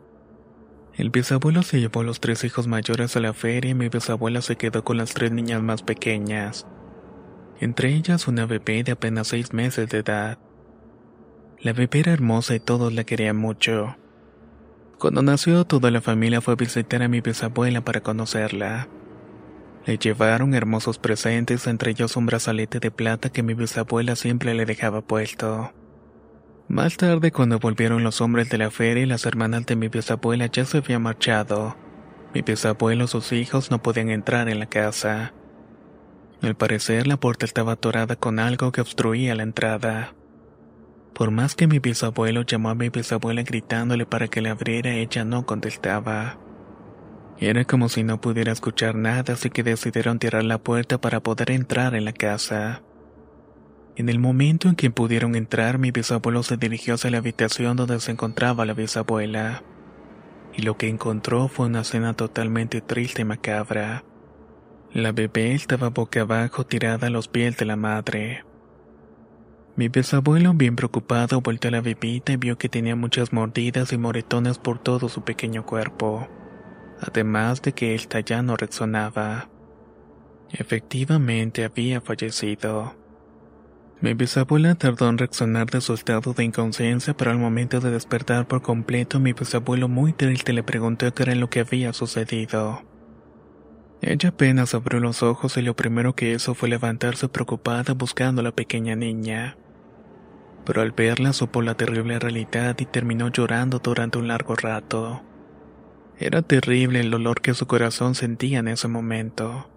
El 1.01 1.09
bisabuelo 1.09 1.63
se 1.63 1.81
llevó 1.81 2.01
a 2.01 2.05
los 2.05 2.21
tres 2.21 2.45
hijos 2.45 2.67
mayores 2.67 3.17
a 3.17 3.21
la 3.21 3.33
feria 3.33 3.71
y 3.71 3.75
mi 3.75 3.89
bisabuela 3.89 4.43
se 4.43 4.57
quedó 4.57 4.85
con 4.85 4.99
las 4.99 5.15
tres 5.15 5.33
niñas 5.33 5.63
más 5.63 5.83
pequeñas. 5.83 6.67
Entre 7.59 7.95
ellas 7.95 8.29
una 8.29 8.45
bebé 8.45 8.85
de 8.85 8.93
apenas 8.93 9.29
seis 9.29 9.55
meses 9.55 9.89
de 9.89 10.01
edad. 10.01 10.39
La 11.59 11.73
bebé 11.73 12.01
era 12.01 12.13
hermosa 12.13 12.55
y 12.55 12.61
todos 12.61 12.93
la 12.93 13.05
querían 13.05 13.39
mucho. 13.39 13.97
Cuando 14.99 15.23
nació 15.23 15.65
toda 15.65 15.91
la 15.91 16.03
familia 16.03 16.43
fue 16.43 16.53
a 16.53 16.57
visitar 16.59 17.03
a 17.03 17.09
mi 17.09 17.23
bisabuela 17.23 17.81
para 17.81 18.03
conocerla. 18.03 18.87
Le 19.87 19.97
llevaron 19.97 20.53
hermosos 20.53 20.99
presentes, 20.99 21.67
entre 21.67 21.93
ellos 21.93 22.15
un 22.19 22.27
brazalete 22.27 22.79
de 22.79 22.91
plata 22.91 23.31
que 23.31 23.43
mi 23.43 23.55
bisabuela 23.55 24.17
siempre 24.17 24.53
le 24.53 24.67
dejaba 24.67 25.01
puesto. 25.01 25.73
Más 26.71 26.97
tarde, 26.97 27.33
cuando 27.33 27.59
volvieron 27.59 28.05
los 28.05 28.21
hombres 28.21 28.49
de 28.49 28.57
la 28.57 28.71
feria 28.71 29.03
y 29.03 29.07
las 29.07 29.27
hermanas 29.27 29.67
de 29.67 29.75
mi 29.75 29.89
bisabuela 29.89 30.47
ya 30.47 30.65
se 30.65 30.79
habían 30.79 31.03
marchado, 31.03 31.77
mi 32.33 32.43
bisabuelo 32.43 33.07
y 33.07 33.09
sus 33.09 33.33
hijos 33.33 33.73
no 33.73 33.83
podían 33.83 34.09
entrar 34.09 34.49
en 34.49 34.61
la 34.61 34.67
casa. 34.67 35.35
Al 36.41 36.55
parecer, 36.55 37.09
la 37.09 37.17
puerta 37.17 37.45
estaba 37.45 37.73
atorada 37.73 38.15
con 38.15 38.39
algo 38.39 38.71
que 38.71 38.83
obstruía 38.83 39.35
la 39.35 39.43
entrada. 39.43 40.15
Por 41.13 41.33
más 41.33 41.57
que 41.57 41.67
mi 41.67 41.81
bisabuelo 41.81 42.43
llamó 42.43 42.71
a 42.71 42.77
mi 42.77 42.89
bisabuela 42.89 43.43
gritándole 43.43 44.07
para 44.07 44.29
que 44.29 44.41
le 44.41 44.51
abriera, 44.51 44.93
ella 44.93 45.25
no 45.25 45.45
contestaba. 45.47 46.39
Era 47.41 47.65
como 47.65 47.89
si 47.89 48.05
no 48.05 48.21
pudiera 48.21 48.53
escuchar 48.53 48.95
nada, 48.95 49.35
así 49.35 49.51
que 49.51 49.65
decidieron 49.65 50.21
tirar 50.21 50.45
la 50.45 50.59
puerta 50.59 51.01
para 51.01 51.19
poder 51.19 51.51
entrar 51.51 51.97
en 51.97 52.05
la 52.05 52.13
casa. 52.13 52.83
En 54.01 54.09
el 54.09 54.19
momento 54.19 54.71
en 54.71 54.77
que 54.77 54.91
pudieron 54.91 55.35
entrar, 55.35 55.77
mi 55.77 55.91
bisabuelo 55.91 56.43
se 56.43 56.57
dirigió 56.57 56.95
hacia 56.95 57.11
la 57.11 57.19
habitación 57.19 57.77
donde 57.77 58.01
se 58.01 58.11
encontraba 58.11 58.65
la 58.65 58.73
bisabuela. 58.73 59.63
Y 60.57 60.63
lo 60.63 60.79
que 60.79 60.89
encontró 60.89 61.49
fue 61.49 61.67
una 61.67 61.83
escena 61.83 62.15
totalmente 62.15 62.81
triste 62.81 63.21
y 63.21 63.27
macabra. 63.27 64.05
La 64.91 65.13
bebé 65.13 65.53
estaba 65.53 65.91
boca 65.91 66.23
abajo 66.23 66.65
tirada 66.65 67.09
a 67.09 67.11
los 67.11 67.29
pies 67.29 67.59
de 67.59 67.67
la 67.67 67.77
madre. 67.77 68.47
Mi 69.77 69.91
bisabuelo, 69.91 70.55
bien 70.55 70.77
preocupado, 70.77 71.43
volteó 71.43 71.69
a 71.69 71.73
la 71.73 71.83
bebita 71.83 72.33
y 72.33 72.39
vio 72.39 72.57
que 72.57 72.71
tenía 72.71 72.97
muchas 72.97 73.35
mordidas 73.35 73.93
y 73.93 73.99
moretones 73.99 74.57
por 74.57 74.79
todo 74.79 75.11
su 75.11 75.25
pequeño 75.25 75.67
cuerpo 75.67 76.27
además 77.01 77.63
de 77.63 77.73
que 77.73 77.95
ésta 77.95 78.21
ya 78.21 78.43
no. 78.43 78.57
Efectivamente 80.53 81.65
había 81.65 82.01
fallecido. 82.01 83.00
Mi 84.03 84.15
bisabuela 84.15 84.75
tardó 84.77 85.11
en 85.11 85.19
reaccionar 85.19 85.67
de 85.67 85.83
su 85.83 85.93
estado 85.93 86.33
de 86.33 86.45
inconsciencia, 86.45 87.15
pero 87.15 87.33
al 87.33 87.39
momento 87.39 87.81
de 87.81 87.91
despertar 87.91 88.49
por 88.49 88.63
completo, 88.63 89.21
mi 89.21 89.35
bisabuelo 89.35 89.89
muy 89.89 90.15
triste 90.15 90.55
le 90.55 90.63
preguntó 90.63 91.13
qué 91.13 91.25
era 91.25 91.35
lo 91.35 91.51
que 91.51 91.61
había 91.61 91.93
sucedido. 91.93 92.83
Ella 94.01 94.31
apenas 94.31 94.75
abrió 94.75 95.01
los 95.01 95.23
ojos 95.23 95.59
y 95.59 95.63
lo 95.63 95.77
primero 95.77 96.15
que 96.15 96.33
hizo 96.33 96.55
fue 96.55 96.71
levantarse 96.71 97.29
preocupada 97.29 97.93
buscando 97.93 98.41
a 98.41 98.45
la 98.45 98.53
pequeña 98.53 98.97
niña. 98.97 99.59
Pero 100.65 100.81
al 100.81 100.93
verla 100.93 101.35
supo 101.35 101.61
la 101.61 101.75
terrible 101.75 102.19
realidad 102.19 102.77
y 102.79 102.87
terminó 102.87 103.29
llorando 103.29 103.81
durante 103.81 104.17
un 104.17 104.29
largo 104.29 104.57
rato. 104.57 105.23
Era 106.19 106.41
terrible 106.41 107.01
el 107.01 107.11
dolor 107.11 107.43
que 107.43 107.53
su 107.53 107.67
corazón 107.67 108.15
sentía 108.15 108.61
en 108.61 108.69
ese 108.69 108.89
momento. 108.89 109.69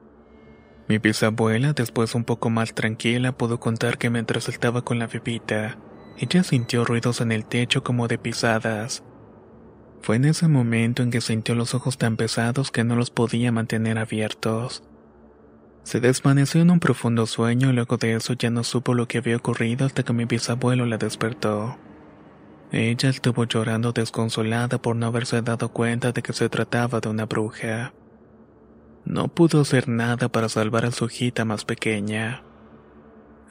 Mi 0.87 0.97
bisabuela, 0.97 1.73
después 1.73 2.13
un 2.13 2.25
poco 2.25 2.49
más 2.49 2.73
tranquila, 2.73 3.31
pudo 3.31 3.59
contar 3.59 3.97
que 3.97 4.09
mientras 4.09 4.49
estaba 4.49 4.83
con 4.83 4.99
la 4.99 5.07
bebita, 5.07 5.77
ella 6.17 6.43
sintió 6.43 6.83
ruidos 6.83 7.21
en 7.21 7.31
el 7.31 7.45
techo 7.45 7.83
como 7.83 8.07
de 8.07 8.17
pisadas. 8.17 9.03
Fue 10.01 10.17
en 10.17 10.25
ese 10.25 10.49
momento 10.49 11.01
en 11.01 11.11
que 11.11 11.21
sintió 11.21 11.55
los 11.55 11.73
ojos 11.73 11.97
tan 11.97 12.17
pesados 12.17 12.71
que 12.71 12.83
no 12.83 12.97
los 12.97 13.09
podía 13.09 13.53
mantener 13.53 13.97
abiertos. 13.97 14.83
Se 15.83 16.01
desvaneció 16.01 16.61
en 16.61 16.71
un 16.71 16.79
profundo 16.79 17.25
sueño 17.25 17.69
y 17.69 17.73
luego 17.73 17.97
de 17.97 18.15
eso 18.15 18.33
ya 18.33 18.49
no 18.49 18.63
supo 18.63 18.93
lo 18.93 19.07
que 19.07 19.19
había 19.19 19.37
ocurrido 19.37 19.85
hasta 19.85 20.03
que 20.03 20.13
mi 20.13 20.25
bisabuelo 20.25 20.85
la 20.85 20.97
despertó. 20.97 21.77
Ella 22.71 23.09
estuvo 23.09 23.45
llorando 23.45 23.91
desconsolada 23.91 24.81
por 24.81 24.95
no 24.95 25.05
haberse 25.05 25.41
dado 25.41 25.69
cuenta 25.69 26.11
de 26.11 26.21
que 26.21 26.33
se 26.33 26.49
trataba 26.49 26.99
de 26.99 27.09
una 27.09 27.25
bruja. 27.25 27.93
No 29.05 29.27
pudo 29.27 29.61
hacer 29.61 29.89
nada 29.89 30.29
para 30.29 30.47
salvar 30.47 30.85
a 30.85 30.91
su 30.91 31.05
hijita 31.05 31.43
más 31.43 31.65
pequeña. 31.65 32.43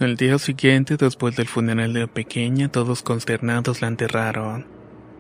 El 0.00 0.16
día 0.16 0.38
siguiente, 0.38 0.96
después 0.96 1.36
del 1.36 1.46
funeral 1.46 1.92
de 1.92 2.00
la 2.00 2.06
pequeña, 2.06 2.68
todos 2.68 3.02
consternados 3.02 3.82
la 3.82 3.88
enterraron. 3.88 4.66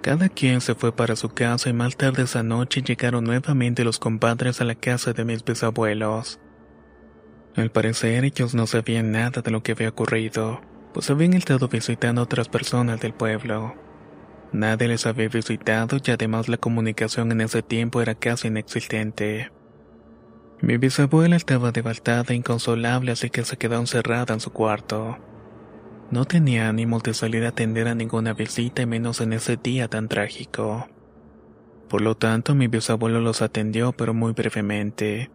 Cada 0.00 0.28
quien 0.28 0.60
se 0.60 0.74
fue 0.74 0.90
para 0.90 1.14
su 1.14 1.28
casa 1.28 1.68
y 1.68 1.72
más 1.72 1.96
tarde 1.96 2.24
esa 2.24 2.42
noche 2.42 2.82
llegaron 2.82 3.22
nuevamente 3.22 3.84
los 3.84 4.00
compadres 4.00 4.60
a 4.60 4.64
la 4.64 4.74
casa 4.74 5.12
de 5.12 5.24
mis 5.24 5.44
bisabuelos. 5.44 6.40
Al 7.54 7.70
parecer 7.70 8.24
ellos 8.24 8.54
no 8.54 8.66
sabían 8.66 9.12
nada 9.12 9.42
de 9.42 9.50
lo 9.50 9.62
que 9.62 9.72
había 9.72 9.90
ocurrido, 9.90 10.60
pues 10.92 11.10
habían 11.10 11.34
estado 11.34 11.68
visitando 11.68 12.22
a 12.22 12.24
otras 12.24 12.48
personas 12.48 13.00
del 13.00 13.12
pueblo. 13.12 13.76
Nadie 14.50 14.88
les 14.88 15.06
había 15.06 15.28
visitado 15.28 15.98
y 16.04 16.10
además 16.10 16.48
la 16.48 16.56
comunicación 16.56 17.30
en 17.30 17.42
ese 17.42 17.62
tiempo 17.62 18.02
era 18.02 18.14
casi 18.14 18.48
inexistente. 18.48 19.52
Mi 20.62 20.76
bisabuela 20.76 21.34
estaba 21.34 21.72
devastada 21.72 22.26
e 22.32 22.36
inconsolable 22.36 23.10
así 23.10 23.30
que 23.30 23.42
se 23.42 23.56
quedó 23.56 23.80
encerrada 23.80 24.32
en 24.32 24.38
su 24.38 24.52
cuarto. 24.52 25.18
No 26.12 26.24
tenía 26.24 26.68
ánimos 26.68 27.02
de 27.02 27.14
salir 27.14 27.44
a 27.44 27.48
atender 27.48 27.88
a 27.88 27.96
ninguna 27.96 28.32
visita 28.32 28.86
menos 28.86 29.20
en 29.20 29.32
ese 29.32 29.56
día 29.56 29.88
tan 29.88 30.06
trágico. 30.06 30.86
Por 31.88 32.00
lo 32.00 32.16
tanto, 32.16 32.54
mi 32.54 32.68
bisabuelo 32.68 33.20
los 33.20 33.42
atendió 33.42 33.90
pero 33.90 34.14
muy 34.14 34.34
brevemente. 34.34 35.32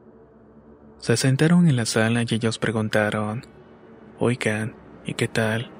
Se 1.00 1.18
sentaron 1.18 1.68
en 1.68 1.76
la 1.76 1.86
sala 1.86 2.24
y 2.24 2.34
ellos 2.34 2.58
preguntaron, 2.58 3.46
Oigan, 4.20 4.76
¿y 5.06 5.14
qué 5.16 5.28
tal? 5.28 5.72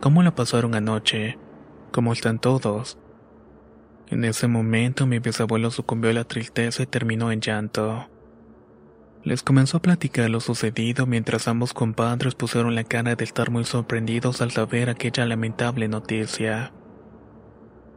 ¿Cómo 0.00 0.24
la 0.24 0.34
pasaron 0.34 0.74
anoche? 0.74 1.38
¿Cómo 1.92 2.12
están 2.12 2.40
todos? 2.40 2.98
En 4.08 4.24
ese 4.24 4.48
momento 4.48 5.06
mi 5.06 5.20
bisabuelo 5.20 5.70
sucumbió 5.70 6.10
a 6.10 6.14
la 6.14 6.24
tristeza 6.24 6.82
y 6.82 6.86
terminó 6.86 7.30
en 7.30 7.40
llanto. 7.40 8.08
Les 9.26 9.42
comenzó 9.42 9.78
a 9.78 9.82
platicar 9.82 10.30
lo 10.30 10.38
sucedido 10.38 11.04
mientras 11.04 11.48
ambos 11.48 11.74
compadres 11.74 12.36
pusieron 12.36 12.76
la 12.76 12.84
cara 12.84 13.16
de 13.16 13.24
estar 13.24 13.50
muy 13.50 13.64
sorprendidos 13.64 14.40
al 14.40 14.52
saber 14.52 14.88
aquella 14.88 15.26
lamentable 15.26 15.88
noticia. 15.88 16.72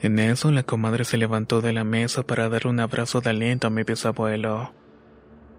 En 0.02 0.18
eso 0.18 0.52
la 0.52 0.64
comadre 0.64 1.06
se 1.06 1.18
levantó 1.18 1.62
de 1.62 1.72
la 1.72 1.84
mesa 1.84 2.24
para 2.24 2.50
dar 2.50 2.66
un 2.66 2.80
abrazo 2.80 3.22
de 3.22 3.30
aliento 3.30 3.68
a 3.68 3.70
mi 3.70 3.84
bisabuelo. 3.84 4.74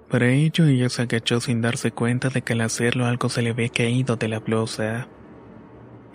Para 0.09 0.29
ello 0.31 0.67
ella 0.67 0.89
se 0.89 1.03
agachó 1.03 1.41
sin 1.41 1.61
darse 1.61 1.93
cuenta 1.93 2.31
de 2.31 2.43
que 2.43 2.55
al 2.55 2.63
hacerlo 2.63 3.07
algo 3.07 3.29
se 3.29 3.41
le 3.41 3.51
había 3.51 3.69
caído 3.69 4.17
de 4.17 4.27
la 4.27 4.41
blusa. 4.41 5.07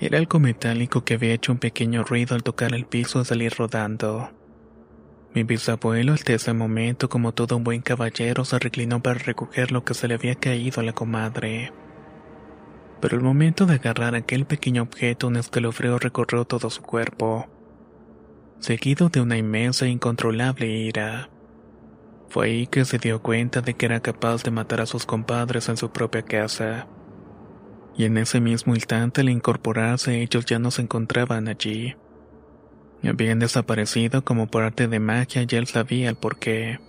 Era 0.02 0.18
algo 0.18 0.38
metálico 0.38 1.06
que 1.06 1.14
había 1.14 1.34
hecho 1.34 1.54
un 1.54 1.60
pequeño 1.60 2.04
ruido 2.04 2.36
al 2.36 2.44
tocar 2.44 2.76
el 2.76 2.88
piso 2.88 3.22
y 3.22 3.26
salir 3.26 3.54
rodando. 3.58 4.32
Mi 5.36 5.44
bisabuelo 5.44 6.14
hasta 6.14 6.34
ese 6.34 6.54
momento, 6.54 7.10
como 7.10 7.34
todo 7.34 7.58
un 7.58 7.66
buen 7.66 7.82
caballero, 7.82 8.46
se 8.46 8.58
reclinó 8.58 9.04
para 9.04 9.20
recoger 9.20 9.74
lo 9.74 9.84
que 9.84 9.94
se 9.94 10.08
le 10.08 10.16
había 10.16 10.36
caído 10.36 10.80
a 10.80 10.84
la 10.84 10.94
comadre. 10.94 11.74
Pero 13.02 13.18
el 13.18 13.24
momento 13.24 13.66
de 13.66 13.76
agarrar 13.76 14.16
aquel 14.16 14.46
pequeño 14.46 14.84
objeto, 14.84 15.28
un 15.28 15.36
escalofrío 15.36 16.00
recorrió 16.00 16.46
todo 16.46 16.70
su 16.70 16.82
cuerpo, 16.82 17.48
seguido 18.60 19.10
de 19.10 19.20
una 19.20 19.38
inmensa 19.38 19.86
e 19.86 19.90
incontrolable 19.90 20.68
ira. 20.68 21.30
Fue 22.30 22.48
ahí 22.48 22.68
que 22.68 22.86
se 22.86 22.98
dio 22.98 23.22
cuenta 23.22 23.60
de 23.60 23.74
que 23.74 23.86
era 23.86 24.00
capaz 24.00 24.44
de 24.44 24.52
matar 24.52 24.80
a 24.80 24.86
sus 24.86 25.06
compadres 25.06 25.68
en 25.68 25.78
su 25.78 25.92
propia 25.92 26.24
casa 26.24 26.88
y 27.98 28.06
en 28.06 28.18
ese 28.18 28.42
mismo 28.42 28.76
instante 28.76 29.22
al 29.22 29.30
incorporarse 29.30 30.22
ellos 30.22 30.46
ya 30.46 30.60
no 30.60 30.72
se 30.72 30.82
encontraban 30.82 31.48
allí. 31.48 31.96
Habían 33.08 33.40
desaparecido 33.40 34.24
como 34.24 34.48
por 34.48 34.64
arte 34.64 34.88
de 34.88 35.00
magia 35.00 35.46
y 35.48 35.56
él 35.56 35.68
sabía 35.68 36.10
el 36.10 36.16
porqué. 36.16 36.80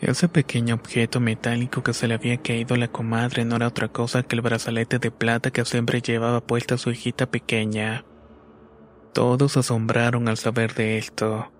Ese 0.00 0.28
pequeño 0.28 0.76
objeto 0.76 1.20
metálico 1.20 1.82
que 1.82 1.92
se 1.92 2.08
le 2.08 2.14
había 2.14 2.38
caído 2.38 2.74
a 2.74 2.78
la 2.78 2.88
comadre 2.88 3.44
no 3.44 3.56
era 3.56 3.68
otra 3.68 3.88
cosa 3.88 4.22
que 4.22 4.34
el 4.34 4.40
brazalete 4.40 4.98
de 4.98 5.10
plata 5.10 5.50
que 5.50 5.64
siempre 5.66 6.00
llevaba 6.00 6.40
puesta 6.40 6.78
su 6.78 6.90
hijita 6.90 7.26
pequeña. 7.26 8.04
Todos 9.12 9.58
asombraron 9.58 10.28
al 10.28 10.38
saber 10.38 10.74
de 10.74 10.96
esto. 10.96 11.52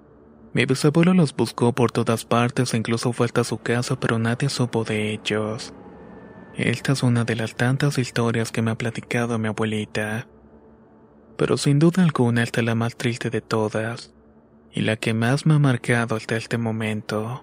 Mi 0.55 0.65
bisabuelo 0.65 1.13
los 1.13 1.37
buscó 1.37 1.75
por 1.75 1.93
todas 1.93 2.25
partes 2.25 2.73
incluso 2.73 3.13
fue 3.13 3.27
hasta 3.27 3.45
su 3.45 3.59
casa, 3.59 4.01
pero 4.01 4.19
nadie 4.19 4.49
supo 4.49 4.85
de 4.85 5.13
ellos. 5.13 5.75
Esta 6.57 6.93
es 6.93 7.03
una 7.03 7.25
de 7.25 7.37
las 7.37 7.55
tantas 7.55 7.99
historias 7.99 8.53
que 8.53 8.63
me 8.63 8.71
ha 8.71 8.79
platicado 8.79 9.39
mi 9.39 9.49
abuelita. 9.49 10.27
Pero 11.41 11.57
sin 11.57 11.79
duda 11.79 12.03
alguna 12.03 12.43
esta 12.43 12.61
es 12.61 12.67
la 12.67 12.75
más 12.75 12.97
triste 12.97 13.31
de 13.31 13.41
todas, 13.41 14.13
y 14.75 14.83
la 14.83 14.97
que 14.97 15.15
más 15.15 15.47
me 15.47 15.55
ha 15.55 15.59
marcado 15.59 16.15
hasta 16.15 16.37
este 16.37 16.59
momento. 16.59 17.43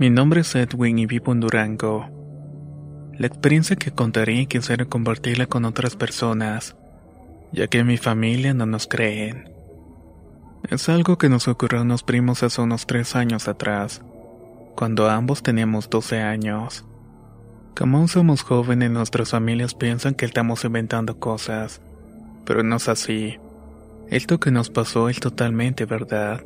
Mi 0.00 0.10
nombre 0.10 0.40
es 0.40 0.52
Edwin 0.56 0.98
y 0.98 1.06
vivo 1.06 1.30
en 1.30 1.38
Durango. 1.38 2.21
La 3.22 3.28
experiencia 3.28 3.76
que 3.76 3.92
contaré 3.92 4.46
quisiera 4.46 4.84
compartirla 4.84 5.46
con 5.46 5.64
otras 5.64 5.94
personas, 5.94 6.74
ya 7.52 7.68
que 7.68 7.84
mi 7.84 7.96
familia 7.96 8.52
no 8.52 8.66
nos 8.66 8.88
creen. 8.88 9.48
Es 10.68 10.88
algo 10.88 11.18
que 11.18 11.28
nos 11.28 11.46
ocurrió 11.46 11.78
a 11.78 11.82
unos 11.84 12.02
primos 12.02 12.42
hace 12.42 12.60
unos 12.60 12.84
tres 12.84 13.14
años 13.14 13.46
atrás, 13.46 14.02
cuando 14.74 15.08
ambos 15.08 15.44
teníamos 15.44 15.88
12 15.88 16.20
años. 16.20 16.84
Como 17.76 17.98
aún 17.98 18.08
somos 18.08 18.42
jóvenes, 18.42 18.90
nuestras 18.90 19.30
familias 19.30 19.74
piensan 19.74 20.16
que 20.16 20.24
estamos 20.24 20.64
inventando 20.64 21.20
cosas, 21.20 21.80
pero 22.44 22.64
no 22.64 22.74
es 22.74 22.88
así. 22.88 23.38
Esto 24.08 24.40
que 24.40 24.50
nos 24.50 24.68
pasó 24.68 25.08
es 25.08 25.20
totalmente 25.20 25.84
verdad. 25.84 26.42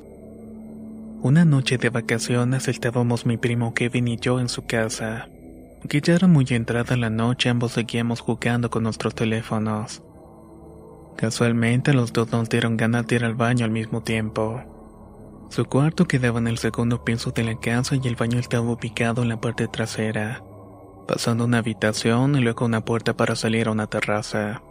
Una 1.23 1.47
noche 1.47 1.79
de 1.79 1.89
vacaciones 1.89 2.69
estábamos 2.69 3.25
mi 3.25 3.39
primo 3.39 3.73
Kevin 3.73 4.09
y 4.09 4.19
yo 4.19 4.41
en 4.41 4.51
su 4.51 4.67
casa. 4.67 5.31
Que 5.89 6.01
ya 6.01 6.15
era 6.15 6.27
muy 6.27 6.47
entrada 6.51 6.97
la 6.97 7.11
noche, 7.11 7.49
ambos 7.49 7.73
seguíamos 7.73 8.21
jugando 8.21 8.71
con 8.71 8.83
nuestros 8.83 9.15
teléfonos. 9.15 10.03
Casualmente 11.17 11.95
los 11.95 12.13
dos 12.13 12.31
nos 12.33 12.49
dieron 12.49 12.77
ganas 12.77 13.07
de 13.07 13.17
ir 13.17 13.25
al 13.25 13.35
baño 13.35 13.65
al 13.65 13.71
mismo 13.71 14.03
tiempo. 14.03 14.63
Su 15.49 15.65
cuarto 15.65 16.07
quedaba 16.07 16.39
en 16.39 16.49
el 16.49 16.59
segundo 16.59 17.05
piso 17.05 17.31
de 17.31 17.45
la 17.45 17.59
casa 17.59 17.97
y 17.97 18.07
el 18.07 18.17
baño 18.17 18.39
estaba 18.39 18.69
ubicado 18.69 19.23
en 19.23 19.29
la 19.29 19.41
parte 19.41 19.69
trasera, 19.69 20.43
pasando 21.07 21.45
una 21.45 21.59
habitación 21.59 22.37
y 22.37 22.41
luego 22.41 22.67
una 22.67 22.85
puerta 22.85 23.17
para 23.17 23.37
salir 23.37 23.69
a 23.69 23.71
una 23.71 23.87
terraza. 23.87 24.63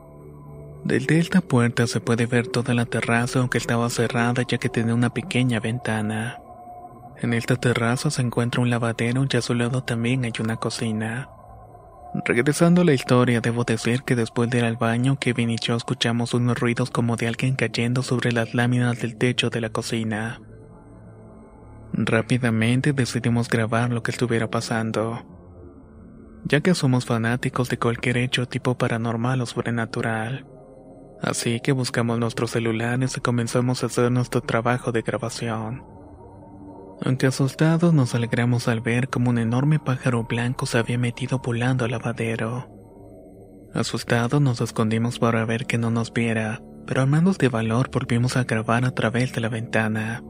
Desde 0.84 1.18
esta 1.18 1.42
puerta 1.42 1.88
se 1.88 2.00
puede 2.00 2.28
ver 2.28 2.48
toda 2.48 2.76
la 2.76 2.86
terraza 2.86 3.40
aunque 3.40 3.58
estaba 3.58 3.90
cerrada 3.90 4.44
ya 4.48 4.60
que 4.60 4.70
tenía 4.70 4.94
una 4.94 5.12
pequeña 5.12 5.60
ventana. 5.60 6.38
En 7.22 7.34
esta 7.34 7.56
terraza 7.56 8.12
se 8.12 8.22
encuentra 8.22 8.62
un 8.62 8.70
lavadero 8.70 9.26
y 9.30 9.38
a 9.38 9.42
su 9.42 9.54
lado 9.54 9.84
también 9.84 10.26
hay 10.26 10.34
una 10.40 10.58
cocina. 10.58 11.30
Regresando 12.24 12.82
a 12.82 12.86
la 12.86 12.94
historia, 12.94 13.42
debo 13.42 13.64
decir 13.64 14.04
que 14.04 14.16
después 14.16 14.50
de 14.50 14.60
ir 14.60 14.66
al 14.66 14.78
baño, 14.78 15.18
Kevin 15.20 15.50
y 15.50 15.58
yo 15.58 15.76
escuchamos 15.76 16.34
unos 16.34 16.58
ruidos 16.58 16.90
como 16.90 17.18
de 17.18 17.28
alguien 17.28 17.56
cayendo 17.56 18.04
sobre 18.04 18.32
las 18.32 18.54
láminas 18.54 19.02
del 19.02 19.18
techo 19.18 19.50
de 19.50 19.62
la 19.62 19.70
cocina. 19.70 20.42
Rápidamente 21.94 22.94
decidimos 22.94 23.50
grabar 23.50 23.92
lo 23.92 24.04
que 24.04 24.12
estuviera 24.12 24.50
pasando, 24.50 25.26
ya 26.46 26.62
que 26.62 26.76
somos 26.76 27.06
fanáticos 27.06 27.70
de 27.70 27.80
cualquier 27.80 28.18
hecho 28.18 28.48
tipo 28.48 28.78
paranormal 28.78 29.42
o 29.42 29.46
sobrenatural. 29.46 30.46
Así 31.22 31.60
que 31.62 31.72
buscamos 31.72 32.20
nuestros 32.20 32.52
celulares 32.52 33.18
y 33.18 33.22
comenzamos 33.22 33.84
a 33.84 33.88
hacer 33.88 34.12
nuestro 34.12 34.42
trabajo 34.42 34.92
de 34.92 35.02
grabación. 35.02 35.84
Aunque 37.04 37.28
asustados 37.28 37.94
nos 37.94 38.16
alegramos 38.16 38.68
al 38.68 38.82
ver 38.82 39.10
como 39.10 39.30
un 39.30 39.38
enorme 39.38 39.80
pájaro 39.80 40.24
blanco 40.24 40.66
se 40.66 40.78
había 40.78 40.98
metido 40.98 41.40
volando 41.40 41.86
al 41.86 41.92
lavadero. 41.92 42.70
Asustados 43.74 44.42
nos 44.42 44.62
escondimos 44.62 45.20
para 45.20 45.44
ver 45.46 45.66
que 45.66 45.78
no 45.78 45.92
nos 45.92 46.14
viera, 46.14 46.62
pero 46.88 47.02
armados 47.02 47.38
de 47.38 47.50
valor 47.50 47.90
volvimos 47.92 48.38
a 48.38 48.46
grabar 48.46 48.86
a 48.86 48.92
través 48.92 49.34
de 49.34 49.42
la 49.42 49.50
ventana. 49.50 50.24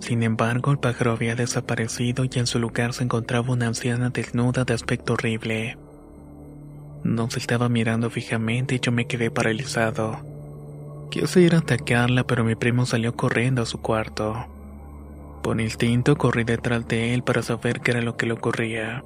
Sin 0.00 0.22
embargo, 0.22 0.70
el 0.72 0.78
pájaro 0.78 1.12
había 1.12 1.34
desaparecido 1.34 2.24
y 2.24 2.30
en 2.38 2.46
su 2.46 2.58
lugar 2.58 2.92
se 2.92 3.04
encontraba 3.04 3.52
una 3.52 3.66
anciana 3.66 4.10
desnuda 4.10 4.64
de 4.64 4.74
aspecto 4.74 5.14
horrible. 5.14 5.78
Nos 7.04 7.36
estaba 7.36 7.68
mirando 7.68 8.10
fijamente 8.10 8.74
y 8.76 8.80
yo 8.80 8.92
me 8.92 9.06
quedé 9.06 9.30
paralizado. 9.30 10.18
Quise 11.10 11.40
ir 11.40 11.54
a 11.54 11.58
atacarla, 11.58 12.24
pero 12.24 12.44
mi 12.44 12.54
primo 12.54 12.84
salió 12.84 13.14
corriendo 13.14 13.62
a 13.62 13.66
su 13.66 13.80
cuarto. 13.80 14.55
Por 15.46 15.60
instinto 15.60 16.16
corrí 16.16 16.42
detrás 16.42 16.88
de 16.88 17.14
él 17.14 17.22
para 17.22 17.40
saber 17.40 17.80
qué 17.80 17.92
era 17.92 18.02
lo 18.02 18.16
que 18.16 18.26
le 18.26 18.32
ocurría. 18.32 19.04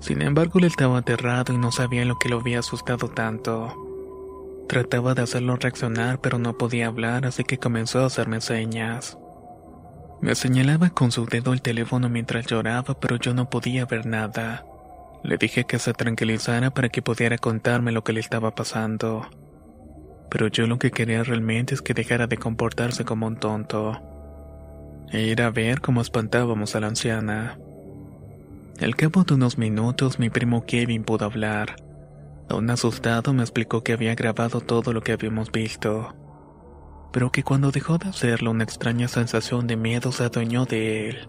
Sin 0.00 0.22
embargo, 0.22 0.60
él 0.60 0.64
estaba 0.64 0.96
aterrado 0.96 1.52
y 1.52 1.58
no 1.58 1.72
sabía 1.72 2.06
lo 2.06 2.18
que 2.18 2.30
lo 2.30 2.40
había 2.40 2.60
asustado 2.60 3.08
tanto. 3.08 3.74
Trataba 4.66 5.12
de 5.12 5.20
hacerlo 5.20 5.56
reaccionar, 5.56 6.22
pero 6.22 6.38
no 6.38 6.56
podía 6.56 6.86
hablar, 6.86 7.26
así 7.26 7.44
que 7.44 7.58
comenzó 7.58 8.00
a 8.00 8.06
hacerme 8.06 8.40
señas. 8.40 9.18
Me 10.22 10.34
señalaba 10.34 10.88
con 10.88 11.12
su 11.12 11.26
dedo 11.26 11.52
el 11.52 11.60
teléfono 11.60 12.08
mientras 12.08 12.46
lloraba, 12.46 12.98
pero 12.98 13.16
yo 13.16 13.34
no 13.34 13.50
podía 13.50 13.84
ver 13.84 14.06
nada. 14.06 14.64
Le 15.22 15.36
dije 15.36 15.64
que 15.64 15.78
se 15.78 15.92
tranquilizara 15.92 16.70
para 16.70 16.88
que 16.88 17.02
pudiera 17.02 17.36
contarme 17.36 17.92
lo 17.92 18.02
que 18.04 18.14
le 18.14 18.20
estaba 18.20 18.54
pasando. 18.54 19.26
Pero 20.30 20.48
yo 20.48 20.66
lo 20.66 20.78
que 20.78 20.90
quería 20.90 21.24
realmente 21.24 21.74
es 21.74 21.82
que 21.82 21.92
dejara 21.92 22.26
de 22.26 22.38
comportarse 22.38 23.04
como 23.04 23.26
un 23.26 23.36
tonto 23.36 24.17
e 25.10 25.22
ir 25.22 25.42
a 25.42 25.50
ver 25.50 25.80
cómo 25.80 26.00
espantábamos 26.00 26.74
a 26.76 26.80
la 26.80 26.88
anciana. 26.88 27.58
Al 28.80 28.94
cabo 28.94 29.24
de 29.24 29.34
unos 29.34 29.58
minutos 29.58 30.18
mi 30.18 30.30
primo 30.30 30.64
Kevin 30.64 31.04
pudo 31.04 31.24
hablar. 31.24 31.76
Aún 32.48 32.70
asustado 32.70 33.32
me 33.32 33.42
explicó 33.42 33.82
que 33.82 33.92
había 33.92 34.14
grabado 34.14 34.60
todo 34.60 34.92
lo 34.92 35.02
que 35.02 35.12
habíamos 35.12 35.50
visto, 35.50 36.14
pero 37.12 37.32
que 37.32 37.42
cuando 37.42 37.70
dejó 37.70 37.98
de 37.98 38.08
hacerlo 38.08 38.50
una 38.50 38.64
extraña 38.64 39.08
sensación 39.08 39.66
de 39.66 39.76
miedo 39.76 40.12
se 40.12 40.24
adueñó 40.24 40.64
de 40.64 41.10
él. 41.10 41.28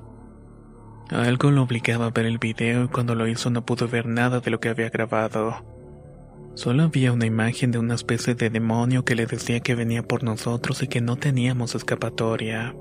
Algo 1.10 1.50
lo 1.50 1.64
obligaba 1.64 2.06
a 2.06 2.12
ver 2.12 2.28
el 2.28 2.38
video 2.38 2.84
y 2.84 2.88
cuando 2.88 3.16
lo 3.16 3.28
hizo 3.28 3.50
no 3.50 3.66
pudo 3.66 3.88
ver 3.88 4.06
nada 4.06 4.42
de 4.42 4.52
lo 4.52 4.60
que 4.60 4.70
había 4.70 4.90
grabado. 4.90 5.66
Solo 6.54 6.84
había 6.84 7.14
una 7.14 7.26
imagen 7.26 7.72
de 7.72 7.80
una 7.80 7.96
especie 7.96 8.36
de 8.36 8.50
demonio 8.50 9.06
que 9.06 9.16
le 9.16 9.26
decía 9.26 9.60
que 9.62 9.76
venía 9.76 10.04
por 10.04 10.24
nosotros 10.24 10.84
y 10.84 10.88
que 10.88 11.02
no 11.02 11.16
teníamos 11.16 11.74
escapatoria. 11.74 12.76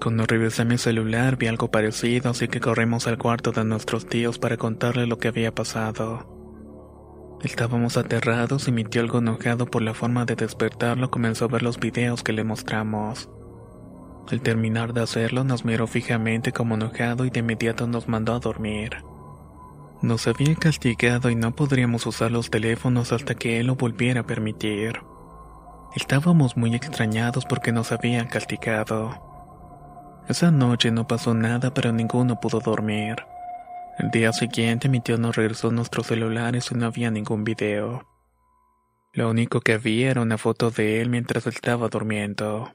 Cuando 0.00 0.26
revisé 0.26 0.64
mi 0.64 0.76
celular 0.76 1.36
vi 1.36 1.46
algo 1.46 1.70
parecido, 1.70 2.30
así 2.30 2.48
que 2.48 2.60
corrimos 2.60 3.06
al 3.06 3.18
cuarto 3.18 3.52
de 3.52 3.64
nuestros 3.64 4.06
tíos 4.06 4.38
para 4.38 4.56
contarle 4.56 5.06
lo 5.06 5.18
que 5.18 5.28
había 5.28 5.54
pasado. 5.54 6.34
Estábamos 7.42 7.96
aterrados 7.96 8.68
y 8.68 8.72
mi 8.72 8.84
tío 8.84 9.02
algo 9.02 9.18
enojado 9.18 9.66
por 9.66 9.82
la 9.82 9.92
forma 9.92 10.24
de 10.24 10.34
despertarlo 10.34 11.10
comenzó 11.10 11.44
a 11.44 11.48
ver 11.48 11.62
los 11.62 11.78
videos 11.78 12.22
que 12.22 12.32
le 12.32 12.44
mostramos. 12.44 13.28
Al 14.30 14.40
terminar 14.40 14.94
de 14.94 15.02
hacerlo 15.02 15.44
nos 15.44 15.64
miró 15.64 15.86
fijamente 15.86 16.52
como 16.52 16.76
enojado 16.76 17.26
y 17.26 17.30
de 17.30 17.40
inmediato 17.40 17.86
nos 17.86 18.08
mandó 18.08 18.34
a 18.34 18.40
dormir. 18.40 18.96
Nos 20.00 20.26
había 20.26 20.54
castigado 20.54 21.30
y 21.30 21.34
no 21.34 21.54
podríamos 21.54 22.06
usar 22.06 22.30
los 22.30 22.50
teléfonos 22.50 23.12
hasta 23.12 23.34
que 23.34 23.60
él 23.60 23.66
lo 23.66 23.76
volviera 23.76 24.20
a 24.20 24.26
permitir. 24.26 25.00
Estábamos 25.94 26.56
muy 26.56 26.74
extrañados 26.74 27.44
porque 27.46 27.72
nos 27.72 27.92
habían 27.92 28.26
castigado. 28.26 29.33
Esa 30.28 30.50
noche 30.50 30.90
no 30.90 31.06
pasó 31.06 31.34
nada, 31.34 31.74
pero 31.74 31.92
ninguno 31.92 32.40
pudo 32.40 32.60
dormir. 32.60 33.16
El 33.98 34.10
día 34.10 34.32
siguiente 34.32 34.88
mi 34.88 35.00
tío 35.00 35.18
nos 35.18 35.36
regresó 35.36 35.70
nuestros 35.70 36.06
celulares 36.06 36.70
y 36.72 36.74
no 36.74 36.86
había 36.86 37.10
ningún 37.10 37.44
video. 37.44 38.08
Lo 39.12 39.30
único 39.30 39.60
que 39.60 39.74
había 39.74 40.10
era 40.10 40.22
una 40.22 40.38
foto 40.38 40.70
de 40.70 41.00
él 41.00 41.10
mientras 41.10 41.46
estaba 41.46 41.88
durmiendo. 41.88 42.74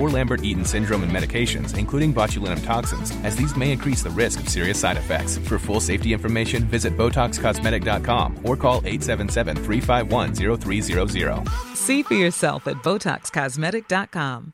or 0.01 0.09
Lambert 0.09 0.43
Eaton 0.43 0.65
syndrome 0.65 1.03
and 1.03 1.11
medications, 1.11 1.77
including 1.77 2.13
botulinum 2.13 2.63
toxins, 2.63 3.11
as 3.23 3.35
these 3.35 3.55
may 3.55 3.71
increase 3.71 4.01
the 4.01 4.09
risk 4.09 4.39
of 4.39 4.49
serious 4.49 4.79
side 4.79 4.97
effects. 4.97 5.37
For 5.37 5.59
full 5.59 5.79
safety 5.79 6.11
information, 6.11 6.63
visit 6.65 6.97
BotoxCosmetic.com 6.97 8.39
or 8.43 8.57
call 8.57 8.77
877 8.83 9.55
351 9.57 10.33
0300. 10.59 11.47
See 11.75 12.03
for 12.03 12.15
yourself 12.15 12.67
at 12.67 12.77
BotoxCosmetic.com. 12.77 14.53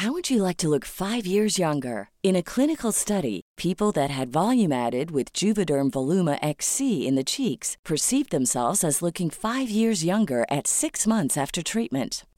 How 0.00 0.12
would 0.12 0.28
you 0.28 0.42
like 0.42 0.58
to 0.58 0.68
look 0.68 0.84
five 0.84 1.24
years 1.26 1.58
younger? 1.58 2.10
In 2.22 2.36
a 2.36 2.42
clinical 2.42 2.92
study, 2.92 3.40
people 3.56 3.92
that 3.92 4.10
had 4.10 4.28
volume 4.28 4.70
added 4.70 5.10
with 5.10 5.32
Juvederm 5.32 5.90
Voluma 5.90 6.38
XC 6.42 7.06
in 7.08 7.14
the 7.14 7.24
cheeks 7.24 7.78
perceived 7.82 8.30
themselves 8.30 8.84
as 8.84 9.00
looking 9.00 9.30
five 9.30 9.70
years 9.70 10.04
younger 10.04 10.44
at 10.50 10.66
six 10.66 11.06
months 11.06 11.38
after 11.38 11.62
treatment. 11.62 12.26